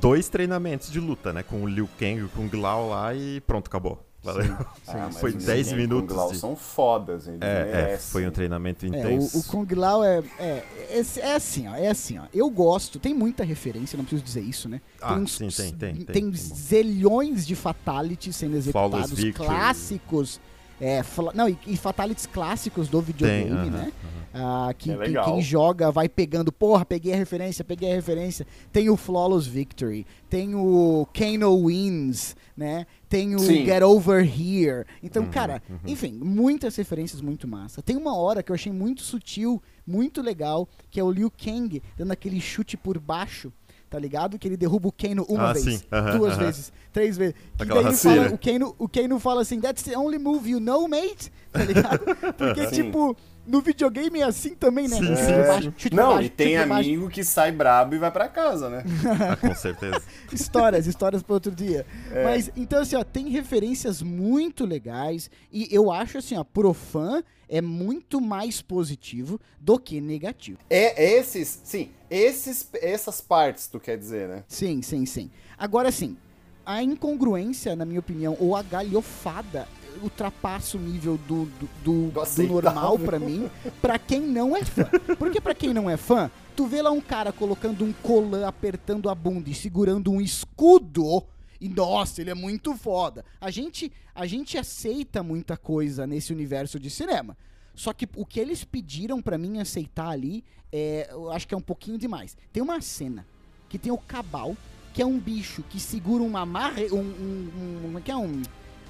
dois 0.01 0.29
treinamentos 0.29 0.91
de 0.91 0.99
luta, 0.99 1.31
né? 1.33 1.43
Com 1.43 1.63
o 1.63 1.67
Liu 1.67 1.89
Kang 1.99 2.23
e 2.25 2.27
com 2.29 2.45
o 2.45 2.49
Glau 2.49 2.89
lá 2.89 3.13
e 3.13 3.41
pronto, 3.41 3.67
acabou. 3.67 4.03
Valeu. 4.23 4.57
Ah, 4.87 5.05
mas 5.05 5.17
foi 5.19 5.29
os 5.31 5.45
10 5.45 5.67
Liu 5.67 5.75
Kang 5.75 5.81
minutos 5.81 6.09
com 6.09 6.15
Glau 6.15 6.31
de- 6.31 6.37
são 6.37 6.55
fodas, 6.55 7.27
eles 7.27 7.41
É, 7.41 7.93
é, 7.93 7.97
foi 7.97 8.27
um 8.27 8.31
treinamento 8.31 8.85
é, 8.85 8.89
intenso. 8.89 9.37
o, 9.37 9.39
o 9.39 9.43
Kung 9.43 9.67
Lao 9.75 10.03
é, 10.03 10.21
é, 10.39 10.63
é, 10.89 11.03
é 11.19 11.35
assim, 11.35 11.67
ó, 11.67 11.75
é 11.75 11.87
assim, 11.87 12.17
ó. 12.17 12.23
Eu 12.33 12.49
gosto, 12.49 12.99
tem 12.99 13.13
muita 13.13 13.43
referência, 13.43 13.95
não 13.95 14.03
preciso 14.03 14.23
dizer 14.23 14.41
isso, 14.41 14.67
né? 14.67 14.81
Ah, 15.01 15.13
uns- 15.15 15.33
sim, 15.37 15.49
tem, 15.49 15.73
tem, 15.73 15.95
tem. 15.95 16.05
tem 16.05 16.33
zilhões 16.33 17.45
de 17.45 17.55
fatalities 17.55 18.35
sendo 18.35 18.57
executados, 18.57 19.13
clássicos 19.33 20.39
É, 20.79 21.01
não, 21.33 21.49
e, 21.49 21.57
e 21.65 21.75
fatalities 21.75 22.27
clássicos 22.27 22.87
do 22.87 23.01
videogame, 23.01 23.49
aham, 23.51 23.65
né? 23.71 23.91
Ah, 24.31 24.71
que, 24.77 24.91
É 24.91 24.93
que- 24.93 24.99
legal. 24.99 25.25
quem 25.25 25.41
joga 25.41 25.91
vai 25.91 26.07
pegando, 26.07 26.51
porra, 26.51 26.85
peguei 26.85 27.13
a 27.13 27.15
referência, 27.17 27.65
peguei 27.65 27.91
a 27.91 27.95
referência. 27.95 28.45
Tem 28.71 28.87
o 28.87 28.95
Flawless 28.95 29.49
Victory, 29.49 30.05
tem 30.29 30.53
o 30.53 31.07
Kano 31.11 31.65
Wins, 31.65 32.35
né? 32.57 32.87
Tem 33.07 33.35
o 33.35 33.39
Sim. 33.39 33.63
Get 33.63 33.83
Over 33.83 34.21
Here. 34.25 34.83
Então, 35.03 35.23
Uhum, 35.23 35.29
cara, 35.29 35.61
enfim, 35.85 36.11
muitas 36.13 36.75
referências 36.75 37.21
muito 37.21 37.47
massa. 37.47 37.81
Tem 37.83 37.95
uma 37.95 38.17
hora 38.17 38.41
que 38.41 38.51
eu 38.51 38.55
achei 38.55 38.71
muito 38.71 39.03
sutil, 39.03 39.61
muito 39.85 40.21
legal, 40.21 40.67
que 40.89 40.99
é 40.99 41.03
o 41.03 41.11
Liu 41.11 41.29
Kang 41.31 41.81
dando 41.95 42.11
aquele 42.11 42.41
chute 42.41 42.75
por 42.75 42.97
baixo. 42.99 43.53
Tá 43.89 43.97
ligado? 43.97 44.37
Que 44.37 44.49
ele 44.49 44.57
derruba 44.57 44.89
o 44.89 44.91
Kano 44.91 45.25
uma 45.29 45.51
Ah, 45.51 45.53
vez, 45.53 45.87
duas 46.17 46.35
vezes, 46.35 46.73
três 46.91 47.15
vezes. 47.15 47.35
Que 47.55 47.63
Aquela 47.63 47.83
daí 47.83 47.95
fala, 47.95 48.33
o, 48.33 48.37
Kano, 48.37 48.75
o 48.77 48.89
Kano 48.89 49.17
fala 49.17 49.41
assim, 49.43 49.61
that's 49.61 49.83
the 49.83 49.97
only 49.97 50.17
move 50.19 50.49
you 50.49 50.59
know, 50.59 50.89
mate. 50.89 51.31
Tá 51.53 51.63
ligado? 51.63 51.99
Porque, 52.37 52.67
Sim. 52.67 52.83
tipo, 52.83 53.15
no 53.47 53.61
videogame 53.61 54.19
é 54.19 54.23
assim 54.23 54.53
também, 54.53 54.87
né? 54.87 54.97
Sim, 54.97 55.15
sim, 55.15 55.31
É. 55.31 55.47
baixo, 55.47 55.73
Não, 55.93 56.07
baixo, 56.15 56.23
e 56.23 56.29
tem 56.29 56.57
por 56.59 56.67
baixo. 56.67 56.89
amigo 56.89 57.09
que 57.09 57.23
sai 57.23 57.51
brabo 57.51 57.95
e 57.95 57.97
vai 57.97 58.11
pra 58.11 58.27
casa, 58.27 58.69
né? 58.69 58.83
Ah, 59.29 59.35
com 59.37 59.55
certeza. 59.55 60.01
Histórias, 60.31 60.85
histórias 60.85 61.23
para 61.23 61.33
outro 61.33 61.51
dia. 61.51 61.85
É. 62.11 62.23
Mas, 62.23 62.51
então, 62.55 62.81
assim, 62.81 62.95
ó, 62.95 63.03
tem 63.03 63.29
referências 63.29 64.01
muito 64.01 64.65
legais. 64.65 65.31
E 65.51 65.67
eu 65.71 65.91
acho, 65.91 66.17
assim, 66.17 66.37
ó, 66.37 66.43
pro 66.43 66.73
fã 66.73 67.23
é 67.49 67.61
muito 67.61 68.19
mais 68.19 68.61
positivo 68.61 69.39
do 69.59 69.79
que 69.79 70.01
negativo. 70.01 70.59
É 70.69 71.17
esses, 71.17 71.61
sim, 71.63 71.89
esses, 72.09 72.67
essas 72.81 73.21
partes, 73.21 73.67
tu 73.67 73.79
quer 73.79 73.97
dizer, 73.97 74.27
né? 74.27 74.43
Sim, 74.47 74.81
sim, 74.81 75.05
sim. 75.05 75.31
Agora, 75.57 75.89
sim, 75.91 76.17
a 76.65 76.83
incongruência, 76.83 77.73
na 77.77 77.85
minha 77.85 78.01
opinião, 78.01 78.35
ou 78.39 78.53
a 78.53 78.61
galhofada 78.61 79.65
ultrapassa 80.01 80.77
o 80.77 80.79
nível 80.79 81.17
do, 81.27 81.45
do, 81.45 81.69
do- 81.83 82.11
do 82.11 82.43
normal 82.63 82.97
pra 83.05 83.19
mim, 83.19 83.49
pra 83.81 83.97
quem 83.99 84.21
não 84.21 84.55
é 84.55 84.63
fã. 84.63 84.89
Porque 85.17 85.39
pra 85.41 85.53
quem 85.55 85.73
não 85.73 85.89
é 85.89 85.97
fã, 85.97 86.29
tu 86.55 86.65
vê 86.67 86.81
lá 86.81 86.91
um 86.91 87.01
cara 87.01 87.31
colocando 87.31 87.83
um 87.85 87.93
colã, 87.93 88.47
apertando 88.47 89.09
a 89.09 89.15
bunda 89.15 89.49
e 89.49 89.53
segurando 89.53 90.11
um 90.11 90.21
escudo. 90.21 91.23
E 91.59 91.67
nossa, 91.69 92.21
ele 92.21 92.29
é 92.29 92.33
muito 92.35 92.75
foda. 92.75 93.25
A 93.41 93.49
gente, 93.49 93.91
a 94.13 94.25
gente 94.27 94.57
aceita 94.57 95.23
muita 95.23 95.57
coisa 95.57 96.05
nesse 96.05 96.31
universo 96.31 96.79
de 96.79 96.89
cinema. 96.89 97.35
Só 97.73 97.93
que 97.93 98.07
o 98.15 98.25
que 98.25 98.39
eles 98.39 98.63
pediram 98.63 99.21
pra 99.21 99.37
mim 99.37 99.59
aceitar 99.59 100.09
ali, 100.09 100.43
é, 100.71 101.07
eu 101.11 101.31
acho 101.31 101.47
que 101.47 101.53
é 101.53 101.57
um 101.57 101.61
pouquinho 101.61 101.97
demais. 101.97 102.35
Tem 102.51 102.61
uma 102.61 102.81
cena 102.81 103.25
que 103.69 103.77
tem 103.77 103.91
o 103.91 103.97
Cabal, 103.97 104.55
que 104.93 105.01
é 105.01 105.05
um 105.05 105.19
bicho 105.19 105.63
que 105.69 105.79
segura 105.79 106.23
uma 106.23 106.43
marre, 106.45 106.91
um, 106.91 106.97
um, 106.99 107.49
um- 107.55 107.79
como 107.83 107.97
é 107.99 108.01
que 108.01 108.09
é 108.11 108.17
um 108.17 108.41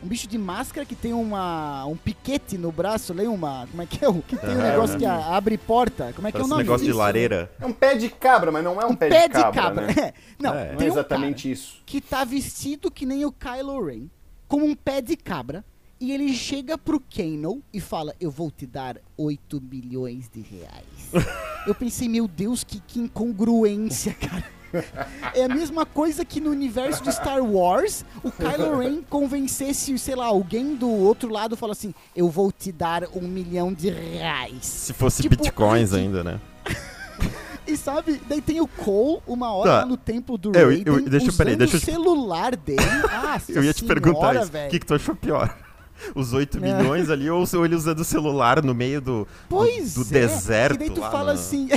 um 0.04 0.08
bicho 0.08 0.28
de 0.28 0.38
máscara 0.38 0.86
que 0.86 0.96
tem 0.96 1.12
uma 1.14 1.86
um 1.86 1.96
piquete 1.96 2.58
no 2.58 2.72
braço, 2.72 3.14
lembra 3.14 3.32
uma, 3.32 3.68
como 3.68 3.82
é 3.82 3.86
que 3.86 4.04
é 4.04 4.08
o 4.10 4.22
que 4.22 4.36
tem 4.38 4.50
um 4.52 4.60
Aham. 4.60 4.70
negócio 4.72 4.98
que 5.00 5.06
a- 5.06 5.36
abre 5.36 5.58
porta, 5.58 6.14
como 6.16 6.28
é 6.28 6.32
que 6.32 6.38
é 6.38 6.42
o 6.42 6.46
um 6.46 6.48
nome 6.48 6.64
negócio 6.64 6.86
de 6.86 6.94
lareira. 6.94 7.52
É 7.60 7.66
um 7.66 7.74
pé 7.74 7.96
de 7.96 8.10
cabra, 8.10 8.52
mas 8.52 8.64
não 8.64 8.80
é 8.80 8.86
um, 8.86 8.96
pé, 8.96 9.28
de 9.28 9.34
cabra, 9.52 9.88
né? 9.88 9.94
É. 9.98 10.14
Não, 10.40 10.54
É. 10.54 10.54
Não 10.54 10.62
é 10.72 10.74
um 10.74 10.78
cara 10.78 10.86
exatamente 10.86 11.52
isso. 11.52 11.82
que 11.86 12.00
tá 12.00 12.24
vestido 12.24 12.92
que 12.92 13.06
nem 13.06 13.26
o 13.26 13.32
Kylo 13.32 13.84
Ren, 13.86 14.08
com 14.48 14.58
um 14.62 14.76
pé 14.76 15.02
de 15.02 15.16
cabra, 15.18 15.66
e 16.00 16.12
ele 16.12 16.32
chega 16.34 16.78
pro 16.78 17.00
Kano 17.00 17.64
e 17.74 17.80
fala: 17.80 18.14
Eu 18.20 18.30
vou 18.30 18.52
te 18.52 18.68
dar 18.68 18.98
8 19.18 19.60
milhões 19.60 20.30
de 20.30 20.42
reais. 20.42 20.86
Eu 21.66 21.74
pensei, 21.76 22.08
meu 22.08 22.28
Deus, 22.28 22.64
que, 22.64 22.80
que 22.80 23.00
incongruência, 23.00 24.14
cara. 24.14 24.46
É 25.34 25.44
a 25.46 25.48
mesma 25.50 25.86
coisa 25.86 26.24
que 26.26 26.40
no 26.42 26.50
universo 26.52 27.04
de 27.04 27.12
Star 27.12 27.42
Wars, 27.44 28.04
o 28.24 28.32
Kylo 28.32 28.78
Ren 28.80 29.02
convencesse, 29.10 29.98
sei 29.98 30.16
lá, 30.16 30.26
alguém 30.26 30.76
do 30.76 30.90
outro 30.90 31.30
lado 31.32 31.56
fala 31.56 31.72
assim: 31.74 31.94
Eu 32.16 32.30
vou 32.30 32.52
te 32.52 32.72
dar 32.72 33.04
um 33.16 33.22
milhão 33.28 33.74
de 33.74 33.90
reais. 33.90 34.66
Se 34.66 34.94
fosse 34.94 35.22
Tipo, 35.22 35.36
bitcoins 35.38 35.94
ainda, 35.94 36.24
né? 36.24 36.40
E 37.68 37.76
sabe, 37.76 38.22
daí 38.30 38.42
tem 38.42 38.62
o 38.62 38.68
Cole, 38.68 39.22
uma 39.28 39.52
hora 39.54 39.82
Tá. 39.82 39.86
no 39.86 39.98
templo 39.98 40.38
do 40.38 40.58
É, 40.58 40.64
eu- 40.64 40.68
Raiden, 40.70 40.94
eu- 40.94 41.02
deixa 41.10 41.26
eu- 41.26 41.30
usando 41.32 41.38
peraí, 41.38 41.56
deixa 41.58 41.76
eu 41.76 41.80
o 41.82 41.84
celular 41.84 42.56
dele. 42.56 42.80
Nossa 43.12 43.52
Eu 43.52 43.62
ia 43.64 43.74
te 43.74 43.82
senhora, 43.82 44.02
perguntar 44.02 44.36
isso. 44.42 44.52
O 44.68 44.70
que, 44.70 44.80
que 44.80 44.86
tu 44.86 44.94
achou 44.96 45.14
pior? 45.16 45.54
Os 46.16 46.32
8 46.32 46.60
É. 46.60 46.62
milhões 46.62 47.10
ali 47.10 47.30
ou 47.30 47.66
ele 47.66 47.76
usando 47.76 48.00
o 48.00 48.06
celular 48.06 48.64
no 48.64 48.74
meio 48.74 49.02
do, 49.02 49.28
Pois 49.50 49.96
do, 49.96 50.06
do 50.06 50.16
é. 50.18 50.22
deserto? 50.22 50.76
E 50.76 50.78
daí 50.80 50.90
tu 50.92 51.02
fala 51.02 51.34
no- 51.34 51.40
assim. 51.40 51.68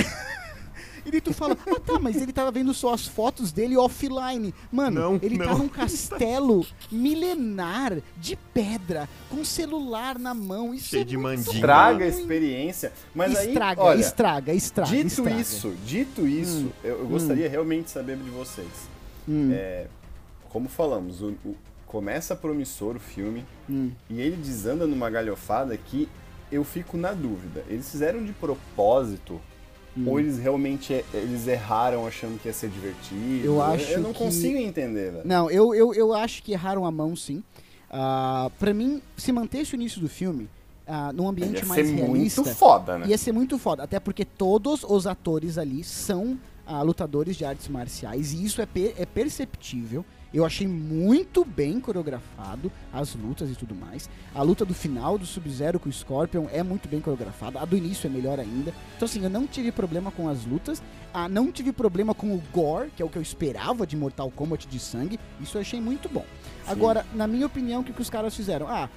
E 1.05 1.11
daí 1.11 1.21
tu 1.21 1.33
fala, 1.33 1.57
ah 1.67 1.79
tá, 1.79 1.99
mas 1.99 2.15
ele 2.21 2.31
tava 2.33 2.51
vendo 2.51 2.73
só 2.73 2.93
as 2.93 3.05
fotos 3.07 3.51
dele 3.51 3.75
offline. 3.77 4.53
Mano, 4.71 4.99
Não, 5.01 5.19
ele 5.21 5.37
tá 5.37 5.45
não. 5.45 5.57
num 5.59 5.67
castelo 5.69 6.65
milenar 6.91 7.97
de 8.17 8.35
pedra, 8.53 9.07
com 9.29 9.43
celular 9.43 10.17
na 10.19 10.33
mão. 10.33 10.73
Isso 10.73 10.89
Cheio 10.89 11.01
é 11.01 11.05
de. 11.05 11.17
Estraga 11.51 12.05
a 12.05 12.07
experiência. 12.07 12.91
Mas 13.13 13.31
estraga, 13.39 13.81
aí, 13.81 13.87
olha, 13.87 13.99
estraga, 13.99 14.53
estraga. 14.53 14.89
dito 14.91 15.07
estraga. 15.07 15.39
isso, 15.41 15.73
dito 15.85 16.27
isso, 16.27 16.71
eu, 16.83 16.99
eu 16.99 17.07
gostaria 17.07 17.49
realmente 17.49 17.85
de 17.85 17.91
saber 17.91 18.17
de 18.17 18.29
vocês. 18.29 18.67
Hum, 19.27 19.51
É, 19.53 19.87
como 20.49 20.67
falamos, 20.67 21.21
o- 21.21 21.35
o- 21.45 21.55
começa 21.85 22.35
promissor 22.35 22.95
o 22.95 22.99
filme 22.99 23.45
hum. 23.69 23.91
e 24.09 24.21
ele 24.21 24.37
desanda 24.37 24.87
numa 24.87 25.09
galhofada 25.09 25.75
que 25.77 26.07
eu 26.51 26.63
fico 26.63 26.97
na 26.97 27.11
dúvida. 27.13 27.63
Eles 27.69 27.89
fizeram 27.89 28.23
de 28.23 28.31
propósito 28.33 29.39
Hum. 29.97 30.07
ou 30.07 30.19
eles 30.19 30.37
realmente 30.37 30.93
é- 30.93 31.03
eles 31.13 31.47
erraram 31.47 32.07
achando 32.07 32.39
que 32.39 32.47
ia 32.47 32.53
ser 32.53 32.69
divertido? 32.69 33.45
Eu 33.45 33.61
acho 33.61 33.91
Eu 33.91 33.99
não 34.01 34.13
que- 34.13 34.19
consigo 34.19 34.57
entender, 34.57 35.11
velho. 35.11 35.21
Não, 35.27 35.51
eu, 35.51 35.75
eu, 35.75 35.93
eu 35.93 36.13
acho 36.13 36.41
que 36.43 36.53
erraram 36.53 36.85
a 36.85 36.91
mão, 36.91 37.15
sim. 37.15 37.43
Ah, 37.89 38.49
pra 38.57 38.73
mim, 38.73 39.01
se 39.17 39.31
mantesse 39.33 39.73
o 39.73 39.75
início 39.75 39.99
do 39.99 40.07
filme 40.07 40.47
ah, 40.87 41.11
num 41.13 41.27
ambiente 41.27 41.59
Ia 41.59 41.65
mais 41.65 41.87
ser 41.87 41.93
realista, 41.93 42.41
muito 42.41 42.55
foda, 42.57 42.97
né? 42.99 43.07
ia 43.07 43.17
ser 43.17 43.31
muito 43.33 43.57
foda. 43.57 43.83
Até 43.83 43.99
porque 43.99 44.23
todos 44.25 44.83
os 44.87 45.05
atores 45.05 45.57
ali 45.57 45.83
são 45.83 46.37
ah, 46.65 46.81
lutadores 46.81 47.35
de 47.35 47.43
artes 47.43 47.67
marciais 47.67 48.31
e 48.31 48.43
isso 48.45 48.61
é, 48.61 48.65
per- 48.65 48.93
é 48.97 49.05
perceptível. 49.05 50.05
Eu 50.33 50.45
achei 50.45 50.65
muito 50.65 51.43
bem 51.43 51.79
coreografado 51.79 52.71
as 52.93 53.13
lutas 53.15 53.49
e 53.49 53.55
tudo 53.55 53.75
mais. 53.75 54.09
A 54.33 54.41
luta 54.41 54.63
do 54.63 54.73
final 54.73 55.17
do 55.17 55.25
Sub-Zero 55.25 55.77
com 55.77 55.89
o 55.89 55.91
Scorpion 55.91 56.47
é 56.51 56.63
muito 56.63 56.87
bem 56.87 57.01
coreografada. 57.01 57.59
A 57.59 57.65
do 57.65 57.75
início 57.75 58.07
é 58.07 58.09
melhor 58.09 58.39
ainda. 58.39 58.73
Então, 58.95 59.05
assim, 59.05 59.21
eu 59.21 59.29
não 59.29 59.45
tive 59.45 59.71
problema 59.73 60.09
com 60.09 60.29
as 60.29 60.45
lutas. 60.45 60.81
Ah, 61.13 61.27
não 61.27 61.51
tive 61.51 61.73
problema 61.73 62.13
com 62.13 62.33
o 62.33 62.41
gore, 62.53 62.91
que 62.95 63.03
é 63.03 63.05
o 63.05 63.09
que 63.09 63.17
eu 63.17 63.21
esperava 63.21 63.85
de 63.85 63.97
Mortal 63.97 64.31
Kombat 64.31 64.67
de 64.67 64.79
sangue. 64.79 65.19
Isso 65.41 65.57
eu 65.57 65.61
achei 65.61 65.81
muito 65.81 66.07
bom. 66.07 66.25
Agora, 66.65 67.05
na 67.13 67.27
minha 67.27 67.45
opinião, 67.45 67.81
o 67.81 67.83
que, 67.83 67.91
que 67.91 68.01
os 68.01 68.09
caras 68.09 68.33
fizeram? 68.33 68.67
Ah, 68.69 68.89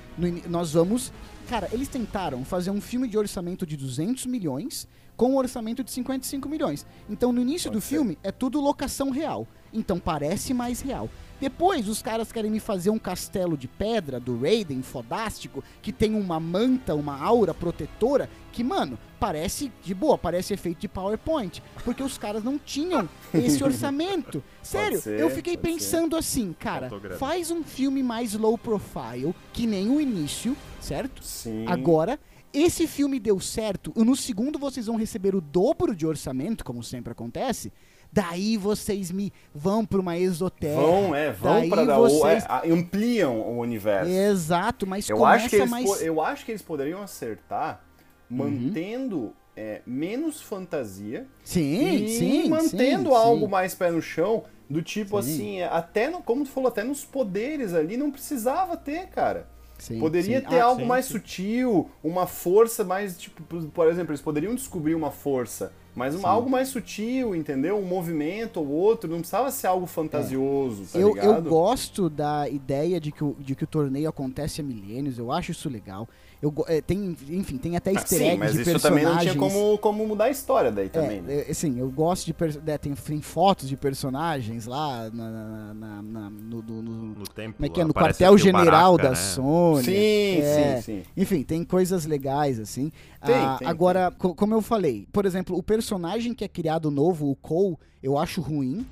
nós 0.49 0.73
vamos. 0.73 1.13
Cara, 1.49 1.69
eles 1.73 1.89
tentaram 1.89 2.45
fazer 2.45 2.71
um 2.71 2.81
filme 2.81 3.09
de 3.09 3.19
orçamento 3.19 3.67
de 3.67 3.77
200 3.77 4.27
milhões 4.27 4.87
com 5.17 5.33
um 5.33 5.37
orçamento 5.37 5.83
de 5.83 5.91
55 5.91 6.49
milhões. 6.49 6.87
Então, 7.09 7.33
no 7.33 7.41
início 7.41 7.71
Pode 7.71 7.81
do 7.81 7.83
ser. 7.83 7.97
filme, 7.97 8.19
é 8.23 8.31
tudo 8.31 8.61
locação 8.61 9.11
real. 9.11 9.47
Então, 9.75 9.99
parece 9.99 10.55
mais 10.55 10.81
real. 10.81 11.11
Depois, 11.41 11.89
os 11.89 12.01
caras 12.01 12.31
querem 12.33 12.51
me 12.51 12.61
fazer 12.61 12.91
um 12.91 12.99
castelo 12.99 13.57
de 13.57 13.67
pedra 13.67 14.21
do 14.21 14.41
Raiden, 14.41 14.81
fodástico, 14.83 15.63
que 15.83 15.93
tem 15.93 16.15
uma 16.15 16.39
manta, 16.39 16.95
uma 16.95 17.21
aura 17.21 17.53
protetora, 17.53 18.31
que, 18.53 18.63
mano, 18.63 18.99
parece 19.19 19.71
de 19.83 19.93
boa, 19.93 20.17
parece 20.17 20.55
efeito 20.55 20.81
de 20.81 20.89
PowerPoint. 20.89 21.63
Porque 21.85 22.03
os 22.03 22.17
caras 22.17 22.45
não 22.45 22.59
tinham 22.59 23.09
esse 23.35 23.63
orçamento. 23.63 24.43
Sério, 24.63 25.01
ser, 25.01 25.19
eu 25.19 25.29
fiquei 25.29 25.57
pode 25.57 25.69
ser. 25.69 25.75
pensando 25.75 26.17
assim, 26.17 26.55
cara, 26.59 26.89
faz 27.19 27.51
um 27.51 27.65
filme 27.65 28.03
mais 28.03 28.35
low 28.35 28.57
profile, 28.57 29.35
que 29.53 29.67
nem 29.67 29.91
o 29.91 30.01
início, 30.01 30.57
certo? 30.81 31.23
Sim. 31.23 31.67
Agora, 31.67 32.19
esse 32.53 32.87
filme 32.87 33.19
deu 33.19 33.41
certo, 33.41 33.93
no 33.97 34.15
segundo 34.15 34.59
vocês 34.61 34.87
vão 34.87 34.97
receber 34.97 35.35
o 35.35 35.41
dobro 35.41 35.95
de 35.95 36.07
orçamento, 36.07 36.65
como 36.65 36.83
sempre 36.85 37.11
acontece. 37.11 37.73
Daí 38.15 38.57
vocês 38.57 39.11
me 39.11 39.33
vão 39.53 39.85
pra 39.85 39.99
uma 39.99 40.17
esotérica. 40.17 40.81
Vão, 40.81 41.13
é, 41.15 41.33
vão 41.33 41.69
dar 41.69 41.99
vocês- 41.99 42.45
é, 42.45 42.71
ampliam 42.71 43.41
o 43.41 43.59
universo. 43.59 44.09
Exato, 44.09 44.87
mas 44.87 45.09
Eu 45.11 45.17
começa 45.17 45.37
acho, 45.37 45.51
que 45.51 45.57
eles 45.57 45.71
mais. 45.71 46.01
eu 46.03 46.23
acho 46.23 46.45
que 46.45 46.53
eles 46.53 46.63
poderiam 46.63 47.03
acertar 47.03 47.83
Uhum. 48.31 48.37
mantendo 48.39 49.33
é, 49.57 49.83
menos 49.87 50.41
fantasia 50.41 51.27
Sim, 51.45 51.95
e 52.05 52.09
sim. 52.09 52.49
mantendo 52.49 53.11
sim, 53.11 53.17
algo 53.17 53.45
sim. 53.47 53.51
mais 53.51 53.75
pé 53.75 53.91
no 53.91 54.01
chão, 54.03 54.45
do 54.71 54.81
tipo 54.83 55.21
Sim. 55.23 55.33
assim, 55.35 55.61
é, 55.61 55.65
até 55.67 56.09
no, 56.09 56.23
como 56.23 56.45
tu 56.45 56.51
falou, 56.51 56.69
até 56.69 56.83
nos 56.83 57.05
poderes 57.05 57.75
ali 57.75 57.97
não 57.97 58.11
precisava 58.11 58.77
ter, 58.77 59.09
cara. 59.09 59.49
Sim, 59.79 59.99
Poderia 59.99 60.41
sim. 60.41 60.47
ter 60.47 60.61
Ah, 60.61 60.65
algo 60.67 60.81
sim, 60.83 60.87
mais 60.87 61.05
sutil, 61.07 61.91
uma 62.03 62.27
força 62.29 62.85
mais, 62.85 63.19
tipo, 63.19 63.43
por 63.71 63.89
exemplo, 63.89 64.13
eles 64.13 64.21
poderiam 64.23 64.55
descobrir 64.55 64.95
uma 64.95 65.11
força 65.11 65.73
Mas 65.95 66.15
uma- 66.15 66.29
algo 66.29 66.51
mais 66.51 66.69
sutil, 66.69 67.35
entendeu? 67.37 67.79
Um 67.79 67.85
movimento 67.87 68.59
ou 68.59 68.69
outro, 68.69 69.09
não 69.09 69.19
precisava 69.19 69.51
ser 69.51 69.69
algo 69.69 69.87
fantasioso, 69.87 70.85
tá 70.93 70.99
eu, 70.99 71.09
eu 71.11 71.15
ligado? 71.15 71.49
gosto 71.49 72.11
da 72.11 72.49
ideia 72.49 73.01
de 73.01 73.13
que, 73.13 73.23
o, 73.23 73.37
de 73.39 73.55
que 73.55 73.65
o 73.65 73.67
torneio 73.67 74.09
acontece 74.09 74.61
há 74.61 74.65
milênios, 74.65 75.19
eu 75.19 75.31
acho 75.31 75.53
isso 75.53 75.69
legal. 75.69 76.09
Eu, 76.45 76.53
é, 76.69 76.83
tem, 76.83 77.17
enfim, 77.31 77.57
tem 77.57 77.75
até 77.75 77.89
Ah, 77.89 77.95
easter 77.95 78.19
Sim, 78.19 78.25
eggs 78.27 78.39
mas 78.39 78.53
de 78.53 78.61
isso 78.61 78.71
personagens. 78.73 78.83
também 78.83 79.15
não 79.15 79.19
tinha 79.19 79.35
como, 79.35 79.79
como 79.79 80.07
mudar 80.07 80.25
a 80.25 80.31
história 80.31 80.71
daí 80.71 80.91
também, 80.91 81.23
né? 81.23 81.33
É, 81.37 81.51
é, 81.51 81.55
sim, 81.55 81.79
eu 81.79 81.91
gosto 81.91 82.27
de. 82.27 82.35
é, 82.71 82.77
tem, 82.77 82.93
tem 82.93 83.23
fotos 83.23 83.67
de 83.67 83.79
personagens 83.79 84.67
lá 84.67 85.09
na, 85.11 85.31
na- 85.31 85.75
na- 85.75 86.03
na- 86.03 86.31
no, 86.31 86.63
no- 86.63 86.83
no- 86.83 87.15
No 87.15 87.27
tempo. 87.29 87.55
como 87.57 87.65
é 87.65 87.69
que 87.71 87.81
é? 87.81 87.85
No 87.85 87.95
quartel-general 87.95 88.99
da 88.99 89.11
né? 89.11 89.15
Sony. 89.17 89.85
Sim, 89.85 90.41
é, 90.43 90.77
sim, 90.77 90.83
sim. 90.83 91.03
Enfim, 91.17 91.43
tem 91.45 91.65
coisas 91.65 92.05
legais, 92.05 92.61
assim. 92.61 92.93
Tem, 93.25 93.35
Ah, 93.47 93.57
tem, 93.59 93.67
agora, 93.67 94.11
co- 94.11 94.35
como 94.35 94.53
eu 94.53 94.61
falei, 94.61 95.09
por 95.11 95.25
exemplo, 95.25 95.57
o 95.57 95.63
personagem 95.63 96.35
que 96.35 96.45
é 96.45 96.49
criado 96.49 96.91
novo, 96.91 97.31
o 97.31 97.35
Cole, 97.37 97.79
eu 98.03 98.19
acho 98.19 98.43
ruim. 98.43 98.85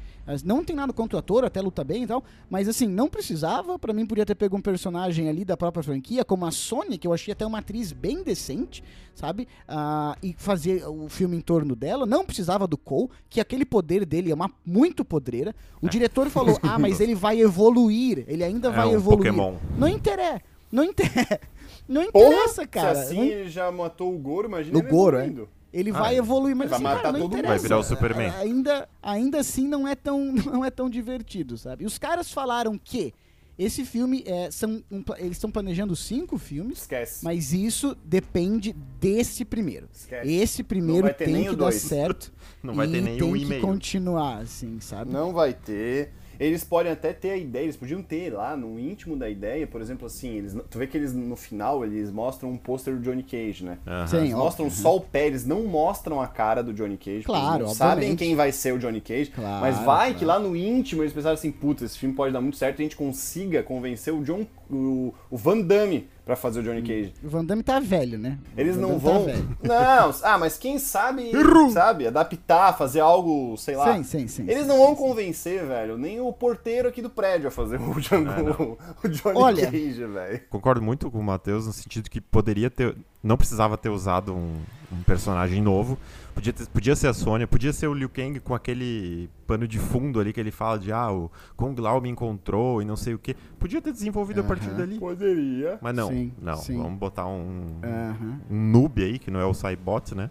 Não 0.44 0.64
tem 0.64 0.74
nada 0.76 0.92
contra 0.92 1.16
o 1.16 1.18
ator, 1.18 1.44
até 1.44 1.60
luta 1.60 1.82
bem 1.82 2.04
e 2.04 2.06
tal. 2.06 2.22
Mas 2.48 2.68
assim, 2.68 2.86
não 2.86 3.08
precisava. 3.08 3.78
Pra 3.78 3.92
mim, 3.92 4.06
podia 4.06 4.24
ter 4.24 4.34
pego 4.34 4.56
um 4.56 4.60
personagem 4.60 5.28
ali 5.28 5.44
da 5.44 5.56
própria 5.56 5.82
franquia, 5.82 6.24
como 6.24 6.46
a 6.46 6.50
Sony, 6.50 6.96
que 6.98 7.06
eu 7.06 7.12
achei 7.12 7.32
até 7.32 7.44
uma 7.44 7.58
atriz 7.58 7.92
bem 7.92 8.22
decente, 8.22 8.82
sabe? 9.14 9.48
Ah, 9.66 10.16
e 10.22 10.34
fazer 10.38 10.86
o 10.86 11.08
filme 11.08 11.36
em 11.36 11.40
torno 11.40 11.74
dela. 11.74 12.06
Não 12.06 12.24
precisava 12.24 12.66
do 12.66 12.78
Cole, 12.78 13.08
que 13.28 13.40
aquele 13.40 13.64
poder 13.64 14.04
dele 14.06 14.30
é 14.30 14.34
uma 14.34 14.50
muito 14.64 15.04
podreira. 15.04 15.54
O 15.80 15.88
diretor 15.88 16.30
falou: 16.30 16.58
ah, 16.62 16.78
mas 16.78 17.00
ele 17.00 17.14
vai 17.14 17.40
evoluir. 17.40 18.24
Ele 18.28 18.44
ainda 18.44 18.68
É 18.68 18.72
vai 18.72 18.88
um 18.88 18.94
evoluir. 18.94 19.32
Pokémon. 19.32 19.56
Não 19.76 19.88
interessa. 19.88 20.40
Não 20.70 20.84
interessa. 20.84 21.40
Não 21.88 22.10
Porra, 22.10 22.26
interessa, 22.26 22.66
cara. 22.66 22.94
Se 22.94 23.00
assim 23.02 23.16
Não 23.16 23.24
ele 23.24 23.48
já 23.50 23.70
matou 23.70 24.14
o 24.14 24.18
Goro, 24.18 24.46
imagina 24.48 24.78
O 24.78 24.80
ele 24.80 24.88
Goro, 24.88 25.16
é. 25.18 25.32
Ele 25.72 25.90
Ah, 25.90 25.94
vai 26.00 26.14
é. 26.14 26.18
evoluir, 26.18 26.54
mas 26.54 26.68
Vai 26.70 26.76
assim, 26.76 26.84
matar 26.84 26.96
cara, 27.02 27.12
não 27.12 27.20
todo 27.20 27.30
mundo. 27.30 27.38
interessa. 27.38 27.54
Vai 27.54 27.62
virar 27.62 27.78
o 27.78 27.82
Superman. 27.82 28.30
Ainda, 28.38 28.88
ainda 29.02 29.38
assim 29.40 29.66
não 29.66 29.88
é, 29.88 29.94
tão, 29.94 30.32
não 30.44 30.64
é 30.64 30.70
tão 30.70 30.90
divertido, 30.90 31.56
sabe? 31.56 31.84
Os 31.86 31.98
caras 31.98 32.30
falaram 32.30 32.78
que 32.78 33.14
esse 33.58 33.84
filme 33.84 34.22
é, 34.26 34.50
são 34.50 34.82
um 34.90 35.02
eles 35.18 35.32
estão 35.32 35.50
planejando 35.50 35.94
cinco 35.94 36.36
filmes, 36.38 36.80
Esquece. 36.80 37.22
mas 37.24 37.52
isso 37.52 37.96
depende 38.04 38.74
desse 39.00 39.44
primeiro. 39.44 39.88
Esquece. 39.92 40.30
Esse 40.32 40.62
primeiro 40.62 41.12
tem 41.14 41.48
que 41.48 41.56
dar 41.56 41.72
certo. 41.72 42.32
Não 42.62 42.74
vai 42.74 42.86
ter 42.88 43.00
nem 43.02 43.18
tem 43.18 43.28
um 43.28 43.32
que 43.34 43.42
e-mail. 43.42 43.60
continuar, 43.62 44.38
assim, 44.38 44.78
sabe? 44.80 45.12
Não 45.12 45.32
vai 45.32 45.52
ter. 45.52 46.12
Eles 46.42 46.64
podem 46.64 46.90
até 46.90 47.12
ter 47.12 47.30
a 47.30 47.36
ideia, 47.36 47.64
eles 47.64 47.76
podiam 47.76 48.02
ter 48.02 48.32
lá 48.32 48.56
no 48.56 48.78
íntimo 48.78 49.16
da 49.16 49.30
ideia, 49.30 49.66
por 49.66 49.80
exemplo, 49.80 50.06
assim, 50.06 50.36
eles, 50.36 50.56
tu 50.68 50.78
vê 50.78 50.86
que 50.86 50.96
eles 50.96 51.12
no 51.12 51.36
final 51.36 51.84
eles 51.84 52.10
mostram 52.10 52.50
um 52.50 52.56
pôster 52.56 52.94
do 52.96 53.00
Johnny 53.00 53.22
Cage, 53.22 53.64
né? 53.64 53.78
Aham. 53.86 54.06
Sim, 54.06 54.16
Eles 54.18 54.32
mostram 54.32 54.68
só 54.70 54.96
o 54.96 55.00
pé, 55.00 55.28
eles 55.28 55.46
não 55.46 55.62
mostram 55.64 56.20
a 56.20 56.26
cara 56.26 56.62
do 56.62 56.72
Johnny 56.72 56.96
Cage. 56.96 57.22
porque 57.22 57.38
Claro, 57.38 57.56
eles 57.62 57.68
não 57.68 57.74
sabem 57.74 58.16
quem 58.16 58.34
vai 58.34 58.50
ser 58.50 58.72
o 58.74 58.78
Johnny 58.78 59.00
Cage. 59.00 59.30
Claro, 59.30 59.60
mas 59.60 59.76
vai 59.76 59.84
claro. 59.84 60.14
que 60.14 60.24
lá 60.24 60.38
no 60.38 60.56
íntimo 60.56 61.02
eles 61.02 61.12
pensaram 61.12 61.34
assim, 61.34 61.52
putz, 61.52 61.82
esse 61.82 61.98
filme 61.98 62.14
pode 62.14 62.32
dar 62.32 62.40
muito 62.40 62.56
certo 62.56 62.80
e 62.80 62.82
a 62.82 62.84
gente 62.84 62.96
consiga 62.96 63.62
convencer 63.62 64.12
o 64.12 64.22
John, 64.24 64.44
o, 64.76 65.14
o 65.30 65.36
Van 65.36 65.60
Damme 65.60 66.08
pra 66.24 66.36
fazer 66.36 66.60
o 66.60 66.62
Johnny 66.62 66.82
Cage. 66.82 67.14
O 67.22 67.28
Van 67.28 67.44
Damme 67.44 67.62
tá 67.62 67.80
velho, 67.80 68.18
né? 68.18 68.38
Eles 68.56 68.76
não 68.76 68.90
Damme 68.90 69.00
vão. 69.00 69.24
Tá 69.24 69.32
velho. 69.32 69.56
não, 69.62 70.14
ah, 70.22 70.38
mas 70.38 70.56
quem 70.56 70.78
sabe, 70.78 71.32
sabe, 71.72 72.06
adaptar, 72.06 72.76
fazer 72.76 73.00
algo, 73.00 73.56
sei 73.56 73.76
lá. 73.76 73.94
Sim, 73.96 74.02
sim, 74.02 74.28
sim. 74.28 74.42
Eles 74.42 74.62
sim, 74.62 74.68
não 74.68 74.76
sim, 74.76 74.82
vão 74.84 74.90
sim. 74.90 75.02
convencer, 75.02 75.66
velho, 75.66 75.98
nem 75.98 76.20
o 76.20 76.32
porteiro 76.32 76.88
aqui 76.88 77.02
do 77.02 77.10
prédio 77.10 77.48
a 77.48 77.50
fazer 77.50 77.80
o, 77.80 77.94
John, 78.00 78.24
o, 78.58 78.78
o 79.04 79.08
Johnny 79.08 79.38
Olha- 79.38 79.66
Cage, 79.66 80.04
velho. 80.06 80.40
Concordo 80.48 80.82
muito 80.82 81.10
com 81.10 81.18
o 81.18 81.22
Matheus 81.24 81.66
no 81.66 81.72
sentido 81.72 82.08
que 82.08 82.20
poderia 82.20 82.70
ter. 82.70 82.96
Não 83.22 83.36
precisava 83.36 83.76
ter 83.76 83.88
usado 83.88 84.34
um, 84.34 84.56
um 84.92 85.02
personagem 85.04 85.62
novo. 85.62 85.96
Podia, 86.34 86.52
ter- 86.52 86.66
podia 86.68 86.96
ser 86.96 87.08
a 87.08 87.12
Sônia, 87.12 87.46
podia 87.46 87.72
ser 87.72 87.86
o 87.86 87.94
Liu 87.94 88.08
Kang 88.08 88.40
com 88.40 88.54
aquele 88.54 89.28
pano 89.46 89.68
de 89.68 89.78
fundo 89.78 90.18
ali 90.18 90.32
que 90.32 90.40
ele 90.40 90.50
fala 90.50 90.78
de 90.78 90.90
ah, 90.90 91.12
o 91.12 91.30
Kung 91.56 91.74
Lao 91.78 92.00
me 92.00 92.08
encontrou 92.08 92.80
e 92.80 92.84
não 92.84 92.96
sei 92.96 93.14
o 93.14 93.18
que. 93.18 93.34
Podia 93.58 93.80
ter 93.82 93.92
desenvolvido 93.92 94.40
a 94.40 94.44
partir 94.44 94.70
dali. 94.70 94.98
Poderia. 94.98 95.78
Mas 95.80 95.94
não, 95.94 96.08
Sim, 96.08 96.32
não. 96.40 96.56
sim. 96.56 96.76
Vamos 96.78 96.98
botar 96.98 97.26
um, 97.26 97.66
Aham. 97.82 98.40
um 98.50 98.70
noob 98.70 99.02
aí, 99.04 99.18
que 99.18 99.30
não 99.30 99.38
é 99.40 99.44
o 99.44 99.52
Cybot, 99.54 100.14
né? 100.14 100.30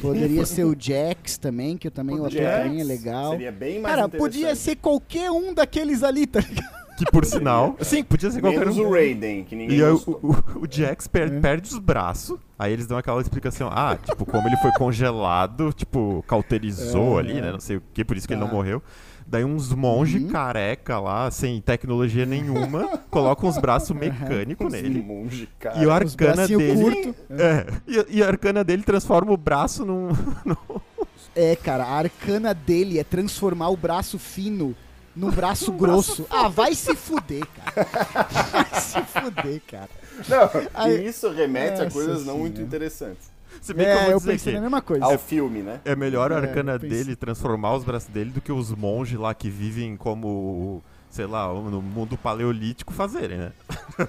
Poderia 0.00 0.44
ser 0.46 0.64
o 0.64 0.76
Jax 0.78 1.36
também, 1.38 1.76
que 1.76 1.88
eu 1.88 1.90
também, 1.90 2.18
o 2.18 2.24
ator 2.24 2.40
também 2.40 2.80
é 2.80 2.84
legal. 2.84 3.32
Seria 3.32 3.52
bem 3.52 3.80
mais 3.80 3.94
Cara, 3.96 4.08
podia 4.08 4.54
ser 4.54 4.76
qualquer 4.76 5.30
um 5.30 5.52
daqueles 5.52 6.02
ali, 6.02 6.26
tá 6.26 6.40
ligado? 6.40 6.85
Que 6.96 7.04
por 7.10 7.24
sinal. 7.24 7.76
sim, 7.82 8.02
podia 8.02 8.30
ser 8.30 8.40
qualquer 8.40 8.60
Menos 8.60 8.78
um. 8.78 8.86
o 8.86 8.90
Raiden, 8.92 9.44
que 9.44 9.54
ninguém 9.54 9.78
E 9.78 9.84
aí, 9.84 9.90
o, 9.90 9.96
o, 10.06 10.60
o 10.62 10.66
Jax 10.70 11.06
per- 11.06 11.32
É. 11.32 11.40
perde 11.40 11.68
os 11.72 11.78
braços. 11.78 12.38
Aí 12.58 12.72
eles 12.72 12.86
dão 12.86 12.96
aquela 12.96 13.20
explicação. 13.20 13.68
Ah, 13.70 13.98
tipo, 14.02 14.24
como 14.24 14.48
ele 14.48 14.56
foi 14.56 14.72
congelado, 14.72 15.72
tipo, 15.74 16.24
cauterizou 16.26 17.18
É, 17.18 17.20
ali, 17.20 17.38
é. 17.38 17.40
né? 17.42 17.52
Não 17.52 17.60
sei 17.60 17.76
o 17.76 17.82
que, 17.92 18.04
por 18.04 18.16
isso 18.16 18.26
que 18.26 18.32
ele 18.34 18.40
não 18.40 18.48
Tá. 18.48 18.54
morreu. 18.54 18.82
Daí 19.28 19.44
uns 19.44 19.74
monges 19.74 20.22
Uhum. 20.22 20.28
careca 20.28 21.00
lá, 21.00 21.28
sem 21.32 21.60
tecnologia 21.60 22.24
nenhuma, 22.24 22.86
colocam 23.10 23.48
os 23.48 23.58
braços 23.58 23.90
mecânicos 23.94 24.72
nele. 24.72 25.02
monge, 25.02 25.48
cara. 25.58 25.82
E 25.82 25.84
o 25.86 25.90
arcana 25.90 26.46
dele. 26.46 26.74
curto. 26.80 27.14
É, 27.30 27.66
e, 27.88 28.18
e 28.18 28.22
a 28.22 28.26
arcana 28.28 28.62
dele 28.62 28.84
transforma 28.84 29.32
o 29.32 29.36
braço 29.36 29.84
num. 29.84 30.08
num- 30.46 30.80
É, 31.34 31.54
cara, 31.56 31.84
a 31.84 31.94
arcana 31.98 32.54
dele 32.54 32.98
é 33.00 33.04
transformar 33.04 33.68
o 33.68 33.76
braço 33.76 34.16
fino 34.18 34.74
num 35.16 35.30
braço 35.30 35.72
grosso. 35.72 36.26
ah, 36.30 36.48
vai 36.48 36.74
se 36.74 36.94
fuder, 36.94 37.42
cara. 37.46 37.88
Vai 38.52 38.80
se 38.80 39.00
fuder, 39.02 39.62
cara. 39.66 39.88
Não, 40.28 40.50
Aí- 40.74 41.04
e 41.04 41.08
isso 41.08 41.30
remete 41.30 41.80
a 41.82 41.90
coisas 41.90 42.24
não 42.24 42.38
muito 42.38 42.60
interessantes. 42.60 43.34
Se 43.60 43.72
bem 43.72 43.86
que 43.86 43.92
eu 43.92 43.96
É, 43.96 44.02
vou 44.02 44.10
eu 44.12 44.18
dizer 44.18 44.32
pensei 44.32 44.52
na 44.54 44.60
mesma 44.60 44.82
coisa. 44.82 45.04
Ao 45.04 45.18
filme, 45.18 45.62
né? 45.62 45.80
é 45.84 45.96
melhor 45.96 46.30
a 46.30 46.36
É, 46.36 46.38
arcana 46.40 46.78
pensei. 46.78 46.90
dele 46.98 47.16
transformar 47.16 47.74
os 47.74 47.84
braços 47.84 48.08
dele 48.10 48.30
do 48.30 48.40
que 48.40 48.52
os 48.52 48.70
monges 48.72 49.18
lá 49.18 49.32
que 49.34 49.48
vivem 49.48 49.96
como. 49.96 50.82
Sei 51.10 51.24
lá, 51.24 51.48
no 51.48 51.80
mundo 51.80 52.16
paleolítico 52.18 52.92
fazerem, 52.92 53.38
né? 53.38 53.52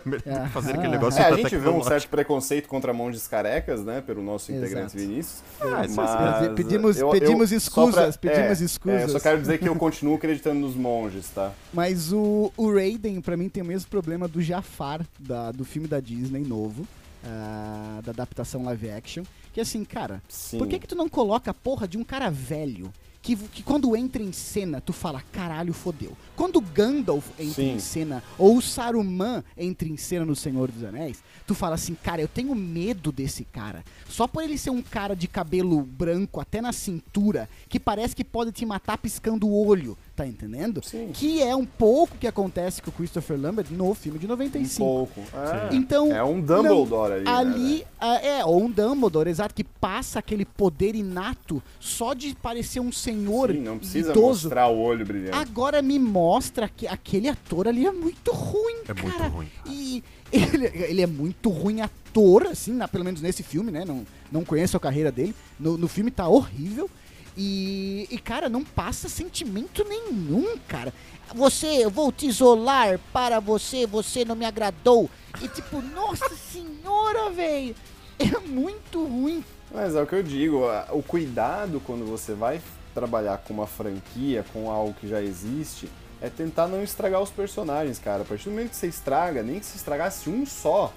Melhor 0.06 0.50
fazer 0.52 0.72
aquele 0.72 0.88
Aham. 0.88 0.91
negócio 0.91 1.22
É, 1.22 1.26
a 1.28 1.36
gente 1.38 1.56
vê 1.56 1.70
um 1.70 1.82
certo 1.82 2.10
preconceito 2.10 2.68
contra 2.68 2.91
monges 2.93 3.28
carecas, 3.28 3.84
né? 3.86 4.02
Pelo 4.02 4.22
nosso 4.22 4.52
integrante 4.52 4.98
Exato. 4.98 5.10
Vinícius. 5.10 5.41
Ah, 5.62 5.86
Mas, 5.89 6.54
pedimos- 6.54 6.98
eu- 6.98 7.10
pedimos 7.10 7.52
eu- 7.54 7.58
escusas, 7.58 8.16
só 8.16 8.20
pra- 8.20 8.32
pedimos 8.32 8.62
é, 8.62 8.66
escusas. 8.66 9.00
é, 9.02 9.04
eu 9.06 9.10
só 9.10 9.20
quero 9.22 9.39
dizer 9.39 9.58
que 9.58 9.70
eu 9.70 9.76
continuo 9.76 10.16
acreditando 10.16 10.60
nos 10.60 10.76
monges, 10.76 11.30
tá? 11.30 11.54
Mas 11.74 12.12
o, 12.12 12.52
o 12.58 12.74
Raiden, 12.74 13.22
pra 13.22 13.38
mim, 13.38 13.48
tem 13.48 13.64
o 13.64 13.66
mesmo 13.66 13.89
problema 13.89 14.28
do 14.28 14.41
Jafar, 14.41 15.06
da, 15.18 15.52
do 15.54 15.64
filme 15.64 15.88
da 15.88 16.02
Disney 16.02 16.41
novo, 16.43 16.86
ah, 17.24 18.02
da 18.04 18.12
adaptação 18.12 18.64
live 18.66 18.89
action. 18.89 19.24
Que 19.54 19.62
assim, 19.62 19.86
cara, 19.86 20.22
Sim. 20.28 20.58
por 20.60 20.68
que, 20.68 20.78
que 20.78 20.88
tu 20.88 20.95
não 20.95 21.08
coloca 21.08 21.52
a 21.52 21.54
porra 21.54 21.88
de 21.88 21.98
um 21.98 22.04
cara 22.04 22.30
velho? 22.30 22.91
Que, 23.28 23.36
que 23.36 23.62
quando 23.62 23.94
entra 23.94 24.24
em 24.24 24.32
cena, 24.32 24.80
tu 24.80 24.94
fala, 24.94 25.22
caralho, 25.34 25.74
fodeu. 25.74 26.16
Quando 26.34 26.60
o 26.60 26.62
Gandalf 26.62 27.28
entra 27.38 27.56
Sim. 27.62 27.74
em 27.74 27.80
cena, 27.80 28.24
ou 28.38 28.56
o 28.56 28.62
Saruman 28.62 29.44
entra 29.58 29.86
em 29.86 29.98
cena 29.98 30.24
no 30.24 30.34
Senhor 30.34 30.72
dos 30.72 30.82
Anéis, 30.82 31.22
tu 31.46 31.54
fala 31.54 31.76
assim, 31.76 31.94
cara, 31.94 32.22
eu 32.22 32.28
tenho 32.30 32.56
medo 32.56 33.12
desse 33.12 33.44
cara. 33.44 33.84
Só 34.08 34.28
por 34.28 34.44
ele 34.44 34.58
ser 34.58 34.70
um 34.70 34.82
cara 34.82 35.14
de 35.14 35.28
cabelo 35.28 35.82
branco 35.82 36.40
até 36.40 36.62
na 36.62 36.72
cintura, 36.72 37.50
que 37.68 37.82
parece 37.82 38.16
que 38.16 38.24
pode 38.24 38.54
te 38.54 38.66
matar 38.66 38.98
piscando 38.98 39.46
o 39.46 39.68
olho, 39.68 39.98
tá 40.18 40.26
entendendo? 40.26 40.82
Sim. 40.84 41.11
Que 41.13 41.41
é 41.43 41.55
um 41.55 41.63
pouco 41.65 42.18
que 42.18 42.26
acontece 42.28 42.82
com 42.82 42.89
o 42.89 42.93
Christopher 42.93 43.39
Lambert 43.39 43.68
no 43.70 43.93
filme 43.93 44.18
de 44.18 44.26
Um 44.26 44.30
95. 44.30 44.84
pouco. 44.84 45.22
É, 45.32 45.76
Então, 45.76 46.11
é 46.11 46.24
um 46.24 46.41
Dumbledore 46.41 47.13
ali. 47.13 47.24
né, 47.24 47.32
Ali, 47.32 47.86
ah, 47.99 48.15
é, 48.15 48.43
ou 48.43 48.63
um 48.63 48.70
Dumbledore, 48.72 49.30
exato, 49.30 49.53
que 49.53 49.63
passa 49.63 50.18
aquele 50.18 50.43
poder 50.43 50.95
inato 50.95 51.61
só 51.80 52.15
de 52.15 52.34
parecer 52.36 52.80
um 52.80 52.91
senhor 52.91 53.51
Sim, 53.51 53.59
não 53.61 53.78
precisa 53.78 54.09
idoso. 54.11 54.45
mostrar 54.47 54.68
o 54.70 54.80
olho 54.80 55.05
brilhante. 55.05 55.38
Agora 55.38 55.82
me 55.84 55.99
mostra 55.99 56.68
que 56.68 56.88
aquele 56.88 57.30
ator 57.30 57.68
ali 57.68 57.86
é 57.86 57.91
muito 57.91 58.32
ruim, 58.32 58.78
É 58.88 58.93
muito 58.95 59.18
cara. 59.18 59.30
ruim. 59.30 59.47
E 59.68 60.03
ele, 60.32 60.65
ele 60.74 61.01
é 61.03 61.07
muito 61.07 61.49
ruim 61.51 61.82
ator, 61.82 62.47
assim, 62.47 62.74
na- 62.74 62.88
pelo 62.88 63.05
menos 63.05 63.22
nesse 63.22 63.43
filme, 63.43 63.72
né? 63.72 63.86
Não, 63.86 64.03
não 64.32 64.43
conheço 64.43 64.76
a 64.76 64.80
carreira 64.80 65.11
dele. 65.11 65.36
No, 65.59 65.78
no 65.78 65.88
filme 65.88 66.09
tá 66.09 66.28
horrível. 66.28 66.89
E, 67.38 68.08
e, 68.10 68.18
cara, 68.18 68.50
não 68.50 68.64
passa 68.64 69.08
sentimento 69.08 69.84
nenhum, 69.84 70.58
cara. 70.68 70.92
Você, 71.36 71.68
eu 71.68 71.90
vou 71.92 72.12
te 72.12 72.26
isolar 72.26 73.00
para 73.14 73.40
você, 73.40 73.86
você 73.86 74.26
não 74.26 74.36
me 74.36 74.44
agradou. 74.44 75.08
E 75.40 75.48
tipo, 75.48 75.80
nossa 75.94 76.36
senhora, 76.36 77.30
velho. 77.30 77.76
É 78.18 78.40
muito 78.40 79.06
ruim. 79.06 79.46
Mas 79.72 79.94
é 79.94 80.02
o 80.02 80.08
que 80.08 80.16
eu 80.16 80.24
digo, 80.24 80.64
o 80.92 81.04
cuidado 81.04 81.80
quando 81.86 82.06
você 82.06 82.34
vai 82.34 82.60
trabalhar 82.96 83.38
com 83.38 83.54
uma 83.54 83.68
franquia, 83.68 84.44
com 84.52 84.72
algo 84.72 84.96
que 85.00 85.08
já 85.08 85.22
existe, 85.22 85.88
é 86.20 86.30
tentar 86.30 86.68
não 86.68 86.82
estragar 86.82 87.22
os 87.22 87.30
personagens, 87.30 88.00
cara. 88.00 88.24
A 88.24 88.26
partir 88.26 88.46
do 88.46 88.52
momento 88.52 88.72
que 88.72 88.76
você 88.76 88.88
estraga, 88.88 89.44
nem 89.44 89.60
que 89.60 89.66
se 89.68 89.78
estragasse 89.78 90.28
um 90.30 90.44
só, 90.46 90.92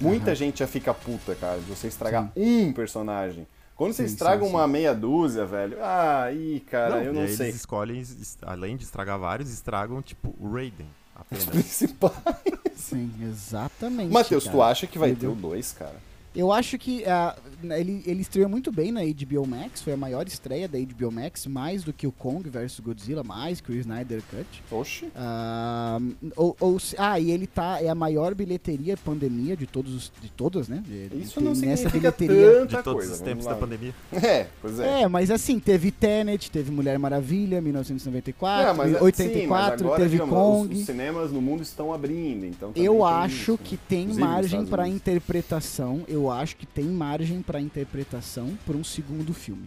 muita 0.00 0.34
gente 0.34 0.60
já 0.60 0.66
fica 0.66 0.94
puta, 0.94 1.34
cara, 1.34 1.58
de 1.58 1.66
você 1.66 1.88
estragar 1.88 2.32
um 2.34 2.72
personagem. 2.72 3.46
Quando 3.82 3.94
você 3.94 4.06
Sim, 4.06 4.12
estraga 4.14 4.44
sim, 4.44 4.48
uma 4.48 4.64
meia 4.68 4.94
dúzia, 4.94 5.44
velho, 5.44 5.76
aí, 5.82 6.60
cara, 6.70 7.02
eu 7.02 7.12
e 7.12 7.16
não 7.16 7.22
aí 7.22 7.36
sei. 7.36 7.46
Eles 7.48 7.56
escolhem, 7.56 7.98
es- 7.98 8.38
além 8.40 8.76
de 8.76 8.84
estragar 8.84 9.18
vários, 9.18 9.50
estragam, 9.52 10.00
tipo, 10.00 10.32
o 10.38 10.52
Raiden. 10.52 10.86
Os 11.16 11.20
Apenas. 11.42 11.46
principais. 11.46 12.14
Sim, 12.76 13.10
exatamente. 13.28 14.12
Matheus, 14.12 14.44
tu 14.44 14.62
acha 14.62 14.86
que 14.86 15.00
vai 15.00 15.16
ter 15.16 15.26
o 15.26 15.34
2, 15.34 15.72
cara? 15.72 15.96
Eu 16.34 16.50
acho 16.50 16.78
que 16.78 17.04
ah, 17.04 17.36
ele, 17.78 18.02
ele 18.06 18.22
estreou 18.22 18.48
muito 18.48 18.72
bem 18.72 18.90
na 18.90 19.00
HBO 19.02 19.46
Max, 19.46 19.82
foi 19.82 19.92
a 19.92 19.96
maior 19.96 20.26
estreia 20.26 20.66
da 20.66 20.78
HBO 20.78 21.12
Max, 21.12 21.46
mais 21.46 21.84
do 21.84 21.92
que 21.92 22.06
o 22.06 22.12
Kong 22.12 22.48
vs 22.48 22.80
Godzilla, 22.80 23.22
mais 23.22 23.60
que 23.60 23.70
o 23.70 23.74
Snyder 23.74 24.22
Cut. 24.30 24.46
Oxi. 24.70 25.08
Ah, 25.14 25.98
ou, 26.34 26.56
ou 26.58 26.78
ah, 26.96 27.20
e 27.20 27.30
ele 27.30 27.46
tá, 27.46 27.82
é 27.82 27.88
a 27.88 27.94
maior 27.94 28.34
bilheteria 28.34 28.96
pandemia 28.96 29.56
de 29.56 29.66
todos 29.66 29.92
os- 29.94 30.12
de 30.22 30.30
todas, 30.30 30.68
né? 30.68 30.82
De- 30.86 31.08
de- 31.10 31.22
Isso 31.22 31.40
não 31.40 31.52
nessa 31.52 31.88
significa 31.90 32.10
bilheteria. 32.12 32.52
tanta 32.60 32.76
De 32.78 32.82
todos 32.82 32.92
coisa. 33.00 33.12
os 33.12 33.20
tempos 33.20 33.44
da 33.44 33.54
pandemia. 33.54 33.94
É, 34.22 34.46
pois 34.60 34.78
é. 34.78 35.02
É, 35.02 35.08
mas 35.08 35.30
assim, 35.30 35.58
teve 35.58 35.90
Tenet, 35.90 36.50
teve 36.50 36.70
Mulher 36.70 36.98
Maravilha, 36.98 37.60
1994, 37.60 38.68
É, 38.68 38.72
mas, 38.72 39.02
84, 39.02 39.40
sim, 39.40 39.46
mas 39.46 39.80
agora, 39.82 39.96
teve 40.02 40.10
digamos, 40.12 40.34
Kong. 40.34 40.72
Os, 40.74 40.80
os 40.80 40.86
cinemas 40.86 41.32
no 41.32 41.42
mundo 41.42 41.62
estão 41.62 41.92
abrindo, 41.92 42.46
então 42.46 42.72
Eu 42.74 43.04
acho 43.04 43.54
isso. 43.54 43.58
que 43.58 43.76
tem 43.76 44.02
Inclusive 44.02 44.24
margem 44.26 44.66
para 44.66 44.88
interpretação. 44.88 46.02
Eu 46.08 46.21
acho 46.30 46.56
que 46.56 46.66
tem 46.66 46.84
margem 46.84 47.42
para 47.42 47.60
interpretação 47.60 48.56
para 48.66 48.76
um 48.76 48.84
segundo 48.84 49.32
filme 49.32 49.66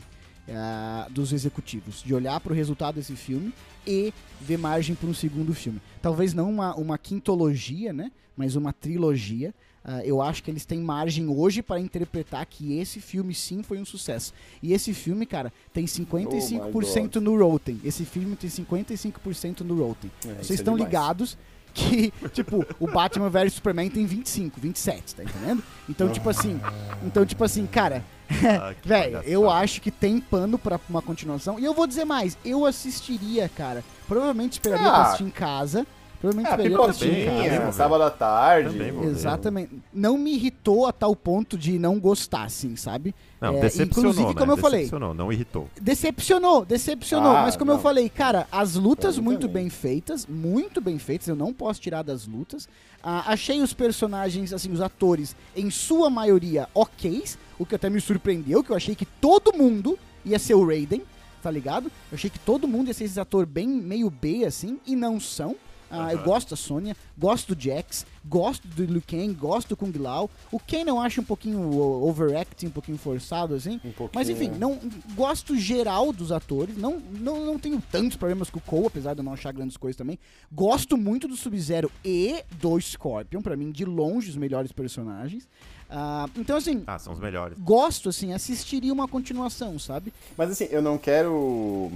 ah, 0.49 1.07
dos 1.09 1.33
executivos, 1.33 2.03
de 2.03 2.13
olhar 2.13 2.39
para 2.39 2.51
o 2.51 2.55
resultado 2.55 2.95
desse 2.95 3.15
filme 3.15 3.53
e 3.85 4.13
ver 4.39 4.57
margem 4.57 4.95
para 4.95 5.09
um 5.09 5.13
segundo 5.13 5.53
filme. 5.53 5.81
Talvez 6.01 6.33
não 6.33 6.49
uma, 6.49 6.75
uma 6.75 6.97
quintologia, 6.97 7.93
né? 7.93 8.11
Mas 8.37 8.55
uma 8.55 8.73
trilogia. 8.73 9.53
Ah, 9.83 10.03
eu 10.03 10.21
acho 10.21 10.43
que 10.43 10.49
eles 10.49 10.65
têm 10.65 10.79
margem 10.79 11.27
hoje 11.27 11.61
para 11.61 11.79
interpretar 11.79 12.45
que 12.45 12.77
esse 12.77 12.99
filme 12.99 13.33
sim 13.33 13.61
foi 13.63 13.79
um 13.79 13.85
sucesso. 13.85 14.33
E 14.61 14.73
esse 14.73 14.93
filme, 14.93 15.25
cara, 15.25 15.53
tem 15.71 15.85
55% 15.85 17.15
no 17.15 17.37
Rotten. 17.37 17.79
Esse 17.83 18.03
filme 18.03 18.35
tem 18.35 18.49
55% 18.49 19.61
no 19.61 19.75
Rotten. 19.75 20.11
É, 20.25 20.33
Vocês 20.35 20.51
é 20.51 20.53
estão 20.55 20.73
demais. 20.73 20.91
ligados 20.91 21.37
que, 21.75 22.11
tipo, 22.33 22.65
o 22.79 22.87
Batman 22.87 23.29
vs 23.29 23.53
Superman 23.53 23.89
tem 23.89 24.05
25, 24.05 24.59
27, 24.59 25.13
tá 25.15 25.23
entendendo? 25.23 25.61
Então, 25.89 26.09
tipo 26.09 26.29
assim, 26.29 26.59
então, 27.03 27.25
tipo 27.25 27.43
assim, 27.43 27.67
cara, 27.67 28.03
Ah, 28.29 28.73
velho, 28.83 29.21
eu 29.25 29.49
acho 29.51 29.79
que 29.81 29.91
tem 29.91 30.19
pano 30.19 30.57
pra 30.57 30.79
uma 30.89 31.01
continuação. 31.01 31.59
E 31.59 31.65
eu 31.65 31.73
vou 31.75 31.85
dizer 31.85 32.05
mais, 32.05 32.35
eu 32.43 32.65
assistiria, 32.65 33.47
cara. 33.49 33.83
Provavelmente 34.07 34.53
esperaria 34.53 34.87
Ah. 34.87 34.91
pra 34.91 35.01
assistir 35.03 35.23
em 35.25 35.29
casa. 35.29 35.85
Provavelmente 36.25 36.47
Ah, 36.47 36.51
esperaria 36.51 36.77
pra 36.77 36.85
assistir 36.89 37.07
em 37.07 37.15
pipoquinha, 37.15 37.43
casa. 37.49 37.55
vou 37.61 37.65
ver. 37.65 37.73
sábado 37.73 38.03
à 38.03 38.09
tarde. 38.11 38.77
Exatamente. 39.05 39.71
Não 39.93 40.17
me 40.17 40.33
irritou 40.33 40.85
a 40.87 40.91
tal 40.91 41.15
ponto 41.15 41.57
de 41.57 41.77
não 41.79 41.99
gostar, 41.99 42.43
assim, 42.43 42.75
sabe? 42.75 43.13
Não, 43.39 43.55
É, 43.57 43.61
decepcionou, 43.61 44.11
inclusive, 44.11 44.33
né? 44.33 44.39
como 44.39 44.51
eu 44.51 44.57
falei, 44.57 44.79
Decepcionou, 44.81 45.13
não 45.13 45.31
irritou. 45.31 45.69
Decepcionou, 45.79 46.65
decepcionou. 46.65 47.31
Ah, 47.35 47.41
mas 47.43 47.55
como 47.55 47.71
eu 47.71 47.75
não. 47.75 47.81
falei, 47.81 48.09
cara, 48.09 48.47
as 48.51 48.75
lutas 48.75 49.17
muito 49.17 49.47
bem 49.47 49.69
feitas, 49.69 50.25
muito 50.25 50.81
bem 50.81 50.97
feitas, 50.97 51.27
eu 51.27 51.35
não 51.35 51.53
posso 51.53 51.79
tirar 51.81 52.01
das 52.03 52.25
lutas. 52.27 52.67
Ah, 53.03 53.23
achei 53.31 53.61
os 53.61 53.73
personagens, 53.73 54.51
assim, 54.53 54.71
os 54.71 54.81
atores, 54.81 55.35
em 55.55 55.69
sua 55.69 56.09
maioria, 56.09 56.67
ok, 56.73 57.23
o 57.59 57.65
que 57.65 57.75
até 57.75 57.89
me 57.89 58.01
surpreendeu, 58.01 58.63
que 58.63 58.71
eu 58.71 58.75
achei 58.75 58.95
que 58.95 59.05
todo 59.05 59.53
mundo 59.53 59.97
ia 60.25 60.39
ser 60.39 60.55
o 60.55 60.65
Raiden, 60.65 61.03
tá 61.43 61.51
ligado? 61.51 61.85
Eu 62.11 62.15
achei 62.15 62.29
que 62.29 62.39
todo 62.39 62.67
mundo 62.67 62.87
ia 62.87 62.93
ser 62.93 63.03
esse 63.03 63.19
ator 63.19 63.45
bem 63.45 63.67
meio 63.67 64.09
B, 64.09 64.43
assim, 64.45 64.79
e 64.87 64.95
não 64.95 65.19
são. 65.19 65.55
Ah, 65.89 66.11
Eu 66.11 66.17
Aham. 66.17 66.25
gosto 66.25 66.49
da 66.49 66.55
Sônia, 66.55 66.95
gosto 67.17 67.53
do 67.53 67.61
Jax, 67.61 68.05
gosto 68.25 68.67
do 68.67 68.83
Liu 68.85 69.03
Kang, 69.07 69.31
gosto 69.33 69.69
do 69.69 69.77
Kung 69.77 69.91
Lao. 69.97 70.29
O 70.51 70.59
Ken 70.59 70.83
eu 70.87 70.99
acho 70.99 71.21
um 71.21 71.23
pouquinho 71.23 71.61
overacting, 72.03 72.67
um 72.67 72.71
pouquinho 72.71 72.97
forçado, 72.97 73.53
assim. 73.53 73.75
Um 73.85 73.91
pouquinho. 73.91 74.11
Mas 74.13 74.29
enfim, 74.29 74.49
não 74.49 74.79
gosto 75.15 75.55
geral 75.57 76.11
dos 76.11 76.31
atores. 76.31 76.75
Não, 76.75 76.99
não, 76.99 77.45
não 77.45 77.59
tenho 77.59 77.81
tantos 77.91 78.17
problemas 78.17 78.49
com 78.49 78.57
o 78.57 78.61
Cole, 78.61 78.87
apesar 78.87 79.13
de 79.13 79.19
eu 79.19 79.23
não 79.23 79.33
achar 79.33 79.51
grandes 79.53 79.77
coisas 79.77 79.95
também. 79.97 80.17
Gosto 80.51 80.97
muito 80.97 81.27
do 81.27 81.35
Sub-Zero 81.37 81.91
e 82.03 82.43
do 82.59 82.79
Scorpion, 82.81 83.41
pra 83.41 83.55
mim, 83.55 83.71
de 83.71 83.85
longe, 83.85 84.29
os 84.29 84.35
melhores 84.37 84.71
personagens. 84.71 85.47
Ah, 85.89 86.27
então, 86.35 86.57
assim, 86.57 86.83
Ah, 86.87 86.97
são 86.97 87.13
os 87.13 87.19
melhores. 87.19 87.57
gosto, 87.59 88.09
assim, 88.09 88.33
assistiria 88.33 88.91
uma 88.91 89.07
continuação, 89.07 89.77
sabe? 89.77 90.11
Mas 90.35 90.49
assim, 90.49 90.67
eu 90.71 90.81
não 90.81 90.97
quero. 90.97 91.91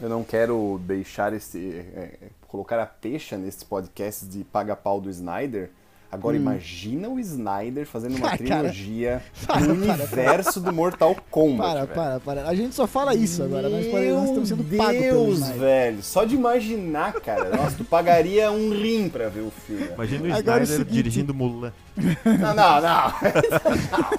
Eu 0.00 0.08
não 0.08 0.24
quero 0.24 0.80
deixar 0.84 1.32
esse. 1.32 1.58
é, 1.58 2.18
é, 2.20 2.28
colocar 2.54 2.78
a 2.78 2.86
peixa 2.86 3.36
nesses 3.36 3.64
podcasts 3.64 4.28
de 4.28 4.44
paga-pau 4.44 5.00
do 5.00 5.10
Snyder. 5.10 5.70
Agora 6.12 6.36
imagina 6.36 7.08
o 7.08 7.18
Snyder 7.18 7.84
fazendo 7.84 8.14
uma 8.16 8.28
Ah, 8.30 8.38
cara. 8.38 8.70
trilogia 8.70 9.20
Para, 9.44 9.60
no 9.62 9.74
para, 9.84 9.94
universo 9.94 10.60
do 10.60 10.72
Mortal 10.72 11.16
Kombat. 11.32 11.68
Para, 11.68 11.80
velho. 11.84 11.94
para, 11.94 12.20
para. 12.20 12.48
A 12.48 12.54
gente 12.54 12.72
só 12.72 12.86
fala 12.86 13.12
isso 13.12 13.42
agora. 13.42 13.68
Nós, 13.68 13.84
pare- 13.88 14.12
nós 14.12 14.26
estamos 14.28 14.48
sendo 14.48 14.62
Meu 14.62 14.78
pagos 14.78 15.00
pelo 15.00 15.24
Deus, 15.24 15.38
Snyder. 15.40 15.58
velho. 15.58 16.02
Só 16.04 16.24
de 16.24 16.36
imaginar, 16.36 17.12
cara. 17.14 17.56
Nossa, 17.56 17.76
tu 17.76 17.84
pagaria 17.84 18.52
um 18.52 18.70
rim 18.70 19.08
pra 19.08 19.28
ver 19.28 19.40
o 19.40 19.50
filme. 19.50 19.88
Imagina 19.92 20.28
o 20.28 20.38
Agora 20.38 20.58
é 20.58 20.60
o 20.60 20.62
Snyder 20.62 20.66
seguinte- 20.86 20.92
dirigindo 20.92 21.34
Mulan. 21.34 21.72
Não, 21.96 22.54
não, 22.54 22.80
não. 22.80 23.12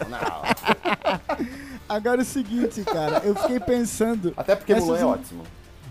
não, 0.11 0.19
não. 0.19 0.41
Agora 1.87 2.19
é 2.19 2.23
o 2.23 2.25
seguinte, 2.25 2.83
cara. 2.83 3.21
Eu 3.23 3.33
fiquei 3.35 3.61
pensando. 3.61 4.33
Até 4.35 4.53
porque 4.57 4.75
Mulan 4.75 4.99
é 4.99 5.05
ótimo. 5.05 5.43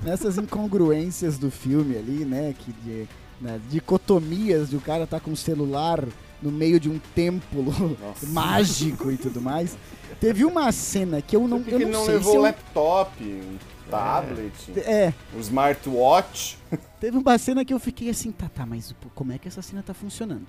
Nessas 0.04 0.38
incongruências 0.38 1.38
do 1.38 1.50
filme 1.50 1.96
ali, 1.96 2.24
né? 2.24 2.54
Que 2.58 2.72
de, 2.72 3.08
né, 3.40 3.60
dicotomias 3.70 4.70
de 4.70 4.76
o 4.76 4.80
cara 4.80 5.06
tá 5.06 5.18
com 5.18 5.32
o 5.32 5.36
celular 5.36 6.04
no 6.40 6.52
meio 6.52 6.78
de 6.78 6.90
um 6.90 7.00
templo 7.14 7.74
mágico 8.28 9.10
e 9.10 9.16
tudo 9.16 9.40
mais. 9.40 9.76
Teve 10.20 10.44
uma 10.44 10.70
cena 10.70 11.20
que 11.20 11.34
eu 11.34 11.48
não, 11.48 11.62
Por 11.62 11.68
que 11.68 11.74
eu 11.74 11.78
que 11.78 11.84
não, 11.86 11.92
não 11.92 12.04
sei 12.04 12.14
levou 12.14 12.32
se 12.32 12.36
eu... 12.36 12.42
laptop, 12.42 13.24
um 13.24 13.58
tablet, 13.90 14.52
É, 14.78 15.12
um 15.34 15.40
smartwatch? 15.40 16.58
teve 17.00 17.16
uma 17.16 17.38
cena 17.38 17.64
que 17.64 17.72
eu 17.72 17.80
fiquei 17.80 18.10
assim, 18.10 18.30
tá, 18.30 18.48
tá, 18.48 18.64
mas 18.64 18.94
como 19.14 19.32
é 19.32 19.38
que 19.38 19.48
essa 19.48 19.62
cena 19.62 19.82
tá 19.82 19.94
funcionando? 19.94 20.46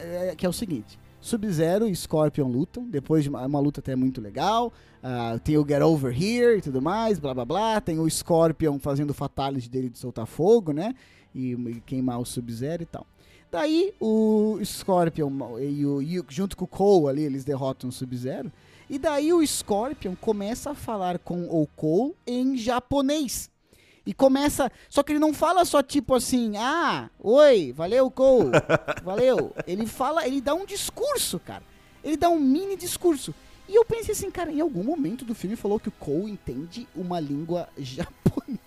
É, 0.00 0.34
que 0.34 0.46
é 0.46 0.48
o 0.48 0.52
seguinte, 0.52 0.98
Sub-Zero 1.26 1.88
e 1.88 1.96
Scorpion 1.96 2.46
lutam, 2.46 2.84
depois 2.84 3.24
de 3.24 3.28
uma, 3.28 3.44
uma 3.44 3.58
luta 3.58 3.80
até 3.80 3.96
muito 3.96 4.20
legal, 4.20 4.72
ah, 5.02 5.38
tem 5.42 5.58
o 5.58 5.66
Get 5.66 5.82
Over 5.82 6.14
Here 6.14 6.58
e 6.58 6.62
tudo 6.62 6.80
mais, 6.80 7.18
blá 7.18 7.34
blá 7.34 7.44
blá, 7.44 7.80
tem 7.80 7.98
o 7.98 8.08
Scorpion 8.08 8.78
fazendo 8.78 9.10
o 9.10 9.14
fatality 9.14 9.68
dele 9.68 9.88
de 9.88 9.98
soltar 9.98 10.24
fogo, 10.24 10.72
né, 10.72 10.94
e, 11.34 11.52
e 11.52 11.80
queimar 11.84 12.20
o 12.20 12.24
Sub-Zero 12.24 12.84
e 12.84 12.86
tal. 12.86 13.04
Daí 13.50 13.92
o 14.00 14.58
Scorpion 14.64 15.58
e 15.60 15.84
o, 15.84 16.00
e 16.00 16.22
junto 16.28 16.56
com 16.56 16.64
o 16.64 16.68
Cole 16.68 17.08
ali, 17.08 17.22
eles 17.24 17.44
derrotam 17.44 17.90
o 17.90 17.92
Sub-Zero, 17.92 18.52
e 18.88 18.96
daí 18.96 19.32
o 19.32 19.44
Scorpion 19.44 20.14
começa 20.14 20.70
a 20.70 20.74
falar 20.76 21.18
com 21.18 21.42
o 21.48 21.66
Cole 21.74 22.14
em 22.24 22.56
japonês. 22.56 23.50
E 24.06 24.14
começa. 24.14 24.70
Só 24.88 25.02
que 25.02 25.12
ele 25.12 25.18
não 25.18 25.34
fala 25.34 25.64
só 25.64 25.82
tipo 25.82 26.14
assim, 26.14 26.56
ah, 26.56 27.10
oi, 27.18 27.72
valeu, 27.72 28.08
Cole, 28.10 28.52
valeu. 29.02 29.52
Ele 29.66 29.84
fala, 29.84 30.26
ele 30.26 30.40
dá 30.40 30.54
um 30.54 30.64
discurso, 30.64 31.40
cara. 31.40 31.64
Ele 32.04 32.16
dá 32.16 32.28
um 32.28 32.38
mini 32.38 32.76
discurso. 32.76 33.34
E 33.68 33.74
eu 33.74 33.84
pensei 33.84 34.12
assim, 34.12 34.30
cara, 34.30 34.52
em 34.52 34.60
algum 34.60 34.84
momento 34.84 35.24
do 35.24 35.34
filme 35.34 35.56
falou 35.56 35.80
que 35.80 35.88
o 35.88 35.92
Cole 35.92 36.30
entende 36.30 36.86
uma 36.94 37.18
língua 37.18 37.68
japonesa. 37.76 38.60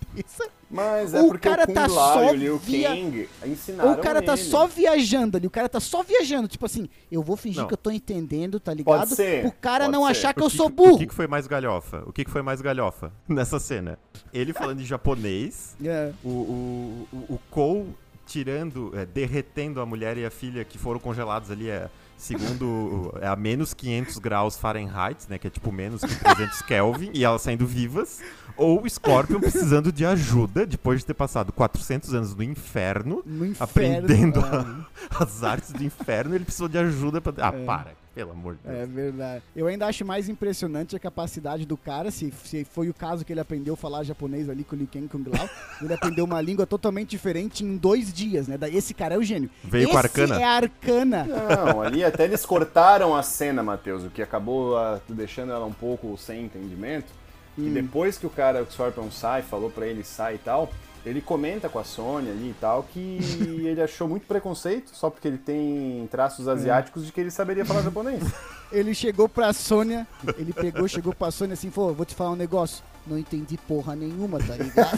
Mas 0.70 1.14
é 1.14 1.20
O 1.20 1.28
porque 1.28 1.48
cara 1.48 1.64
o 1.64 1.66
Kung 1.66 1.74
tá 1.74 1.86
Lao 1.88 2.12
só 2.14 2.24
e 2.24 2.30
o 2.30 2.34
Liu 2.34 2.58
via- 2.58 2.88
Kang 2.90 3.28
ensinaram 3.46 3.92
o 3.92 3.98
cara 3.98 4.22
tá 4.22 4.34
ele. 4.34 4.42
só 4.42 4.66
viajando 4.68 5.36
ali, 5.36 5.46
o 5.46 5.50
cara 5.50 5.68
tá 5.68 5.80
só 5.80 6.02
viajando, 6.02 6.46
tipo 6.46 6.64
assim, 6.64 6.88
eu 7.10 7.22
vou 7.22 7.36
fingir 7.36 7.60
Não. 7.62 7.66
que 7.68 7.74
eu 7.74 7.78
tô 7.78 7.90
entendendo, 7.90 8.60
tá 8.60 8.72
ligado? 8.72 8.98
Pode 9.00 9.14
ser, 9.16 9.44
O 9.46 9.52
cara 9.52 9.86
pode 9.86 9.96
não 9.96 10.04
ser. 10.04 10.10
achar 10.12 10.32
que 10.34 10.40
O 10.40 10.44
eu 10.44 10.50
que 10.50 10.56
sou 10.56 10.68
que- 10.70 10.76
burro. 10.76 10.94
O 10.94 10.98
que, 10.98 11.06
que 11.08 11.14
foi 11.14 11.26
mais 11.26 11.46
galhofa? 11.48 12.04
O 12.06 12.12
que, 12.12 12.24
que 12.24 12.30
foi 12.30 12.42
mais 12.42 12.60
galhofa 12.60 13.12
nessa 13.28 13.58
cena? 13.58 13.98
Ele 14.32 14.52
falando 14.52 14.80
em 14.80 14.84
japonês, 14.84 15.76
É. 15.84 16.12
o, 16.22 16.28
o, 16.28 17.08
o, 17.12 17.34
o 17.34 17.40
Cole 17.50 17.88
tirando, 18.26 18.92
é, 18.96 19.04
derretendo 19.04 19.80
a 19.80 19.86
mulher 19.86 20.16
e 20.16 20.24
a 20.24 20.30
filha 20.30 20.64
que 20.64 20.78
foram 20.78 21.00
congelados 21.00 21.50
ali, 21.50 21.68
é, 21.68 21.88
segundo, 22.20 23.12
é 23.20 23.26
a 23.26 23.34
menos 23.36 23.72
500 23.74 24.18
graus 24.18 24.56
Fahrenheit, 24.56 25.26
né, 25.28 25.38
que 25.38 25.46
é 25.46 25.50
tipo 25.50 25.72
menos 25.72 26.00
que 26.02 26.14
300 26.14 26.62
Kelvin, 26.62 27.10
e 27.14 27.24
elas 27.24 27.42
saindo 27.42 27.66
vivas, 27.66 28.20
ou 28.56 28.82
o 28.82 28.88
Scorpion 28.88 29.40
precisando 29.40 29.90
de 29.90 30.04
ajuda, 30.04 30.66
depois 30.66 31.00
de 31.00 31.06
ter 31.06 31.14
passado 31.14 31.52
400 31.52 32.12
anos 32.14 32.34
no 32.34 32.42
inferno, 32.42 33.22
No 33.24 33.46
inferno. 33.46 33.56
aprendendo 33.64 34.40
ah. 34.40 34.84
as 35.18 35.42
artes 35.42 35.72
do 35.72 35.82
inferno, 35.82 36.34
ele 36.34 36.44
precisou 36.44 36.68
de 36.68 36.78
ajuda 36.78 37.20
pra... 37.20 37.32
Ah, 37.38 37.52
É. 37.54 37.64
para, 37.64 37.92
pelo 38.14 38.32
amor 38.32 38.56
de 38.56 38.60
Deus. 38.64 38.76
É 38.76 38.86
verdade. 38.86 39.42
Eu 39.54 39.66
ainda 39.66 39.86
acho 39.86 40.04
mais 40.04 40.28
impressionante 40.28 40.96
a 40.96 40.98
capacidade 40.98 41.64
do 41.64 41.76
cara, 41.76 42.10
se, 42.10 42.32
se 42.44 42.64
foi 42.64 42.88
o 42.88 42.94
caso 42.94 43.24
que 43.24 43.32
ele 43.32 43.40
aprendeu 43.40 43.74
a 43.74 43.76
falar 43.76 44.02
japonês 44.02 44.48
ali 44.48 44.64
com 44.64 44.74
o 44.74 44.78
Liu 44.78 44.88
Kang 44.92 45.08
Kung 45.08 45.24
Lao, 45.28 45.48
ele 45.80 45.94
aprendeu 45.94 46.24
uma 46.24 46.40
língua 46.40 46.66
totalmente 46.66 47.10
diferente 47.10 47.64
em 47.64 47.76
dois 47.76 48.12
dias, 48.12 48.48
né? 48.48 48.58
Daí 48.58 48.76
esse 48.76 48.92
cara 48.92 49.14
é 49.14 49.18
o 49.18 49.22
gênio. 49.22 49.50
Veio 49.62 49.84
esse 49.84 49.92
com 49.92 49.96
a 49.96 50.00
arcana. 50.00 50.40
é 50.40 50.44
a 50.44 50.50
arcana. 50.50 51.24
Não, 51.24 51.82
ali 51.82 52.04
até 52.04 52.24
eles 52.24 52.44
cortaram 52.44 53.14
a 53.14 53.22
cena, 53.22 53.62
Matheus, 53.62 54.04
o 54.04 54.10
que 54.10 54.22
acabou 54.22 54.76
ah, 54.76 55.00
deixando 55.08 55.52
ela 55.52 55.66
um 55.66 55.72
pouco 55.72 56.16
sem 56.18 56.44
entendimento. 56.44 57.12
Hum. 57.58 57.68
E 57.68 57.70
depois 57.70 58.18
que 58.18 58.26
o 58.26 58.30
cara, 58.30 58.62
o 58.62 58.70
Scorpion 58.70 59.10
sai, 59.10 59.42
falou 59.42 59.70
pra 59.70 59.86
ele 59.86 60.02
sai 60.02 60.36
e 60.36 60.38
tal, 60.38 60.70
ele 61.04 61.20
comenta 61.20 61.68
com 61.68 61.78
a 61.78 61.84
Sônia 61.84 62.32
ali 62.32 62.50
e 62.50 62.54
tal 62.60 62.82
que 62.82 63.18
ele 63.64 63.80
achou 63.80 64.08
muito 64.08 64.26
preconceito, 64.26 64.90
só 64.94 65.10
porque 65.10 65.28
ele 65.28 65.38
tem 65.38 66.08
traços 66.10 66.48
asiáticos 66.48 67.06
de 67.06 67.12
que 67.12 67.20
ele 67.20 67.30
saberia 67.30 67.64
falar 67.64 67.82
japonês. 67.82 68.22
Ele 68.72 68.94
chegou 68.94 69.28
pra 69.28 69.52
Sônia, 69.52 70.06
ele 70.38 70.52
pegou, 70.52 70.86
chegou 70.86 71.12
pra 71.12 71.32
Sônia 71.32 71.54
assim, 71.54 71.72
falou, 71.72 71.92
vou 71.92 72.06
te 72.06 72.14
falar 72.14 72.30
um 72.30 72.36
negócio. 72.36 72.84
Não 73.04 73.18
entendi 73.18 73.58
porra 73.58 73.96
nenhuma, 73.96 74.38
tá 74.38 74.54
ligado? 74.54 74.96